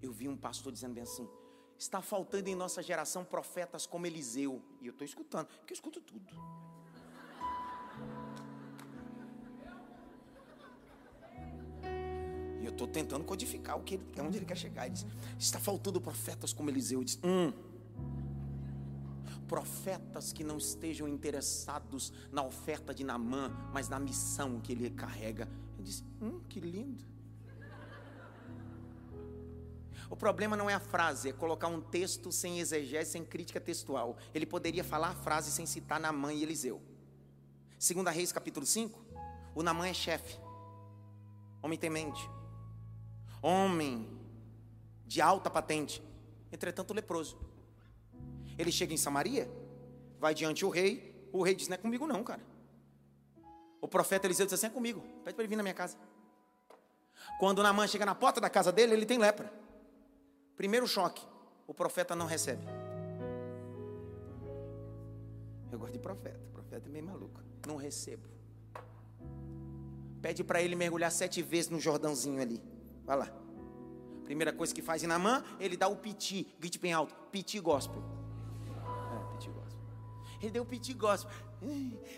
eu 0.00 0.12
vi 0.12 0.28
um 0.28 0.36
pastor 0.36 0.72
dizendo 0.72 0.94
bem 0.94 1.02
assim: 1.02 1.28
está 1.76 2.00
faltando 2.00 2.48
em 2.48 2.54
nossa 2.54 2.80
geração 2.84 3.24
profetas 3.24 3.84
como 3.84 4.06
Eliseu. 4.06 4.62
E 4.80 4.86
eu 4.86 4.92
estou 4.92 5.04
escutando, 5.04 5.48
porque 5.48 5.72
eu 5.72 5.74
escuto 5.74 6.00
tudo. 6.00 6.32
E 12.62 12.64
eu 12.64 12.70
estou 12.70 12.86
tentando 12.86 13.24
codificar 13.24 13.76
o 13.76 13.82
que 13.82 13.94
ele, 13.94 14.20
onde 14.20 14.38
ele 14.38 14.46
quer 14.46 14.56
chegar. 14.56 14.86
Ele 14.86 14.94
diz, 14.94 15.04
está 15.36 15.58
faltando 15.58 16.00
profetas 16.00 16.52
como 16.52 16.70
Eliseu. 16.70 17.00
Eu 17.00 17.04
disse, 17.04 17.18
hum 17.24 17.67
profetas 19.48 20.32
que 20.32 20.44
não 20.44 20.58
estejam 20.58 21.08
interessados 21.08 22.12
na 22.30 22.44
oferta 22.44 22.94
de 22.94 23.02
Namã, 23.02 23.50
mas 23.72 23.88
na 23.88 23.98
missão 23.98 24.60
que 24.60 24.72
ele 24.72 24.90
carrega. 24.90 25.48
Eu 25.76 25.82
disse: 25.82 26.04
Hum, 26.20 26.40
que 26.48 26.60
lindo. 26.60 27.04
O 30.10 30.16
problema 30.16 30.56
não 30.56 30.70
é 30.70 30.74
a 30.74 30.80
frase, 30.80 31.28
é 31.28 31.32
colocar 31.32 31.68
um 31.68 31.80
texto 31.80 32.32
sem 32.32 32.60
exegese, 32.60 33.10
sem 33.10 33.24
crítica 33.24 33.60
textual. 33.60 34.16
Ele 34.34 34.46
poderia 34.46 34.84
falar 34.84 35.08
a 35.08 35.14
frase 35.14 35.50
sem 35.50 35.66
citar 35.66 36.00
Namã 36.00 36.32
e 36.32 36.42
Eliseu. 36.42 36.80
Segunda 37.78 38.10
Reis, 38.10 38.32
capítulo 38.32 38.64
5, 38.64 39.04
o 39.54 39.62
Namã 39.62 39.86
é 39.86 39.94
chefe, 39.94 40.38
homem 41.62 41.78
temente, 41.78 42.28
homem 43.42 44.08
de 45.06 45.20
alta 45.20 45.50
patente, 45.50 46.02
entretanto 46.50 46.94
leproso. 46.94 47.47
Ele 48.58 48.72
chega 48.72 48.92
em 48.92 48.96
Samaria, 48.96 49.48
vai 50.18 50.34
diante 50.34 50.64
o 50.64 50.68
rei, 50.68 51.14
o 51.32 51.42
rei 51.42 51.54
diz: 51.54 51.68
Não 51.68 51.74
é 51.74 51.78
comigo, 51.78 52.06
não, 52.06 52.24
cara. 52.24 52.42
O 53.80 53.86
profeta 53.86 54.26
Eliseu 54.26 54.44
diz 54.46 54.52
assim: 54.52 54.66
É 54.66 54.70
comigo, 54.70 55.00
pede 55.24 55.34
para 55.34 55.44
ele 55.44 55.48
vir 55.48 55.56
na 55.56 55.62
minha 55.62 55.74
casa. 55.74 55.96
Quando 57.38 57.62
Naamã 57.62 57.86
chega 57.86 58.04
na 58.04 58.14
porta 58.14 58.40
da 58.40 58.50
casa 58.50 58.72
dele, 58.72 58.94
ele 58.94 59.06
tem 59.06 59.18
lepra. 59.18 59.52
Primeiro 60.56 60.88
choque, 60.88 61.24
o 61.66 61.72
profeta 61.72 62.16
não 62.16 62.26
recebe. 62.26 62.64
Eu 65.70 65.78
gosto 65.78 65.92
de 65.92 65.98
profeta, 65.98 66.40
profeta 66.52 66.88
é 66.88 66.90
meio 66.90 67.04
maluco. 67.04 67.40
Não 67.66 67.76
recebo. 67.76 68.26
Pede 70.20 70.42
para 70.42 70.60
ele 70.60 70.74
mergulhar 70.74 71.12
sete 71.12 71.42
vezes 71.42 71.70
no 71.70 71.78
Jordãozinho 71.78 72.40
ali. 72.42 72.60
Vai 73.04 73.18
lá. 73.18 73.28
Primeira 74.24 74.52
coisa 74.52 74.74
que 74.74 74.82
faz 74.82 75.04
em 75.04 75.06
Namã, 75.06 75.44
ele 75.60 75.76
dá 75.76 75.86
o 75.86 75.96
piti, 75.96 76.54
grite 76.58 76.78
bem 76.78 76.92
alto, 76.92 77.14
piti 77.30 77.60
gospel. 77.60 78.17
Ele 80.40 80.50
deu 80.50 80.64
piti 80.64 80.92
gospel. 80.92 81.30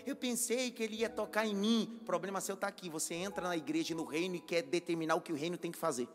Eu 0.05 0.15
pensei 0.15 0.71
que 0.71 0.83
ele 0.83 0.97
ia 0.97 1.09
tocar 1.09 1.45
em 1.45 1.55
mim. 1.55 1.99
O 2.01 2.05
problema 2.05 2.39
seu 2.39 2.55
está 2.55 2.67
aqui. 2.67 2.89
Você 2.89 3.15
entra 3.15 3.47
na 3.47 3.57
igreja 3.57 3.95
no 3.95 4.05
reino 4.05 4.35
e 4.35 4.39
quer 4.39 4.61
determinar 4.61 5.15
o 5.15 5.21
que 5.21 5.33
o 5.33 5.35
reino 5.35 5.57
tem 5.57 5.71
que 5.71 5.77
fazer. 5.77 6.07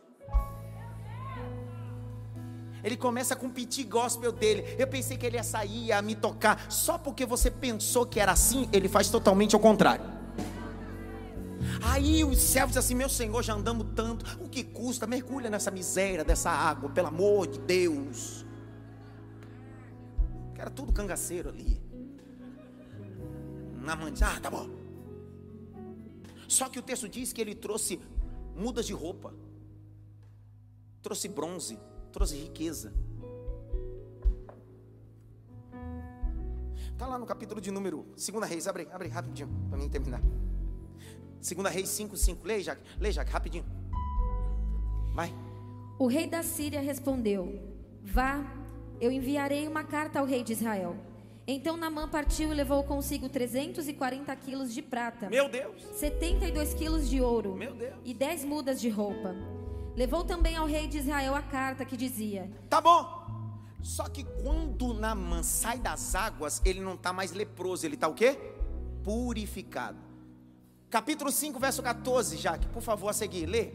Ele 2.85 2.97
começa 2.97 3.35
com 3.35 3.47
o 3.47 3.51
piti 3.51 3.83
gospel 3.83 4.31
dele. 4.31 4.77
Eu 4.79 4.87
pensei 4.87 5.17
que 5.17 5.27
ele 5.27 5.37
ia 5.37 5.43
sair, 5.43 5.87
ia 5.87 6.01
me 6.01 6.15
tocar. 6.15 6.71
Só 6.71 6.97
porque 6.97 7.27
você 7.27 7.51
pensou 7.51 8.07
que 8.07 8.21
era 8.21 8.31
assim, 8.31 8.69
ele 8.73 8.89
faz 8.89 9.11
totalmente 9.11 9.57
ao 9.57 9.61
contrário. 9.61 10.05
Aí 11.83 12.25
os 12.25 12.39
servos 12.39 12.77
assim: 12.77 12.95
Meu 12.95 13.09
Senhor, 13.09 13.43
já 13.43 13.55
andamos 13.55 13.89
tanto. 13.97 14.39
O 14.41 14.49
que 14.49 14.63
custa? 14.63 15.07
Mergulha 15.07 15.51
nessa 15.51 15.71
miséria 15.71 16.25
dessa 16.25 16.51
água, 16.51 16.89
pelo 16.91 17.09
amor 17.09 17.49
de 17.49 17.59
Deus. 17.59 18.47
Era 20.57 20.71
tudo 20.71 20.93
cangaceiro 20.93 21.49
ali. 21.49 21.86
Namã 23.87 24.13
disse, 24.13 24.25
ah, 24.25 24.41
tá 24.41 24.51
bom. 24.51 24.69
Só 26.49 26.69
que 26.69 26.79
o 26.79 26.83
texto 26.83 27.09
diz 27.09 27.33
que 27.33 27.41
ele 27.41 27.55
trouxe 27.55 28.01
mudas 28.57 28.85
de 28.85 28.93
roupa, 28.93 29.33
trouxe 31.01 31.29
bronze, 31.29 31.79
trouxe 32.13 32.37
riqueza. 32.37 32.93
Está 36.93 37.07
lá 37.07 37.19
no 37.19 37.27
capítulo 37.27 37.61
de 37.61 37.71
número 37.71 38.07
2 38.17 38.49
Reis, 38.49 38.67
abre, 38.67 38.89
abre 38.91 39.09
rapidinho, 39.09 39.49
para 39.69 39.79
mim 39.79 39.89
terminar. 39.89 40.21
2 41.41 41.73
Reis 41.73 41.89
5, 41.91 42.17
5, 42.17 42.47
lê, 42.47 42.61
Jaque, 42.63 42.83
lê, 42.99 43.13
Jaque, 43.13 43.31
rapidinho. 43.31 43.65
Vai. 45.15 45.33
O 45.99 46.07
rei 46.07 46.27
da 46.27 46.43
Síria 46.43 46.81
respondeu: 46.81 47.61
Vá, 48.03 48.45
eu 49.01 49.13
enviarei 49.13 49.69
uma 49.69 49.85
carta 49.85 50.19
ao 50.19 50.27
rei 50.27 50.43
de 50.43 50.55
Israel. 50.55 50.97
Então 51.47 51.77
Namã 51.77 52.09
partiu 52.09 52.51
e 52.51 52.55
levou 52.55 52.83
consigo 52.83 53.29
340 53.29 54.35
quilos 54.37 54.75
de 54.75 54.83
prata, 54.83 55.31
Meu 55.31 55.49
Deus, 55.49 55.81
72 55.95 56.75
quilos 56.75 57.09
de 57.09 57.21
ouro 57.21 57.55
meu 57.55 57.73
Deus. 57.75 57.95
e 58.05 58.13
10 58.13 58.45
mudas 58.45 58.81
de 58.81 58.89
roupa. 58.89 59.35
Levou 59.95 60.25
também 60.25 60.57
ao 60.57 60.67
rei 60.67 60.89
de 60.89 60.99
Israel 60.99 61.35
a 61.35 61.43
carta 61.43 61.85
que 61.85 61.97
dizia: 61.97 62.51
Tá 62.69 62.81
bom. 62.81 63.25
Só 63.81 64.09
que 64.09 64.25
quando 64.43 64.93
Namã 64.93 65.45
sai 65.45 65.79
das 65.79 66.17
águas, 66.17 66.61
ele 66.65 66.81
não 66.81 66.95
está 66.95 67.13
mais 67.13 67.31
leproso, 67.31 67.87
ele 67.87 67.95
está 67.95 68.09
o 68.09 68.15
quê? 68.15 68.37
Purificado. 69.05 69.99
Capítulo 70.91 71.31
5, 71.31 71.59
verso 71.61 71.83
14, 71.83 72.37
Jaque, 72.37 72.67
por 72.69 72.83
favor, 72.83 73.09
a 73.09 73.13
seguir, 73.13 73.47
lê. 73.47 73.71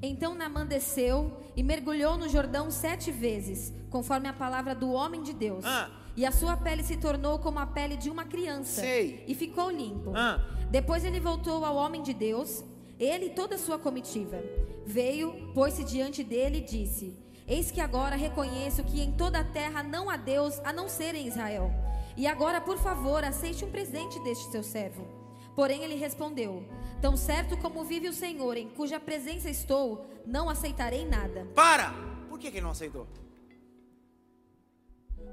Então 0.00 0.34
Namã 0.36 0.64
desceu 0.64 1.36
e 1.56 1.62
mergulhou 1.64 2.16
no 2.16 2.28
Jordão 2.28 2.70
sete 2.70 3.10
vezes, 3.10 3.72
conforme 3.90 4.28
a 4.28 4.32
palavra 4.32 4.74
do 4.76 4.92
homem 4.92 5.22
de 5.22 5.32
Deus. 5.32 5.64
Ah. 5.64 5.90
E 6.18 6.26
a 6.26 6.32
sua 6.32 6.56
pele 6.56 6.82
se 6.82 6.96
tornou 6.96 7.38
como 7.38 7.60
a 7.60 7.66
pele 7.66 7.96
de 7.96 8.10
uma 8.10 8.24
criança. 8.24 8.80
Sei. 8.80 9.22
E 9.28 9.36
ficou 9.36 9.70
limpo. 9.70 10.12
Ah. 10.16 10.44
Depois 10.68 11.04
ele 11.04 11.20
voltou 11.20 11.64
ao 11.64 11.76
homem 11.76 12.02
de 12.02 12.12
Deus, 12.12 12.64
ele 12.98 13.26
e 13.26 13.30
toda 13.30 13.54
a 13.54 13.58
sua 13.58 13.78
comitiva. 13.78 14.42
Veio, 14.84 15.52
pôs-se 15.54 15.84
diante 15.84 16.24
dele 16.24 16.58
e 16.58 16.62
disse: 16.62 17.16
Eis 17.46 17.70
que 17.70 17.80
agora 17.80 18.16
reconheço 18.16 18.82
que 18.82 19.00
em 19.00 19.12
toda 19.12 19.38
a 19.38 19.44
terra 19.44 19.84
não 19.84 20.10
há 20.10 20.16
Deus 20.16 20.58
a 20.64 20.72
não 20.72 20.88
ser 20.88 21.14
em 21.14 21.28
Israel. 21.28 21.70
E 22.16 22.26
agora, 22.26 22.60
por 22.60 22.78
favor, 22.78 23.22
aceite 23.22 23.64
um 23.64 23.70
presente 23.70 24.18
deste 24.24 24.50
seu 24.50 24.64
servo. 24.64 25.06
Porém 25.54 25.84
ele 25.84 25.94
respondeu: 25.94 26.64
Tão 27.00 27.16
certo 27.16 27.56
como 27.58 27.84
vive 27.84 28.08
o 28.08 28.12
Senhor, 28.12 28.56
em 28.56 28.68
cuja 28.70 28.98
presença 28.98 29.48
estou, 29.48 30.04
não 30.26 30.50
aceitarei 30.50 31.06
nada. 31.06 31.46
Para! 31.54 31.94
Por 32.28 32.40
que, 32.40 32.50
que 32.50 32.56
ele 32.56 32.64
não 32.64 32.72
aceitou? 32.72 33.06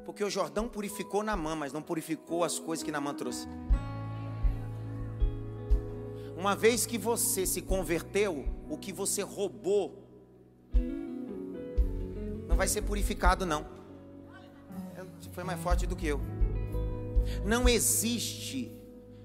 Porque 0.06 0.24
o 0.24 0.30
Jordão 0.30 0.68
purificou 0.68 1.24
Namã, 1.24 1.56
mas 1.56 1.74
não 1.74 1.82
purificou 1.82 2.44
as 2.44 2.60
coisas 2.60 2.84
que 2.84 2.92
Namã 2.92 3.14
trouxe. 3.14 3.48
Uma 6.38 6.56
vez 6.56 6.86
que 6.86 6.98
você 6.98 7.46
se 7.46 7.62
converteu, 7.62 8.46
o 8.70 8.78
que 8.78 8.94
você 8.94 9.24
roubou 9.24 10.04
não 12.48 12.56
vai 12.56 12.68
ser 12.68 12.84
purificado, 12.84 13.46
não. 13.46 13.66
Foi 15.32 15.44
mais 15.44 15.60
forte 15.60 15.86
do 15.88 15.96
que 15.96 16.08
eu. 16.08 16.22
Não 17.44 17.68
existe 17.68 18.72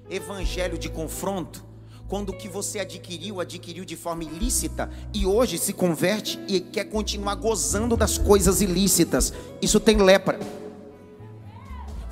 evangelho 0.09 0.79
de 0.79 0.89
confronto 0.89 1.65
quando 2.09 2.31
o 2.31 2.37
que 2.37 2.49
você 2.49 2.81
adquiriu, 2.81 3.41
adquiriu 3.41 3.85
de 3.85 3.95
forma 3.95 4.25
ilícita 4.25 4.91
e 5.15 5.25
hoje 5.25 5.59
se 5.59 5.73
converte 5.73 6.41
e 6.49 6.59
quer 6.59 6.85
continuar 6.85 7.37
gozando 7.37 7.97
das 7.97 8.19
coisas 8.19 8.61
ilícitas. 8.61 9.33
Isso 9.63 9.79
tem 9.79 9.99
lepra. 9.99 10.41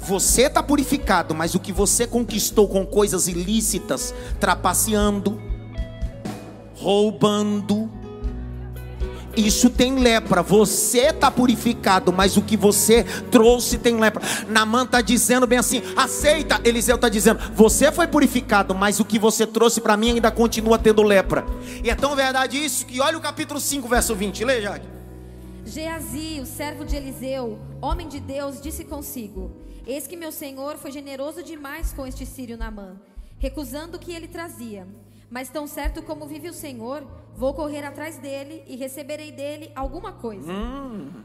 Você 0.08 0.44
está 0.44 0.62
purificado, 0.62 1.34
mas 1.34 1.54
o 1.54 1.60
que 1.60 1.70
você 1.70 2.06
conquistou 2.06 2.66
com 2.66 2.86
coisas 2.86 3.28
ilícitas, 3.28 4.14
trapaceando, 4.40 5.38
roubando, 6.74 7.90
isso 9.36 9.68
tem 9.68 9.98
lepra. 9.98 10.42
Você 10.42 11.08
está 11.08 11.30
purificado, 11.30 12.10
mas 12.10 12.38
o 12.38 12.42
que 12.42 12.56
você 12.56 13.04
trouxe 13.30 13.76
tem 13.76 14.00
lepra. 14.00 14.22
Namã 14.48 14.84
está 14.84 15.02
dizendo 15.02 15.46
bem 15.46 15.58
assim: 15.58 15.82
aceita. 15.94 16.58
Eliseu 16.64 16.96
está 16.96 17.10
dizendo: 17.10 17.38
você 17.54 17.92
foi 17.92 18.06
purificado, 18.06 18.74
mas 18.74 18.98
o 19.00 19.04
que 19.04 19.18
você 19.18 19.46
trouxe 19.46 19.78
para 19.78 19.94
mim 19.94 20.12
ainda 20.12 20.30
continua 20.30 20.78
tendo 20.78 21.02
lepra. 21.02 21.44
E 21.84 21.90
é 21.90 21.94
tão 21.94 22.16
verdade 22.16 22.56
isso 22.56 22.86
que 22.86 22.98
olha 22.98 23.18
o 23.18 23.20
capítulo 23.20 23.60
5, 23.60 23.86
verso 23.86 24.14
20. 24.14 24.42
Lê, 24.42 24.62
Jaque. 24.62 24.86
Geazi, 25.66 26.40
o 26.40 26.46
servo 26.46 26.82
de 26.82 26.96
Eliseu, 26.96 27.58
homem 27.82 28.08
de 28.08 28.20
Deus, 28.20 28.58
disse 28.58 28.84
consigo: 28.84 29.67
Eis 29.88 30.06
que 30.06 30.18
meu 30.18 30.30
senhor 30.30 30.76
foi 30.76 30.92
generoso 30.92 31.42
demais 31.42 31.94
com 31.94 32.06
este 32.06 32.26
sírio 32.26 32.58
Namã, 32.58 33.00
recusando 33.38 33.96
o 33.96 33.98
que 33.98 34.12
ele 34.12 34.28
trazia. 34.28 34.86
Mas 35.30 35.48
tão 35.48 35.66
certo 35.66 36.02
como 36.02 36.26
vive 36.26 36.46
o 36.50 36.52
Senhor, 36.52 37.06
vou 37.34 37.54
correr 37.54 37.82
atrás 37.84 38.18
dele 38.18 38.62
e 38.66 38.76
receberei 38.76 39.32
dele 39.32 39.72
alguma 39.74 40.12
coisa. 40.12 40.52
Hum. 40.52 41.24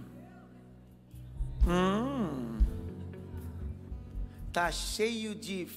Hum. 1.67 2.59
Tá 4.53 4.71
cheio 4.71 5.35
de 5.35 5.67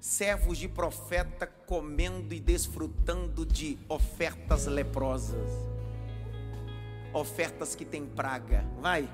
servos 0.00 0.58
de 0.58 0.66
profeta 0.66 1.46
comendo 1.46 2.34
e 2.34 2.40
desfrutando 2.40 3.46
de 3.46 3.78
ofertas 3.88 4.66
leprosas. 4.66 5.50
Ofertas 7.12 7.76
que 7.76 7.84
tem 7.84 8.04
praga. 8.04 8.64
Vai. 8.80 9.08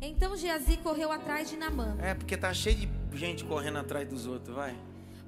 Então 0.00 0.36
Geazi 0.36 0.76
correu 0.78 1.10
atrás 1.10 1.50
de 1.50 1.56
Namã. 1.56 1.96
É 2.00 2.14
porque 2.14 2.36
tá 2.36 2.52
cheio 2.54 2.76
de 2.76 3.18
gente 3.18 3.44
correndo 3.44 3.78
atrás 3.78 4.08
dos 4.08 4.26
outros, 4.26 4.54
vai. 4.54 4.76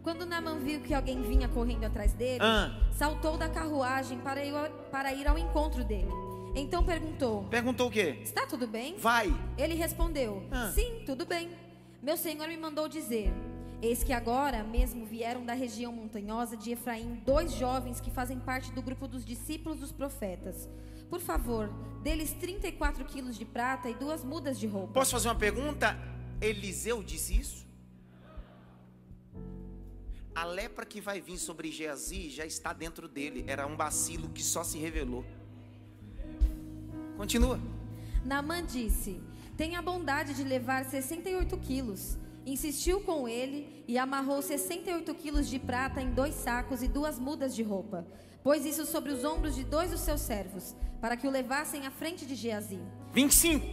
Quando 0.03 0.25
Namã 0.25 0.59
viu 0.59 0.81
que 0.81 0.95
alguém 0.95 1.21
vinha 1.23 1.49
correndo 1.49 1.85
atrás 1.85 2.13
dele, 2.15 2.39
Ah. 2.43 2.71
saltou 2.93 3.37
da 3.37 3.49
carruagem 3.49 4.19
para 4.21 4.45
ir, 4.45 4.55
ao, 4.55 4.71
para 4.91 5.13
ir 5.13 5.27
ao 5.27 5.37
encontro 5.39 5.85
dele. 5.85 6.11
Então 6.55 6.83
perguntou: 6.85 7.45
Perguntou 7.45 7.89
o 7.89 7.91
quê? 7.91 8.19
Está 8.23 8.47
tudo 8.47 8.67
bem? 8.67 8.97
Vai. 8.97 9.33
Ele 9.59 9.75
respondeu: 9.75 10.43
Ah. 10.51 10.71
Sim, 10.75 11.03
tudo 11.05 11.27
bem. 11.27 11.51
Meu 12.03 12.17
senhor 12.17 12.49
me 12.49 12.57
mandou 12.57 12.89
dizer: 12.89 13.31
Eis 13.83 14.03
que 14.03 14.13
agora 14.13 14.63
mesmo 14.65 15.05
vieram 15.05 15.45
da 15.45 15.53
região 15.53 15.93
montanhosa 15.93 16.57
de 16.57 16.71
Efraim 16.73 17.21
dois 17.27 17.53
jovens 17.53 18.01
que 18.01 18.11
fazem 18.11 18.39
parte 18.39 18.73
do 18.73 18.81
grupo 18.83 19.07
dos 19.07 19.25
discípulos 19.25 19.81
dos 19.81 19.93
profetas. 19.93 20.69
Por 21.11 21.21
favor, 21.21 21.69
deles 22.03 22.33
34 22.33 23.05
quilos 23.05 23.37
de 23.37 23.45
prata 23.45 23.91
e 23.91 23.95
duas 23.95 24.25
mudas 24.25 24.59
de 24.59 24.67
roupa. 24.69 24.95
Posso 24.95 25.11
fazer 25.11 25.29
uma 25.29 25.35
pergunta? 25.35 25.99
Eliseu 26.41 27.03
disse 27.03 27.37
isso? 27.37 27.67
A 30.33 30.45
lepra 30.45 30.87
que 30.87 31.01
vai 31.01 31.21
vir 31.21 31.37
sobre 31.37 31.73
Geazi 31.73 32.31
já 32.31 32.47
está 32.47 32.73
dentro 32.73 33.09
dele. 33.09 33.45
Era 33.49 33.67
um 33.67 33.77
bacilo 33.77 34.29
que 34.29 34.43
só 34.43 34.63
se 34.63 34.79
revelou. 34.79 35.25
Continua. 37.17 37.61
Naamã 38.25 38.65
disse: 38.65 39.21
Tenha 39.57 39.81
a 39.81 39.83
bondade 39.83 40.33
de 40.33 40.45
levar 40.45 40.85
68 40.85 41.59
quilos. 41.59 42.17
Insistiu 42.47 43.01
com 43.01 43.29
ele 43.29 43.85
e 43.87 43.99
amarrou 43.99 44.41
68 44.41 45.15
quilos 45.17 45.49
de 45.49 45.59
prata 45.59 46.01
em 46.01 46.13
dois 46.13 46.35
sacos 46.35 46.83
e 46.83 46.89
duas 46.89 47.19
mudas 47.19 47.55
de 47.55 47.63
roupa. 47.63 48.07
Pôs 48.43 48.65
isso 48.65 48.87
sobre 48.87 49.13
os 49.13 49.25
ombros 49.25 49.55
de 49.55 49.65
dois 49.65 49.91
dos 49.91 50.01
seus 50.01 50.21
servos, 50.21 50.75
para 51.01 51.17
que 51.17 51.27
o 51.27 51.31
levassem 51.31 51.87
à 51.87 51.91
frente 51.91 52.25
de 52.25 52.35
Geazi. 52.35 52.81
25. 53.13 53.67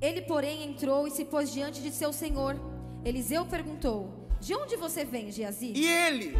Ele, 0.00 0.22
porém, 0.22 0.64
entrou 0.64 1.06
e 1.06 1.10
se 1.10 1.24
pôs 1.24 1.52
diante 1.52 1.82
de 1.82 1.90
seu 1.90 2.12
senhor. 2.12 2.56
Eliseu 3.04 3.44
perguntou: 3.46 4.28
De 4.40 4.54
onde 4.54 4.76
você 4.76 5.04
vem, 5.04 5.30
Geazi? 5.30 5.72
E 5.74 5.86
ele? 5.86 6.34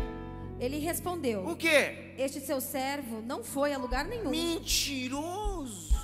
Ele 0.58 0.78
respondeu: 0.78 1.46
O 1.46 1.56
quê? 1.56 2.14
Este 2.16 2.40
seu 2.40 2.60
servo 2.60 3.20
não 3.20 3.44
foi 3.44 3.72
a 3.72 3.78
lugar 3.78 4.06
nenhum. 4.06 4.30
Mentiroso. 4.30 5.94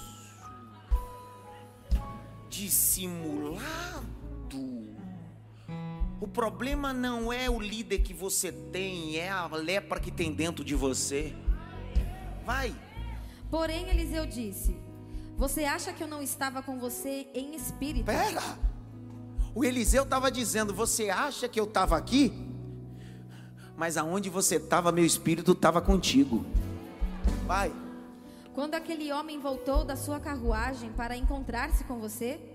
Dissimulado. 2.49 3.63
O 6.23 6.29
problema 6.29 6.93
não 6.93 7.33
é 7.33 7.51
o 7.51 7.59
líder 7.59 7.99
que 7.99 8.15
você 8.15 8.53
tem, 8.53 9.17
é 9.17 9.29
a 9.29 9.49
lepra 9.49 9.99
que 9.99 10.09
tem 10.09 10.33
dentro 10.33 10.65
de 10.65 10.73
você. 10.73 11.35
Vai. 12.47 12.73
Porém, 13.51 13.89
Eliseu 13.89 14.25
disse: 14.25 14.77
Você 15.37 15.65
acha 15.65 15.93
que 15.93 16.01
eu 16.01 16.07
não 16.07 16.23
estava 16.23 16.63
com 16.63 16.79
você 16.79 17.27
em 17.35 17.57
espírito? 17.57 18.05
Pera. 18.05 18.41
O 19.53 19.65
Eliseu 19.65 20.05
estava 20.05 20.31
dizendo: 20.31 20.73
Você 20.73 21.11
acha 21.11 21.49
que 21.49 21.59
eu 21.59 21.65
estava 21.65 21.97
aqui? 21.97 22.33
Mas 23.77 23.97
aonde 23.97 24.31
você 24.31 24.59
estava, 24.59 24.93
meu 24.93 25.05
espírito 25.05 25.51
estava 25.51 25.83
contigo. 25.83 26.47
Vai. 27.49 27.73
Quando 28.55 28.75
aquele 28.75 29.13
homem 29.13 29.41
voltou 29.41 29.85
da 29.85 29.97
sua 29.97 30.21
carruagem 30.21 30.93
para 30.93 31.17
encontrar-se 31.17 31.83
com 31.83 31.99
você? 31.99 32.52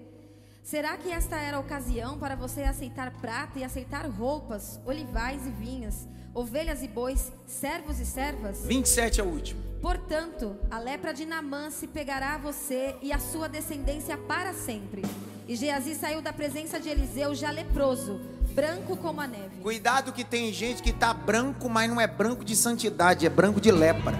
Será 0.68 0.98
que 0.98 1.10
esta 1.10 1.38
era 1.38 1.56
a 1.56 1.60
ocasião 1.62 2.20
para 2.20 2.36
você 2.36 2.64
aceitar 2.64 3.10
prata 3.22 3.58
e 3.58 3.64
aceitar 3.64 4.06
roupas, 4.06 4.82
olivais 4.86 5.48
e 5.48 5.50
vinhas, 5.50 6.06
ovelhas 6.34 6.84
e 6.84 6.90
bois, 6.90 7.32
servos 7.48 8.02
e 8.02 8.06
servas? 8.06 8.66
27 8.66 9.22
é 9.22 9.24
o 9.24 9.28
último. 9.28 9.64
Portanto, 9.82 10.58
a 10.70 10.78
lepra 10.78 11.14
de 11.14 11.26
Namã 11.26 11.70
se 11.70 11.88
pegará 11.88 12.34
a 12.34 12.38
você 12.38 12.98
e 13.02 13.14
a 13.14 13.18
sua 13.18 13.48
descendência 13.48 14.18
para 14.18 14.52
sempre. 14.54 15.04
E 15.48 15.56
Geazi 15.56 15.96
saiu 15.96 16.22
da 16.22 16.34
presença 16.34 16.82
de 16.82 16.90
Eliseu 16.90 17.34
já 17.34 17.50
leproso, 17.50 18.20
branco 18.54 18.98
como 18.98 19.22
a 19.22 19.28
neve. 19.28 19.62
Cuidado 19.62 20.12
que 20.12 20.26
tem 20.26 20.52
gente 20.52 20.84
que 20.84 20.92
tá 20.92 21.14
branco, 21.14 21.70
mas 21.70 21.90
não 21.90 22.02
é 22.02 22.08
branco 22.08 22.44
de 22.44 22.58
santidade, 22.58 23.26
é 23.26 23.30
branco 23.30 23.62
de 23.62 23.72
lepra. 23.72 24.18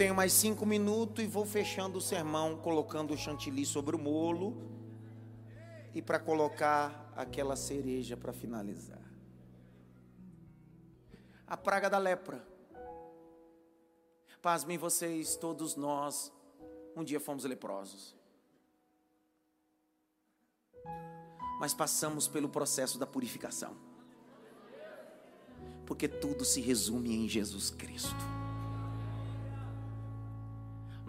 Tenho 0.00 0.14
mais 0.14 0.32
cinco 0.32 0.64
minutos 0.64 1.22
e 1.22 1.26
vou 1.26 1.44
fechando 1.44 1.98
o 1.98 2.00
sermão, 2.00 2.56
colocando 2.56 3.12
o 3.12 3.18
chantilly 3.18 3.66
sobre 3.66 3.94
o 3.94 3.98
molo 3.98 4.56
e 5.94 6.00
para 6.00 6.18
colocar 6.18 7.12
aquela 7.14 7.54
cereja 7.54 8.16
para 8.16 8.32
finalizar. 8.32 9.02
A 11.46 11.54
praga 11.54 11.90
da 11.90 11.98
lepra. 11.98 12.42
Pasmem 14.40 14.78
vocês, 14.78 15.36
todos 15.36 15.76
nós, 15.76 16.32
um 16.96 17.04
dia 17.04 17.20
fomos 17.20 17.44
leprosos. 17.44 18.16
Mas 21.58 21.74
passamos 21.74 22.26
pelo 22.26 22.48
processo 22.48 22.98
da 22.98 23.06
purificação. 23.06 23.76
Porque 25.84 26.08
tudo 26.08 26.42
se 26.42 26.62
resume 26.62 27.14
em 27.14 27.28
Jesus 27.28 27.68
Cristo. 27.68 28.39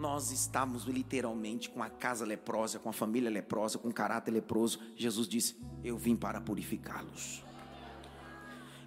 Nós 0.02 0.32
estamos 0.32 0.82
literalmente 0.82 1.70
com 1.70 1.80
a 1.80 1.88
casa 1.88 2.26
leprosa, 2.26 2.80
com 2.80 2.88
a 2.88 2.92
família 2.92 3.30
leprosa, 3.30 3.78
com 3.78 3.88
o 3.88 3.94
caráter 3.94 4.32
leproso. 4.32 4.80
Jesus 4.96 5.28
disse: 5.28 5.56
Eu 5.84 5.96
vim 5.96 6.16
para 6.16 6.40
purificá-los. 6.40 7.44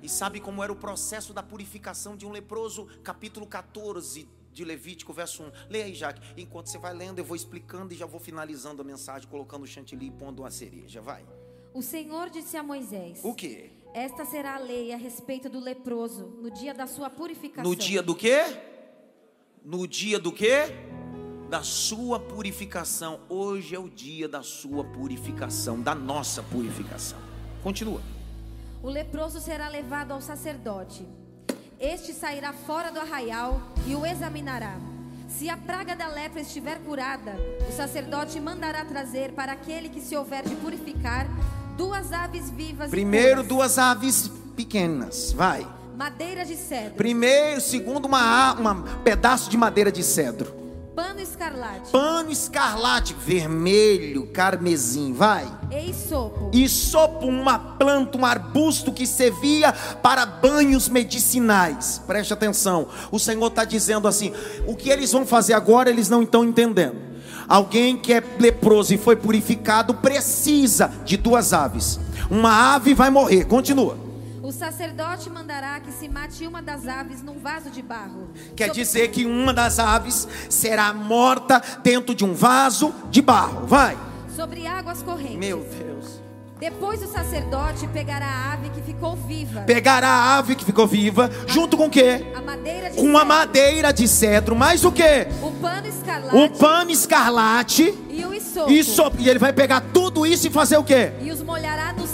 E 0.04 0.10
sabe 0.10 0.42
como 0.42 0.62
era 0.62 0.74
o 0.74 0.76
processo 0.76 1.34
da 1.34 1.42
purificação 1.42 2.18
de 2.18 2.26
um 2.26 2.32
leproso? 2.32 2.88
Capítulo 3.02 3.48
14 3.48 4.28
de 4.52 4.66
Levítico, 4.66 5.14
verso 5.14 5.44
1. 5.44 5.52
Leia 5.70 5.86
aí, 5.86 5.94
Jaque. 5.94 6.20
Enquanto 6.36 6.68
você 6.68 6.78
vai 6.78 6.94
lendo, 6.94 7.20
eu 7.20 7.24
vou 7.24 7.38
explicando 7.38 7.94
e 7.94 7.96
já 7.96 8.06
vou 8.06 8.20
finalizando 8.20 8.82
a 8.82 8.86
mensagem, 8.86 9.30
colocando 9.30 9.64
o 9.64 9.68
chantilly 9.68 10.08
e 10.08 10.12
pondo 10.12 10.42
uma 10.42 10.52
cereja. 10.52 11.00
Vai. 11.00 11.26
O 11.74 11.82
Senhor 11.82 12.30
disse 12.30 12.58
a 12.58 12.62
Moisés: 12.62 13.22
O 13.24 13.34
que? 13.34 13.72
Esta 13.94 14.26
será 14.26 14.56
a 14.56 14.60
lei 14.60 14.92
a 14.92 14.98
respeito 14.98 15.48
do 15.48 15.62
leproso 15.62 16.26
no 16.42 16.52
dia 16.52 16.74
da 16.74 16.86
sua 16.86 17.10
purificação. 17.10 17.72
No 17.72 17.74
dia 17.74 18.04
do 18.04 18.14
quê? 18.14 18.42
No 19.64 19.88
dia 19.88 20.20
do 20.20 20.34
quê? 20.34 20.95
Da 21.50 21.62
sua 21.62 22.20
purificação. 22.20 23.20
Hoje 23.30 23.76
é 23.76 23.80
o 23.80 23.88
dia 23.88 24.28
da 24.28 24.42
sua 24.42 24.84
purificação, 24.84 25.80
da 25.80 25.94
nossa 25.94 26.42
purificação. 26.42 27.20
Continua. 27.64 28.02
O 28.82 28.90
leproso 28.90 29.40
será 29.40 29.68
levado 29.70 30.12
ao 30.12 30.22
sacerdote. 30.22 31.06
Este 31.80 32.14
sairá 32.14 32.52
fora 32.52 32.92
do 32.92 33.00
arraial 33.00 33.62
e 33.86 33.96
o 33.96 34.06
examinará. 34.06 34.76
Se 35.28 35.50
a 35.50 35.58
praga 35.58 35.96
da 35.96 36.08
lepra 36.08 36.42
estiver 36.42 36.80
curada, 36.80 37.36
o 37.68 37.72
sacerdote 37.72 38.40
mandará 38.40 38.84
trazer 38.86 39.32
para 39.34 39.52
aquele 39.52 39.90
que 39.90 40.02
se 40.02 40.16
houver 40.16 40.44
de 40.44 40.56
purificar 40.56 41.28
duas 41.78 42.12
aves 42.12 42.50
vivas. 42.50 42.90
Primeiro, 42.90 43.44
duas 43.44 43.78
aves 43.78 44.32
pequenas. 44.56 45.32
Vai. 45.32 45.68
madeira 45.96 46.44
de 46.44 46.56
cedro, 46.56 46.96
Primeiro, 46.96 47.62
segundo, 47.62 48.06
uma, 48.06 48.54
uma 48.54 48.84
pedaço 49.04 49.50
de 49.50 49.58
madeira 49.58 49.92
de 49.92 50.04
cedro. 50.04 50.65
Pano 50.96 51.20
escarlate 51.20 51.92
Pano 51.92 52.32
escarlate, 52.32 53.14
vermelho, 53.14 54.28
carmesim. 54.28 55.14
Vai. 55.14 55.46
e 55.72 55.94
sopo. 55.94 56.52
E 56.54 56.70
sopo, 56.70 57.28
uma 57.28 57.60
planta, 57.60 58.18
um 58.18 58.26
arbusto 58.26 58.92
que 58.92 59.06
servia 59.06 59.74
para 60.02 60.26
banhos 60.26 60.88
medicinais. 60.88 62.02
Preste 62.08 62.34
atenção. 62.34 62.88
O 63.12 63.20
Senhor 63.20 63.48
está 63.48 63.66
dizendo 63.66 64.08
assim: 64.08 64.34
o 64.66 64.76
que 64.76 64.90
eles 64.90 65.12
vão 65.12 65.26
fazer 65.26 65.54
agora, 65.54 65.90
eles 65.90 66.10
não 66.10 66.24
estão 66.24 66.44
entendendo. 66.46 66.96
Alguém 67.48 67.96
que 67.98 68.14
é 68.14 68.24
leproso 68.40 68.94
e 68.94 68.98
foi 68.98 69.16
purificado 69.16 69.94
precisa 69.96 70.92
de 71.04 71.18
duas 71.18 71.54
aves. 71.54 72.00
Uma 72.30 72.74
ave 72.74 72.94
vai 72.94 73.10
morrer. 73.10 73.46
Continua. 73.46 74.05
O 74.46 74.52
sacerdote 74.52 75.28
mandará 75.28 75.80
que 75.80 75.92
se 75.92 76.08
mate 76.08 76.46
uma 76.46 76.62
das 76.62 76.88
aves 76.88 77.24
num 77.24 77.40
vaso 77.40 77.72
de 77.72 77.82
barro. 77.82 78.30
Quer 78.56 78.70
dizer 78.70 79.08
que 79.08 79.26
uma 79.26 79.52
das 79.52 79.80
aves 79.80 80.28
será 80.52 80.94
morta 80.94 81.60
dentro 81.82 82.14
de 82.14 82.24
um 82.24 82.32
vaso 82.32 82.94
de 83.10 83.24
barro. 83.24 83.66
Vai. 83.66 83.98
sobre 84.36 84.68
águas 84.68 85.02
correntes. 85.02 85.38
Meu 85.38 85.62
Deus. 85.64 86.20
Depois 86.60 87.02
o 87.02 87.08
sacerdote 87.08 87.88
pegará 87.88 88.28
a 88.28 88.54
ave 88.54 88.70
que 88.70 88.82
ficou 88.84 89.16
viva, 89.16 89.62
Pegará 89.62 90.08
a 90.10 90.38
ave 90.38 90.54
que 90.56 90.64
ficou 90.64 90.86
viva, 90.86 91.28
junto 91.48 91.76
com 91.76 91.88
o 91.88 91.90
quê? 91.90 92.28
a 92.36 92.42
madeira 92.42 92.92
de 92.92 92.98
Com 92.98 93.08
a 93.10 93.22
cedro, 93.22 93.26
madeira 93.28 93.94
de 93.94 94.08
cedro, 94.08 94.56
mais 94.56 94.86
o 94.86 94.92
quê? 94.92 95.28
o 95.42 95.52
pano 95.60 95.88
escarlate 95.88 96.38
O 96.38 96.50
pano 96.52 96.92
escarlate 96.92 97.98
e 98.12 98.24
o 98.24 98.32
isopo. 98.34 98.72
e 98.72 98.84
sopo. 98.84 99.18
E 99.20 99.28
ele 99.28 99.40
vai 99.40 99.52
pegar 99.54 99.82
tudo 99.92 100.24
isso 100.24 100.46
e 100.46 100.52
fazer 100.52 100.78
o 100.78 100.84
quê? 100.84 101.12
E 101.24 101.32
os 101.32 101.42
molhará 101.42 101.94
no. 101.94 102.05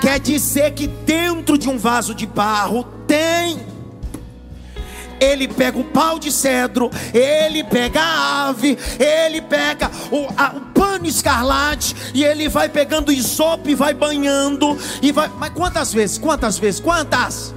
Quer 0.00 0.18
dizer 0.20 0.72
que 0.72 0.86
dentro 0.86 1.56
de 1.58 1.68
um 1.68 1.78
vaso 1.78 2.14
de 2.14 2.26
barro 2.26 2.84
tem. 3.06 3.58
Ele 5.18 5.48
pega 5.48 5.78
o 5.78 5.84
pau 5.84 6.18
de 6.18 6.30
cedro, 6.30 6.90
ele 7.14 7.64
pega 7.64 8.00
a 8.02 8.48
ave, 8.48 8.76
ele 8.98 9.40
pega 9.40 9.90
o, 10.12 10.26
a- 10.36 10.52
o 10.54 10.60
pano 10.78 11.06
escarlate 11.06 11.96
e 12.12 12.22
ele 12.22 12.50
vai 12.50 12.68
pegando 12.68 13.10
isopo 13.10 13.70
e 13.70 13.74
vai 13.74 13.94
banhando 13.94 14.76
e 15.00 15.10
vai. 15.12 15.30
Mas 15.38 15.50
quantas 15.54 15.90
vezes? 15.92 16.18
Quantas 16.18 16.58
vezes? 16.58 16.80
Quantas? 16.80 17.54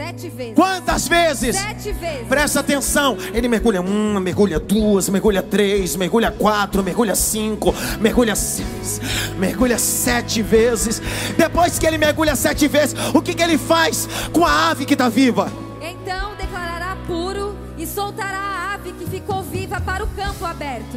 Sete 0.00 0.30
vezes. 0.30 0.54
Quantas 0.54 1.06
vezes? 1.06 1.56
Sete 1.56 1.92
vezes. 1.92 2.26
Presta 2.26 2.60
atenção, 2.60 3.18
ele 3.34 3.48
mergulha 3.48 3.82
uma, 3.82 4.18
mergulha 4.18 4.58
duas, 4.58 5.10
mergulha 5.10 5.42
três, 5.42 5.94
mergulha 5.94 6.30
quatro, 6.30 6.82
mergulha 6.82 7.14
cinco, 7.14 7.74
mergulha 8.00 8.34
seis, 8.34 8.98
mergulha 9.36 9.76
sete 9.78 10.40
vezes. 10.40 11.02
Depois 11.36 11.78
que 11.78 11.86
ele 11.86 11.98
mergulha 11.98 12.34
sete 12.34 12.66
vezes, 12.66 12.96
o 13.14 13.20
que, 13.20 13.34
que 13.34 13.42
ele 13.42 13.58
faz 13.58 14.08
com 14.32 14.46
a 14.46 14.70
ave 14.70 14.86
que 14.86 14.94
está 14.94 15.10
viva? 15.10 15.52
Então 15.82 16.34
declarará 16.34 16.96
puro 17.06 17.54
e 17.76 17.86
soltará 17.86 18.38
a 18.38 18.74
ave 18.76 18.92
que 18.92 19.04
ficou 19.04 19.42
viva 19.42 19.82
para 19.82 20.02
o 20.02 20.06
campo 20.06 20.46
aberto. 20.46 20.96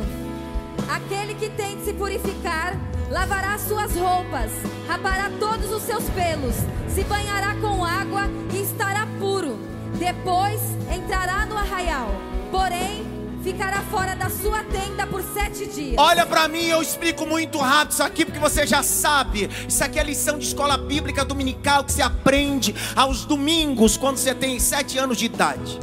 Aquele 0.93 1.33
que 1.33 1.49
tem 1.49 1.75
de 1.77 1.85
se 1.85 1.93
purificar 1.93 2.77
lavará 3.09 3.57
suas 3.57 3.95
roupas, 3.95 4.51
rapará 4.87 5.31
todos 5.39 5.71
os 5.71 5.81
seus 5.81 6.03
pelos, 6.11 6.53
se 6.87 7.03
banhará 7.05 7.55
com 7.55 7.83
água 7.83 8.29
e 8.53 8.61
estará 8.61 9.07
puro. 9.17 9.57
Depois 9.97 10.61
entrará 10.95 11.47
no 11.47 11.57
arraial, 11.57 12.09
porém 12.51 13.03
ficará 13.43 13.81
fora 13.89 14.15
da 14.15 14.29
sua 14.29 14.63
tenda 14.65 15.07
por 15.07 15.23
sete 15.23 15.65
dias. 15.65 15.95
Olha 15.97 16.27
para 16.27 16.47
mim, 16.47 16.65
eu 16.65 16.79
explico 16.79 17.25
muito 17.25 17.57
rápido 17.57 17.93
isso 17.93 18.03
aqui 18.03 18.23
porque 18.23 18.39
você 18.39 18.67
já 18.67 18.83
sabe. 18.83 19.49
Isso 19.67 19.83
aqui 19.83 19.97
é 19.97 20.03
lição 20.03 20.37
de 20.37 20.45
escola 20.45 20.77
bíblica 20.77 21.25
dominical 21.25 21.83
que 21.83 21.91
você 21.91 22.03
aprende 22.03 22.75
aos 22.95 23.25
domingos 23.25 23.97
quando 23.97 24.17
você 24.17 24.35
tem 24.35 24.59
sete 24.59 24.99
anos 24.99 25.17
de 25.17 25.25
idade. 25.25 25.79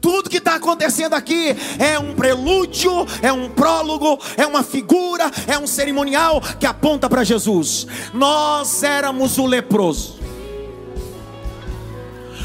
Tudo 0.00 0.30
que 0.30 0.38
está 0.38 0.54
acontecendo 0.54 1.14
aqui 1.14 1.54
é 1.78 1.98
um 1.98 2.14
prelúdio, 2.14 3.06
é 3.22 3.32
um 3.32 3.48
prólogo, 3.48 4.18
é 4.36 4.46
uma 4.46 4.62
figura, 4.62 5.30
é 5.46 5.58
um 5.58 5.66
cerimonial 5.66 6.40
que 6.58 6.66
aponta 6.66 7.08
para 7.08 7.24
Jesus. 7.24 7.86
Nós 8.14 8.82
éramos 8.82 9.38
o 9.38 9.46
leproso. 9.46 10.18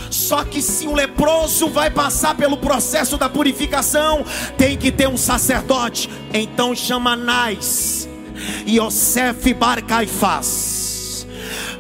Só 0.10 0.44
que 0.44 0.62
se 0.62 0.88
o 0.88 0.94
leproso 0.94 1.68
vai 1.68 1.90
passar 1.90 2.36
pelo 2.36 2.58
processo 2.58 3.18
da 3.18 3.28
purificação, 3.28 4.26
tem 4.58 4.78
que 4.78 4.92
ter 4.92 5.08
um 5.08 5.18
sacerdote. 5.18 6.10
Então 6.34 6.76
chama 6.76 7.12
Anás 7.12 8.08
e 8.66 8.80
Yosef 8.80 9.54
Bar 9.54 9.84
Caifás. 9.84 11.28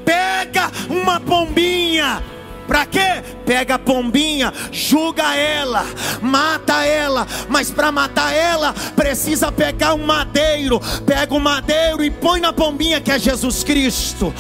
Pega 0.03 0.71
uma 0.89 1.19
pombinha. 1.19 2.34
Pra 2.67 2.85
quê? 2.85 3.23
Pega 3.45 3.75
a 3.75 3.79
pombinha, 3.79 4.51
julga 4.71 5.35
ela, 5.35 5.85
mata 6.21 6.83
ela, 6.85 7.27
mas 7.47 7.69
para 7.69 7.91
matar 7.91 8.33
ela 8.33 8.73
precisa 8.95 9.51
pegar 9.51 9.93
um 9.93 10.05
madeiro. 10.05 10.79
Pega 11.05 11.33
o 11.33 11.39
madeiro 11.39 12.03
e 12.03 12.09
põe 12.09 12.39
na 12.39 12.51
pombinha 12.51 12.99
que 12.99 13.11
é 13.11 13.19
Jesus 13.19 13.63
Cristo 13.63 14.33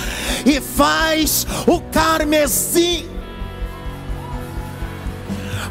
e 0.45 0.59
faz 0.59 1.45
o 1.67 1.79
carmesim. 1.81 3.14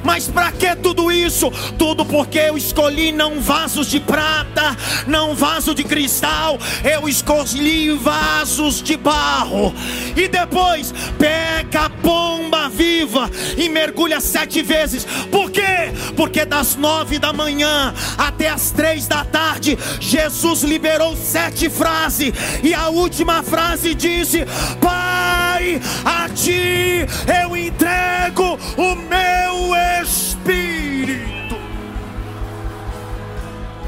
Mas 0.05 0.29
para 0.29 0.53
que 0.53 0.77
tudo 0.77 1.11
isso? 1.11 1.51
Tudo 1.79 2.05
porque 2.05 2.39
eu 2.39 2.57
escolhi 2.57 3.11
não 3.11 3.41
vasos 3.41 3.89
de 3.89 3.99
prata, 3.99 4.77
não 5.07 5.35
vaso 5.35 5.75
de 5.75 5.83
cristal, 5.83 6.59
eu 6.85 7.09
escolhi 7.09 7.91
vasos 7.91 8.83
de 8.83 8.97
barro. 8.97 9.75
E 10.15 10.29
depois 10.29 10.93
pega 11.19 11.87
a 11.87 11.91
pomba 11.91 12.69
viva 12.69 13.31
e 13.57 13.69
mergulha 13.69 14.21
sete 14.21 14.63
vezes. 14.63 15.07
Por 15.31 15.51
quê? 15.51 15.93
Porque 16.17 16.45
das 16.45 16.77
nove 16.77 17.19
da 17.19 17.33
manhã 17.33 17.95
até 18.19 18.51
as 18.51 18.71
três 18.71 19.07
da 19.07 19.25
tarde, 19.25 19.79
Jesus 19.99 20.63
liberou 20.63 21.17
sete 21.17 21.71
frases. 21.71 22.33
E 22.63 22.75
a 22.75 22.89
última 22.89 23.43
frase 23.43 23.95
disse: 23.95 24.45
Pai, 24.81 25.04
Pai, 25.65 25.81
a 26.05 26.29
ti 26.29 27.07
eu 27.43 27.57
entrego 27.57 28.59
o 28.77 28.95
meu 28.95 29.75
espírito. 30.03 31.57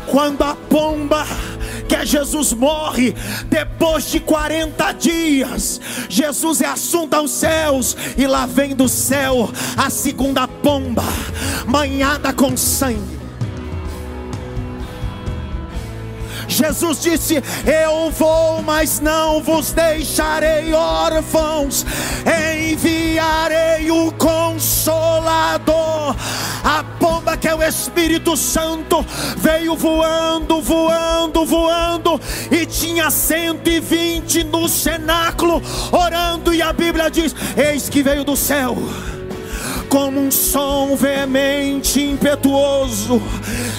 Quando 0.06 0.42
a 0.42 0.54
pomba 0.54 1.26
que 1.86 1.94
é 1.94 2.04
Jesus 2.04 2.52
morre 2.52 3.14
depois 3.48 4.10
de 4.10 4.18
40 4.18 4.92
dias. 4.92 5.80
Jesus 6.08 6.60
é 6.60 6.66
assunto 6.66 7.14
aos 7.14 7.30
céus 7.30 7.96
e 8.16 8.26
lá 8.26 8.46
vem 8.46 8.74
do 8.74 8.88
céu 8.88 9.48
a 9.76 9.88
segunda 9.90 10.48
pomba, 10.48 11.04
manhada 11.66 12.32
com 12.32 12.56
sangue. 12.56 13.25
Jesus 16.48 17.00
disse: 17.00 17.42
Eu 17.64 18.10
vou, 18.10 18.62
mas 18.62 19.00
não 19.00 19.42
vos 19.42 19.72
deixarei 19.72 20.72
órfãos, 20.72 21.84
enviarei 22.56 23.90
o 23.90 24.12
Consolador. 24.12 25.76
A 26.64 26.82
pomba 26.98 27.36
que 27.36 27.46
é 27.48 27.54
o 27.54 27.62
Espírito 27.62 28.36
Santo 28.36 29.04
veio 29.36 29.76
voando, 29.76 30.60
voando, 30.60 31.44
voando, 31.44 32.20
e 32.50 32.66
tinha 32.66 33.10
120 33.10 34.44
no 34.44 34.68
cenáculo 34.68 35.62
orando, 35.92 36.52
e 36.52 36.60
a 36.60 36.72
Bíblia 36.72 37.10
diz: 37.10 37.34
Eis 37.56 37.88
que 37.88 38.02
veio 38.02 38.24
do 38.24 38.36
céu 38.36 38.76
como 39.88 40.20
um 40.20 40.30
som 40.30 40.96
veemente, 40.96 42.02
impetuoso, 42.02 43.20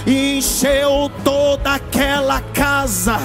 e 0.06 0.38
encheu 0.38 1.12
toda 1.24 1.76
aquela 1.76 2.42
casa, 2.42 3.18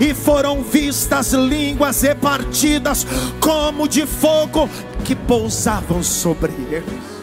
e 0.00 0.14
foram 0.14 0.62
vistas 0.62 1.32
línguas 1.32 2.02
repartidas 2.02 3.06
como 3.40 3.88
de 3.88 4.06
fogo 4.06 4.68
que 5.04 5.14
pousavam 5.14 6.02
sobre 6.02 6.52
eles. 6.70 7.20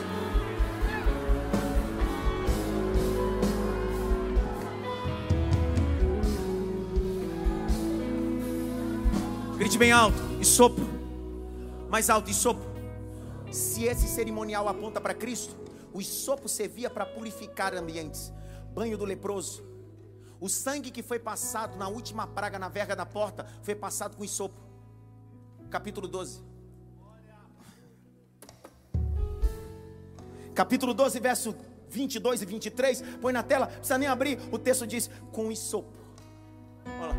Grite 9.57 9.77
bem 9.77 9.91
alto 9.91 10.21
e 10.39 10.45
sopro. 10.45 10.87
Mais 11.89 12.09
alto 12.09 12.29
e 12.29 12.33
sopro. 12.33 12.76
Se 13.51 13.85
esse 13.85 14.07
cerimonial 14.07 14.67
aponta 14.67 14.99
para 14.99 15.13
Cristo, 15.13 15.55
o 15.93 16.01
sopo 16.01 16.49
servia 16.49 16.89
para 16.89 17.05
purificar 17.05 17.73
ambientes. 17.73 18.31
Banho 18.73 18.97
do 18.97 19.05
leproso. 19.05 19.65
O 20.39 20.47
sangue 20.47 20.91
que 20.91 21.01
foi 21.01 21.17
passado 21.17 21.77
na 21.77 21.87
última 21.87 22.27
praga 22.27 22.59
na 22.59 22.69
verga 22.69 22.95
da 22.95 23.05
porta 23.05 23.47
foi 23.63 23.73
passado 23.73 24.15
com 24.15 24.27
sopo. 24.27 24.59
Capítulo 25.69 26.07
12. 26.07 26.45
Capítulo 30.53 30.93
12, 30.93 31.19
verso 31.19 31.55
22 31.89 32.41
e 32.41 32.45
23. 32.45 33.01
Põe 33.21 33.33
na 33.33 33.43
tela, 33.43 33.67
precisa 33.67 33.97
nem 33.97 34.07
abrir. 34.07 34.39
O 34.51 34.59
texto 34.59 34.85
diz: 34.85 35.09
com 35.31 35.51
isopo. 35.51 35.97
Olha 36.85 37.07
lá. 37.07 37.15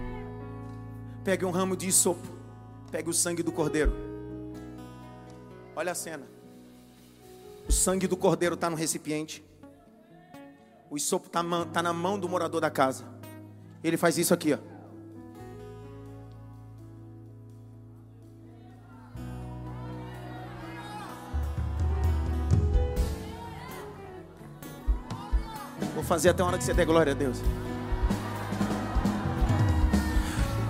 Pegue 1.24 1.44
um 1.44 1.50
ramo 1.50 1.76
de 1.76 1.88
isopo. 1.88 2.26
Pegue 2.90 3.10
o 3.10 3.14
sangue 3.14 3.42
do 3.42 3.52
cordeiro 3.52 4.07
Olha 5.78 5.92
a 5.92 5.94
cena. 5.94 6.26
O 7.68 7.70
sangue 7.70 8.08
do 8.08 8.16
cordeiro 8.16 8.56
está 8.56 8.68
no 8.68 8.74
recipiente. 8.74 9.44
O 10.90 10.96
isopo 10.96 11.28
está 11.28 11.40
tá 11.66 11.80
na 11.80 11.92
mão 11.92 12.18
do 12.18 12.28
morador 12.28 12.60
da 12.60 12.68
casa. 12.68 13.04
Ele 13.84 13.96
faz 13.96 14.18
isso 14.18 14.34
aqui, 14.34 14.54
ó. 14.54 14.58
Vou 25.94 26.02
fazer 26.02 26.30
até 26.30 26.42
a 26.42 26.46
hora 26.46 26.58
que 26.58 26.64
você 26.64 26.74
der 26.74 26.86
glória 26.86 27.12
a 27.12 27.14
Deus. 27.14 27.38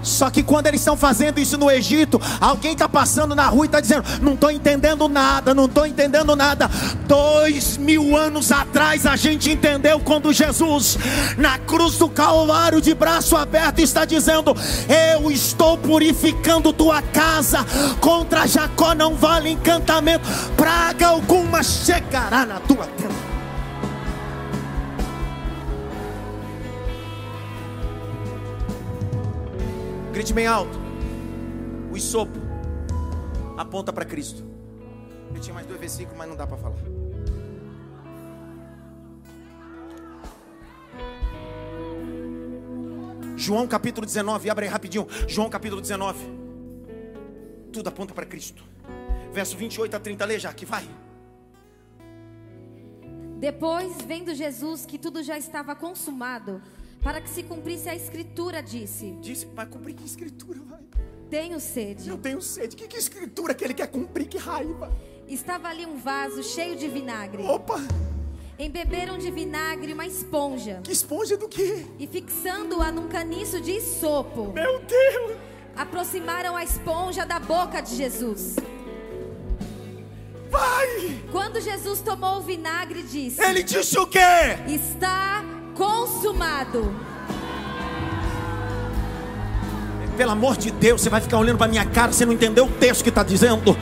Só 0.09 0.31
que 0.31 0.43
quando 0.43 0.67
eles 0.67 0.81
estão 0.81 0.97
fazendo 0.97 1.39
isso 1.39 1.57
no 1.59 1.71
Egito, 1.71 2.21
alguém 2.41 2.73
está 2.73 2.89
passando 2.89 3.35
na 3.35 3.47
rua 3.47 3.65
e 3.65 3.67
está 3.67 3.81
dizendo: 3.81 4.05
Não 4.21 4.35
estou 4.35 4.51
entendendo 4.51 5.09
nada, 5.09 5.55
não 5.55 5.67
estou 5.67 5.87
entendendo 5.87 6.35
nada. 6.35 6.71
Dois 7.07 7.77
mil 7.77 8.17
anos 8.17 8.51
atrás 8.51 9.07
a 9.07 9.17
gente 9.17 9.51
entendeu 9.51 10.01
quando 10.01 10.33
Jesus, 10.33 10.99
na 11.37 11.59
cruz 11.59 11.97
do 11.97 12.09
Calvário, 12.09 12.81
de 12.81 12.95
braço 12.95 13.37
aberto, 13.37 13.81
está 13.81 14.05
dizendo: 14.05 14.57
Eu 15.15 15.31
estou 15.31 15.77
purificando 15.79 16.73
tua 16.73 17.03
casa, 17.03 17.65
contra 18.01 18.47
Jacó 18.47 18.95
não 18.95 19.15
vale 19.15 19.51
encantamento, 19.51 20.27
praga 20.57 21.09
alguma 21.09 21.63
chegará 21.63 22.47
na 22.47 22.61
tua 22.61 22.87
tenda. 22.87 23.18
Grite 30.19 30.35
bem 30.35 30.49
alto. 30.49 30.77
O 31.93 31.97
isopo 31.97 32.41
aponta 33.57 33.93
para 33.93 34.05
Cristo. 34.05 34.45
Eu 35.33 35.41
tinha 35.41 35.55
mais 35.55 35.65
dois 35.65 35.79
versículos, 35.79 36.19
mas 36.19 36.29
não 36.29 36.35
dá 36.35 36.45
para 36.45 36.57
falar. 36.57 36.75
João 43.37 43.69
capítulo 43.69 44.05
19, 44.05 44.51
abre 44.51 44.65
aí 44.65 44.73
rapidinho. 44.73 45.07
João 45.29 45.49
capítulo 45.49 45.81
19. 45.81 46.19
Tudo 47.73 47.87
aponta 47.87 48.13
para 48.13 48.27
Cristo. 48.27 48.65
Verso 49.33 49.57
28 49.57 49.95
a 49.95 50.01
30, 50.01 50.25
lê 50.25 50.37
já 50.41 50.53
que 50.53 50.67
vai. 50.67 50.85
Depois, 53.39 54.03
vendo 54.03 54.35
Jesus 54.35 54.85
que 54.85 54.99
tudo 54.99 55.23
já 55.23 55.39
estava 55.39 55.77
consumado, 55.77 56.61
para 57.03 57.21
que 57.21 57.31
se 57.31 57.43
cumprisse 57.43 57.89
a 57.89 57.95
escritura, 57.95 58.63
disse: 58.63 59.13
Disse, 59.21 59.47
vai 59.47 59.67
cumprir 59.67 59.95
que 59.95 60.05
escritura, 60.05 60.61
vai? 60.69 60.81
Tenho 61.31 61.61
sede. 61.61 62.09
Eu 62.09 62.19
tenho 62.19 62.41
sede. 62.41 62.75
Que, 62.75 62.89
que 62.89 62.97
escritura 62.97 63.55
que 63.55 63.65
ele 63.65 63.75
quer 63.75 63.89
cumprir? 63.89 64.27
Que 64.27 64.39
raiva. 64.39 64.91
Estava 65.29 65.69
ali 65.69 65.85
um 65.85 65.99
vaso 65.99 66.43
cheio 66.43 66.75
de 66.75 66.89
vinagre. 66.89 67.43
Opa! 67.43 67.81
Embeberam 68.59 69.19
de 69.19 69.31
vinagre 69.31 69.93
uma 69.93 70.07
esponja. 70.07 70.81
Que 70.83 70.91
esponja 70.91 71.37
do 71.37 71.47
quê? 71.47 71.87
E 71.99 72.07
fixando-a 72.07 72.91
num 72.91 73.09
caniço 73.09 73.61
de 73.61 73.81
sopo. 73.81 74.53
Meu 74.53 74.81
Deus! 74.81 75.37
Aproximaram 75.77 76.57
a 76.57 76.65
esponja 76.65 77.25
da 77.25 77.39
boca 77.39 77.81
de 77.81 77.95
Jesus. 77.95 78.57
Vai! 80.51 81.23
Quando 81.31 81.61
Jesus 81.61 82.01
tomou 82.01 82.39
o 82.39 82.41
vinagre, 82.41 83.03
disse: 83.03 83.41
Ele 83.41 83.63
disse 83.63 83.99
o 83.99 84.07
quê? 84.07 84.19
Está 84.67 85.45
consumado. 85.79 86.93
Pelo 90.17 90.33
amor 90.33 90.57
de 90.57 90.73
Deus, 90.73 91.01
você 91.01 91.09
vai 91.09 91.21
ficar 91.21 91.39
olhando 91.39 91.59
para 91.59 91.69
minha 91.69 91.85
cara, 91.85 92.13
você 92.13 92.27
não 92.27 92.33
entendeu 92.33 92.65
o 92.65 92.71
texto 92.71 93.05
que 93.05 93.09
está 93.09 93.23
dizendo. 93.23 93.79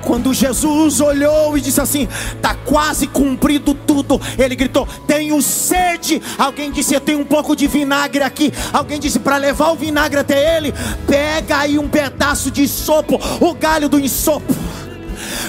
Quando 0.00 0.32
Jesus 0.32 1.00
olhou 1.00 1.58
e 1.58 1.60
disse 1.60 1.80
assim: 1.80 2.06
Está 2.36 2.54
quase 2.54 3.08
cumprido 3.08 3.74
tudo. 3.74 4.20
Ele 4.38 4.54
gritou: 4.54 4.86
Tenho 5.08 5.42
sede. 5.42 6.22
Alguém 6.38 6.70
disse: 6.70 6.94
Eu 6.94 7.00
tenho 7.00 7.18
um 7.18 7.24
pouco 7.24 7.56
de 7.56 7.66
vinagre 7.66 8.22
aqui. 8.22 8.52
Alguém 8.72 9.00
disse: 9.00 9.18
Para 9.18 9.36
levar 9.36 9.72
o 9.72 9.74
vinagre 9.74 10.20
até 10.20 10.56
ele, 10.56 10.72
pega 11.08 11.58
aí 11.58 11.76
um 11.76 11.88
pedaço 11.88 12.52
de 12.52 12.68
sopo, 12.68 13.18
o 13.40 13.52
galho 13.54 13.88
do 13.88 13.98
ensopo 13.98 14.54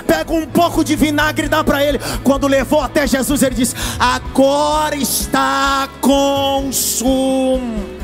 pega 0.06 0.32
um 0.34 0.46
pouco 0.46 0.84
de 0.84 0.96
vinagre 0.96 1.46
e 1.46 1.50
dá 1.50 1.64
para 1.64 1.84
ele. 1.84 2.00
Quando 2.24 2.48
levou 2.48 2.82
até 2.82 3.06
Jesus, 3.08 3.44
ele 3.44 3.56
disse: 3.56 3.76
Agora 4.00 4.96
está 4.96 5.90
consumo. 6.02 8.00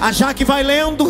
A 0.00 0.12
Jaque 0.12 0.44
vai 0.44 0.62
lendo, 0.62 1.06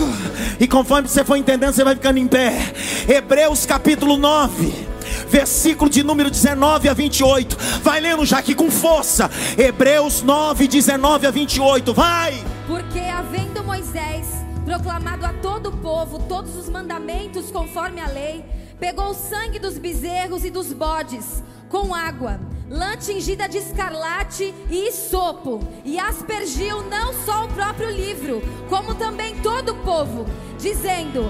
e 0.60 0.68
conforme 0.68 1.08
você 1.08 1.24
for 1.24 1.36
entendendo, 1.36 1.72
você 1.72 1.82
vai 1.82 1.94
ficando 1.96 2.18
em 2.18 2.26
pé. 2.26 2.72
Hebreus 3.08 3.66
capítulo 3.66 4.16
9 4.16 4.86
versículo 5.28 5.90
de 5.90 6.02
número 6.02 6.30
19 6.30 6.88
a 6.88 6.94
28. 6.94 7.56
Vai 7.82 8.00
lendo, 8.00 8.24
Jaque, 8.24 8.54
com 8.54 8.70
força. 8.70 9.30
Hebreus 9.58 10.22
9, 10.22 10.68
19 10.68 11.26
a 11.26 11.30
28. 11.30 11.92
Vai. 11.92 12.44
Porque 12.66 13.00
havendo 13.00 13.62
Moisés 13.64 14.35
proclamado 14.76 15.24
a 15.24 15.32
todo 15.32 15.70
o 15.70 15.76
povo 15.78 16.18
todos 16.28 16.54
os 16.54 16.68
mandamentos 16.68 17.50
conforme 17.50 17.98
a 17.98 18.06
lei, 18.06 18.44
pegou 18.78 19.08
o 19.08 19.14
sangue 19.14 19.58
dos 19.58 19.78
bezerros 19.78 20.44
e 20.44 20.50
dos 20.50 20.70
bodes 20.70 21.42
com 21.70 21.94
água, 21.94 22.38
lã 22.68 22.94
tingida 22.94 23.48
de 23.48 23.56
escarlate 23.56 24.54
e 24.70 24.92
sopo, 24.92 25.60
e 25.82 25.98
aspergiu 25.98 26.82
não 26.90 27.14
só 27.24 27.46
o 27.46 27.48
próprio 27.48 27.90
livro, 27.90 28.42
como 28.68 28.94
também 28.94 29.34
todo 29.40 29.72
o 29.72 29.82
povo, 29.82 30.26
dizendo: 30.58 31.24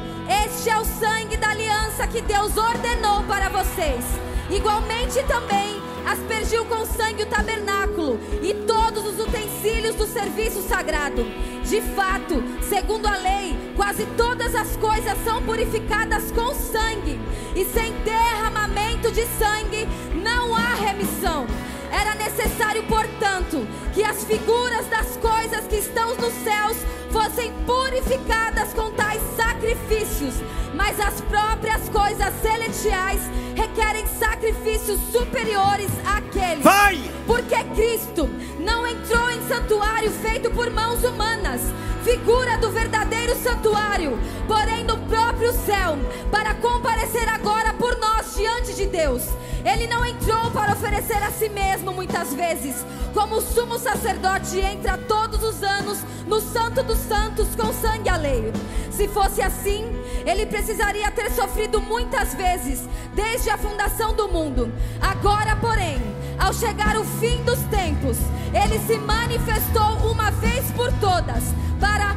Este 0.44 0.68
é 0.68 0.78
o 0.78 0.85
sangue 0.85 1.36
da 1.36 1.51
aliança 1.51 2.06
que 2.09 2.20
Deus 2.20 2.56
ordenou 2.56 3.23
para 3.24 3.48
vocês. 3.48 4.05
Igualmente 4.51 5.23
também 5.24 5.81
aspergiu 6.06 6.64
com 6.66 6.85
sangue 6.86 7.24
o 7.24 7.27
tabernáculo 7.27 8.18
e 8.43 8.55
todos 8.66 9.05
os 9.05 9.20
utensílios 9.20 9.94
do 9.94 10.06
serviço 10.06 10.62
sagrado. 10.68 11.24
De 11.64 11.81
fato, 11.81 12.43
segundo 12.68 13.06
a 13.06 13.16
lei, 13.16 13.35
quase 13.76 14.06
todas 14.16 14.54
as 14.54 14.76
coisas 14.76 15.16
são 15.22 15.42
purificadas 15.42 16.32
com 16.32 16.54
sangue, 16.54 17.20
e 17.54 17.64
sem 17.66 17.92
derramamento 18.02 19.12
de 19.12 19.26
sangue 19.38 19.86
não 20.14 20.54
há 20.56 20.74
remissão. 20.74 21.46
Era 21.90 22.14
necessário, 22.14 22.82
portanto, 22.84 23.66
que 23.94 24.02
as 24.02 24.24
figuras 24.24 24.86
das 24.86 25.16
coisas 25.18 25.66
que 25.66 25.76
estão 25.76 26.16
nos 26.16 26.32
céus 26.42 26.76
fossem 27.10 27.52
purificadas 27.64 28.72
com 28.72 28.90
tais 28.90 29.22
sacrifícios, 29.36 30.34
mas 30.74 30.98
as 30.98 31.20
próprias 31.22 31.88
coisas 31.88 32.34
celestiais 32.42 33.20
requerem 33.54 34.06
sacrifícios 34.18 35.00
superiores 35.12 35.90
àqueles. 36.04 36.62
Vai! 36.62 37.00
Porque 37.26 37.56
Cristo 37.74 38.28
não 38.58 38.86
entrou 38.86 39.30
em 39.30 39.48
santuário 39.48 40.10
feito 40.10 40.50
por 40.50 40.70
mãos 40.70 41.02
humanas, 41.04 41.60
figura 42.06 42.56
do 42.58 42.70
verdadeiro 42.70 43.34
santuário, 43.34 44.16
porém 44.46 44.84
no 44.84 44.96
próprio 45.08 45.52
céu, 45.52 45.98
para 46.30 46.54
comparecer 46.54 47.28
agora 47.28 47.72
por 47.72 47.98
nós 47.98 48.36
diante 48.36 48.74
de 48.74 48.86
Deus. 48.86 49.24
Ele 49.66 49.88
não 49.88 50.06
entrou 50.06 50.48
para 50.52 50.74
oferecer 50.74 51.20
a 51.20 51.30
si 51.32 51.48
mesmo 51.48 51.93
muitas 51.93 52.32
vezes, 52.32 52.86
como 53.12 53.34
o 53.34 53.40
sumo 53.40 53.80
sacerdote 53.80 54.60
entra 54.60 54.97
todos 54.97 55.43
os 55.43 55.60
anos 55.60 55.98
no 56.24 56.40
Santo 56.40 56.84
dos 56.84 56.98
Santos 56.98 57.48
com 57.56 57.72
sangue 57.72 58.09
alheio. 58.09 58.52
Se 58.93 59.09
fosse 59.09 59.43
assim, 59.43 59.84
ele 60.24 60.47
precisaria 60.47 61.10
ter 61.10 61.32
sofrido 61.32 61.80
muitas 61.80 62.32
vezes, 62.34 62.88
desde 63.12 63.51
a 63.51 63.59
fundação 63.59 64.14
do 64.14 64.28
mundo. 64.28 64.72
Agora, 65.01 65.56
porém, 65.56 66.01
ao 66.38 66.52
chegar 66.52 66.97
o 66.97 67.05
fim 67.05 67.43
dos 67.43 67.59
tempos, 67.64 68.18
ele 68.55 68.78
se 68.86 68.97
manifestou 68.98 70.09
uma 70.09 70.30
vez 70.30 70.70
por 70.76 70.93
todas 71.01 71.43
para 71.80 72.14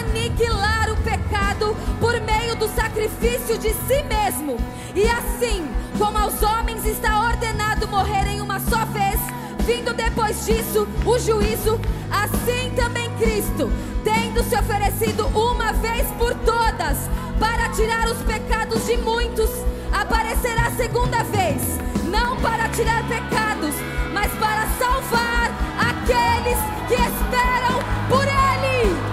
aniquilar 0.00 0.90
o 0.90 0.96
pecado 0.96 1.76
por 2.00 2.18
meio 2.20 2.56
do 2.56 2.68
sacrifício 2.68 3.58
de 3.58 3.70
si 3.70 4.02
mesmo. 4.04 4.56
E 4.94 5.06
assim, 5.08 5.68
como 5.98 6.18
aos 6.18 6.42
homens 6.42 6.84
está 6.84 7.22
ordenado 7.22 7.86
morrerem 7.88 8.40
uma 8.40 8.58
só 8.60 8.84
vez, 8.86 9.20
vindo 9.66 9.92
depois 9.94 10.44
disso 10.46 10.88
o 11.04 11.18
juízo, 11.18 11.80
assim 12.10 12.70
também 12.74 13.10
Cristo, 13.16 13.70
tendo 14.02 14.42
se 14.42 14.56
oferecido 14.56 15.26
uma 15.28 15.72
vez 15.74 16.06
por 16.18 16.34
todas 16.34 17.08
para 17.38 17.68
tirar 17.70 18.08
os 18.08 18.18
pecados 18.22 18.86
de 18.86 18.96
muitos, 18.98 19.50
aparecerá 19.92 20.70
segunda 20.72 21.22
vez, 21.24 21.78
não 22.10 22.36
para 22.40 22.68
tirar 22.70 23.06
pecados, 23.06 23.74
mas 24.12 24.32
para 24.32 24.66
salvar 24.78 25.50
aqueles 25.78 26.58
que 26.88 26.94
esperam 26.94 27.78
por 28.08 28.26
Ele. 28.26 29.09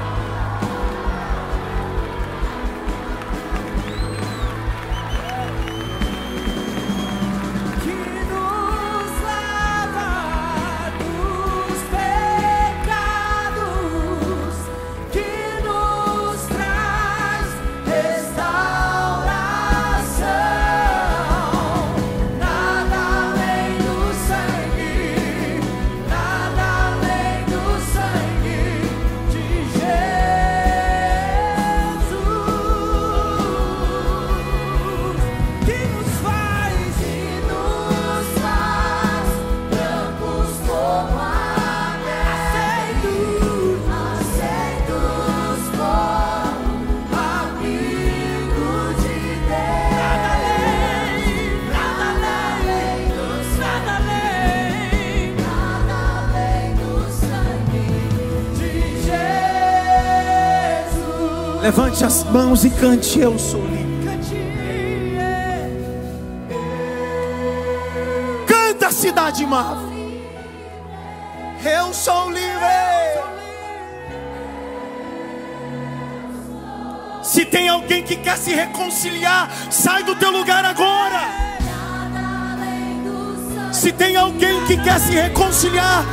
Levante 61.77 62.03
as 62.03 62.23
mãos 62.23 62.65
e 62.65 62.71
cante, 62.71 63.19
eu 63.19 63.37
sou 63.37 63.61
livre. 63.61 64.09
Canta, 68.47 68.91
cidade 68.91 69.45
má. 69.45 69.77
Eu 71.63 71.93
sou 71.93 72.31
livre. 72.31 72.47
Se 77.21 77.45
tem 77.45 77.69
alguém 77.69 78.01
que 78.01 78.15
quer 78.15 78.39
se 78.39 78.55
reconciliar, 78.55 79.47
sai 79.69 80.01
do 80.01 80.15
teu 80.15 80.31
lugar 80.31 80.65
agora. 80.65 81.21
Se 83.71 83.91
tem 83.91 84.15
alguém 84.15 84.65
que 84.65 84.77
quer 84.77 84.99
se 84.99 85.11
reconciliar, 85.11 86.03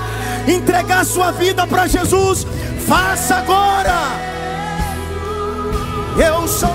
entregar 0.47 1.07
sua 1.07 1.31
vida 1.31 1.67
para 1.67 1.87
Jesus, 1.87 2.47
faça 2.87 3.37
agora. 3.37 4.04
Eu 6.17 6.47
sou 6.47 6.74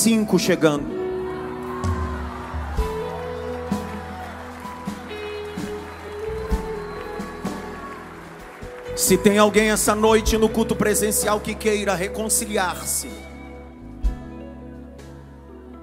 cinco 0.00 0.38
chegando. 0.38 0.98
Se 8.96 9.18
tem 9.18 9.36
alguém 9.38 9.70
essa 9.70 9.94
noite 9.94 10.38
no 10.38 10.48
culto 10.48 10.74
presencial 10.74 11.38
que 11.38 11.54
queira 11.54 11.94
reconciliar-se 11.94 13.10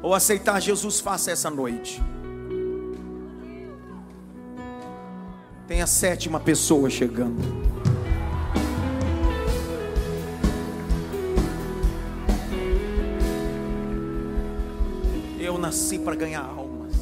ou 0.02 0.16
aceitar 0.16 0.60
Jesus, 0.62 1.00
faça 1.00 1.30
essa 1.30 1.50
noite. 1.50 2.02
Tem 5.68 5.82
a 5.82 5.88
sétima 5.88 6.40
pessoa 6.40 6.90
chegando. 6.90 7.77
Nasci 15.68 16.00
para 16.00 16.16
ganhar 16.16 16.46
almas. 16.46 16.96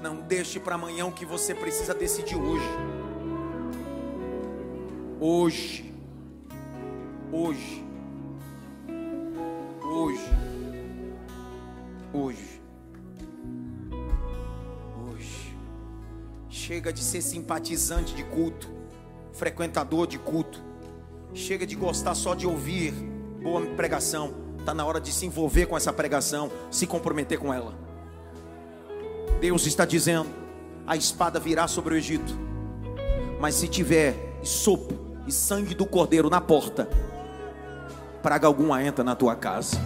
Não 0.00 0.16
deixe 0.22 0.58
para 0.58 0.76
amanhã 0.76 1.04
o 1.04 1.12
que 1.12 1.26
você 1.26 1.54
precisa 1.54 1.92
decidir 1.92 2.36
hoje. 2.36 2.64
Hoje. 5.20 5.94
Hoje. 7.30 7.84
Hoje. 9.82 10.30
Hoje. 12.14 12.62
Hoje. 15.04 15.56
Chega 16.48 16.90
de 16.90 17.00
ser 17.04 17.20
simpatizante 17.20 18.14
de 18.14 18.24
culto, 18.24 18.70
frequentador 19.34 20.06
de 20.06 20.18
culto. 20.18 20.62
Chega 21.34 21.66
de 21.66 21.76
gostar 21.76 22.14
só 22.14 22.34
de 22.34 22.46
ouvir 22.46 23.11
boa 23.42 23.60
pregação. 23.76 24.32
Está 24.58 24.72
na 24.72 24.84
hora 24.84 25.00
de 25.00 25.12
se 25.12 25.26
envolver 25.26 25.66
com 25.66 25.76
essa 25.76 25.92
pregação, 25.92 26.50
se 26.70 26.86
comprometer 26.86 27.38
com 27.38 27.52
ela. 27.52 27.74
Deus 29.40 29.66
está 29.66 29.84
dizendo: 29.84 30.30
a 30.86 30.96
espada 30.96 31.40
virá 31.40 31.66
sobre 31.66 31.94
o 31.94 31.96
Egito, 31.96 32.32
mas 33.40 33.56
se 33.56 33.66
tiver 33.66 34.38
sopo 34.42 34.94
e 35.26 35.32
sangue 35.32 35.74
do 35.74 35.84
cordeiro 35.84 36.30
na 36.30 36.40
porta, 36.40 36.88
praga 38.22 38.46
alguma 38.46 38.82
entra 38.82 39.02
na 39.02 39.16
tua 39.16 39.34
casa. 39.34 39.76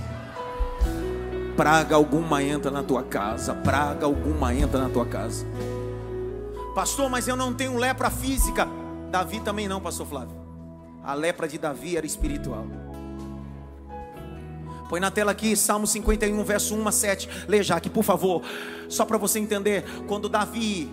Praga 1.56 1.96
alguma 1.96 2.42
entra 2.42 2.70
na 2.70 2.82
tua 2.82 3.02
casa. 3.02 3.54
Praga 3.54 4.04
alguma 4.04 4.54
entra 4.54 4.78
na 4.78 4.90
tua 4.90 5.06
casa. 5.06 5.46
Pastor, 6.74 7.08
mas 7.08 7.26
eu 7.26 7.34
não 7.34 7.54
tenho 7.54 7.78
lepra 7.78 8.10
física. 8.10 8.68
Davi 9.10 9.40
também 9.40 9.66
não, 9.66 9.80
pastor 9.80 10.06
Flávio. 10.06 10.36
A 11.02 11.14
lepra 11.14 11.48
de 11.48 11.56
Davi 11.56 11.96
era 11.96 12.04
espiritual. 12.04 12.66
Põe 14.88 15.00
na 15.00 15.10
tela 15.10 15.32
aqui, 15.32 15.56
Salmo 15.56 15.86
51, 15.86 16.42
verso 16.44 16.74
1 16.76 16.86
a 16.88 16.92
7. 16.92 17.28
Leia 17.48 17.62
já 17.62 17.76
aqui, 17.76 17.90
por 17.90 18.04
favor. 18.04 18.42
Só 18.88 19.04
para 19.04 19.18
você 19.18 19.38
entender. 19.38 19.84
Quando 20.06 20.28
Davi 20.28 20.90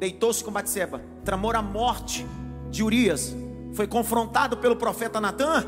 deitou-se 0.00 0.42
com 0.42 0.50
Batseba, 0.50 1.00
tramou 1.24 1.52
a 1.54 1.62
morte 1.62 2.26
de 2.70 2.82
Urias, 2.82 3.34
foi 3.74 3.86
confrontado 3.86 4.56
pelo 4.56 4.76
profeta 4.76 5.20
Natan, 5.20 5.64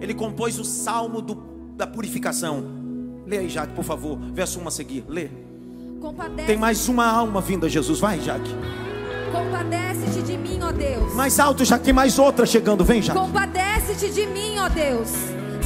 ele 0.00 0.14
compôs 0.14 0.58
o 0.58 0.64
salmo 0.64 1.20
do- 1.20 1.34
da 1.76 1.86
purificação. 1.86 2.64
Lê 3.26 3.38
aí, 3.38 3.48
Jaque, 3.48 3.72
por 3.74 3.84
favor, 3.84 4.18
verso 4.32 4.58
1 4.60 4.68
a 4.68 4.70
seguir, 4.70 5.04
lê. 5.08 5.28
Compadece, 6.00 6.46
Tem 6.46 6.56
mais 6.58 6.88
uma 6.88 7.06
alma 7.06 7.40
vinda, 7.40 7.68
Jesus. 7.68 7.98
Vai, 8.00 8.20
Jaque. 8.20 8.50
compadece-te 9.32 10.22
de 10.22 10.36
mim, 10.36 10.58
ó 10.62 10.70
Deus. 10.72 11.14
Mais 11.14 11.38
alto, 11.40 11.64
Jaque. 11.64 11.84
Tem 11.84 11.94
mais 11.94 12.18
outra 12.18 12.44
chegando. 12.46 12.84
Vem, 12.84 13.00
Jaque. 13.02 13.18
Compadece-te 13.18 14.10
de 14.12 14.26
mim, 14.26 14.58
ó 14.58 14.68
Deus, 14.68 15.10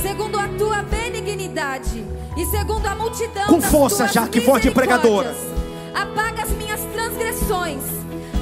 segundo 0.03 0.39
a 0.39 0.49
tua 0.49 0.83
benignidade 0.83 2.05
e 2.37 2.47
segundo 2.47 2.87
a 2.87 2.95
multidão 2.95 3.47
Com 3.47 3.59
das 3.59 3.71
força, 3.71 3.97
tuas 4.05 4.13
Jaque, 4.13 4.41
forte 4.41 4.71
pregadora. 4.71 5.29
misericórdias. 5.31 5.59
Apaga 5.95 6.43
as 6.43 6.51
minhas 6.51 6.81
transgressões, 6.93 7.83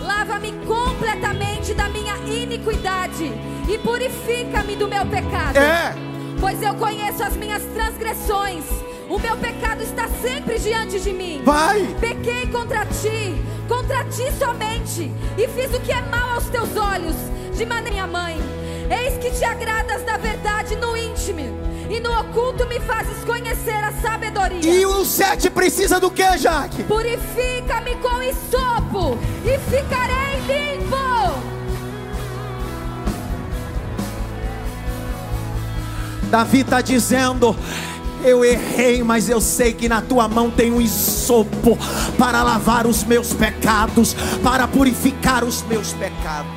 lava-me 0.04 0.52
completamente 0.66 1.72
da 1.74 1.88
minha 1.88 2.16
iniquidade 2.26 3.32
e 3.68 3.78
purifica-me 3.78 4.76
do 4.76 4.86
meu 4.88 5.06
pecado. 5.06 5.56
É. 5.56 5.94
Pois 6.38 6.62
eu 6.62 6.74
conheço 6.74 7.22
as 7.22 7.34
minhas 7.36 7.62
transgressões, 7.74 8.64
o 9.08 9.18
meu 9.18 9.36
pecado 9.38 9.82
está 9.82 10.06
sempre 10.20 10.58
diante 10.58 11.00
de 11.00 11.12
mim. 11.12 11.40
Vai. 11.44 11.96
Pequei 11.98 12.46
contra 12.48 12.84
ti, 12.86 13.34
contra 13.66 14.04
ti 14.04 14.30
somente, 14.38 15.10
e 15.38 15.48
fiz 15.48 15.74
o 15.74 15.80
que 15.80 15.92
é 15.92 16.02
mal 16.02 16.34
aos 16.34 16.44
teus 16.46 16.76
olhos, 16.76 17.16
de 17.56 17.64
maneira 17.64 17.90
minha 17.90 18.06
mãe. 18.06 18.36
Eis 18.90 19.18
que 19.18 19.30
te 19.30 19.44
agradas 19.44 20.02
da 20.04 20.16
verdade 20.16 20.76
no 20.76 20.96
íntimo, 20.96 21.40
e 21.90 21.98
no 22.00 22.20
oculto 22.20 22.66
me 22.66 22.78
fazes 22.80 23.24
conhecer 23.24 23.82
a 23.82 23.92
sabedoria. 23.92 24.60
E 24.60 24.86
o 24.86 25.04
sete 25.04 25.50
precisa 25.50 25.98
do 25.98 26.10
que, 26.10 26.38
Jaque? 26.38 26.84
Purifica-me 26.84 27.96
com 27.96 28.22
isopo, 28.22 29.18
e 29.44 29.58
ficarei 29.70 30.40
limpo. 30.46 30.96
Davi 36.30 36.60
está 36.60 36.80
dizendo: 36.80 37.56
Eu 38.24 38.44
errei, 38.44 39.02
mas 39.02 39.28
eu 39.28 39.40
sei 39.40 39.72
que 39.72 39.88
na 39.88 40.00
tua 40.00 40.28
mão 40.28 40.50
tem 40.50 40.72
um 40.72 40.80
isopo 40.80 41.76
para 42.18 42.42
lavar 42.42 42.86
os 42.86 43.04
meus 43.04 43.32
pecados, 43.32 44.14
para 44.42 44.68
purificar 44.68 45.44
os 45.44 45.62
meus 45.62 45.92
pecados. 45.92 46.55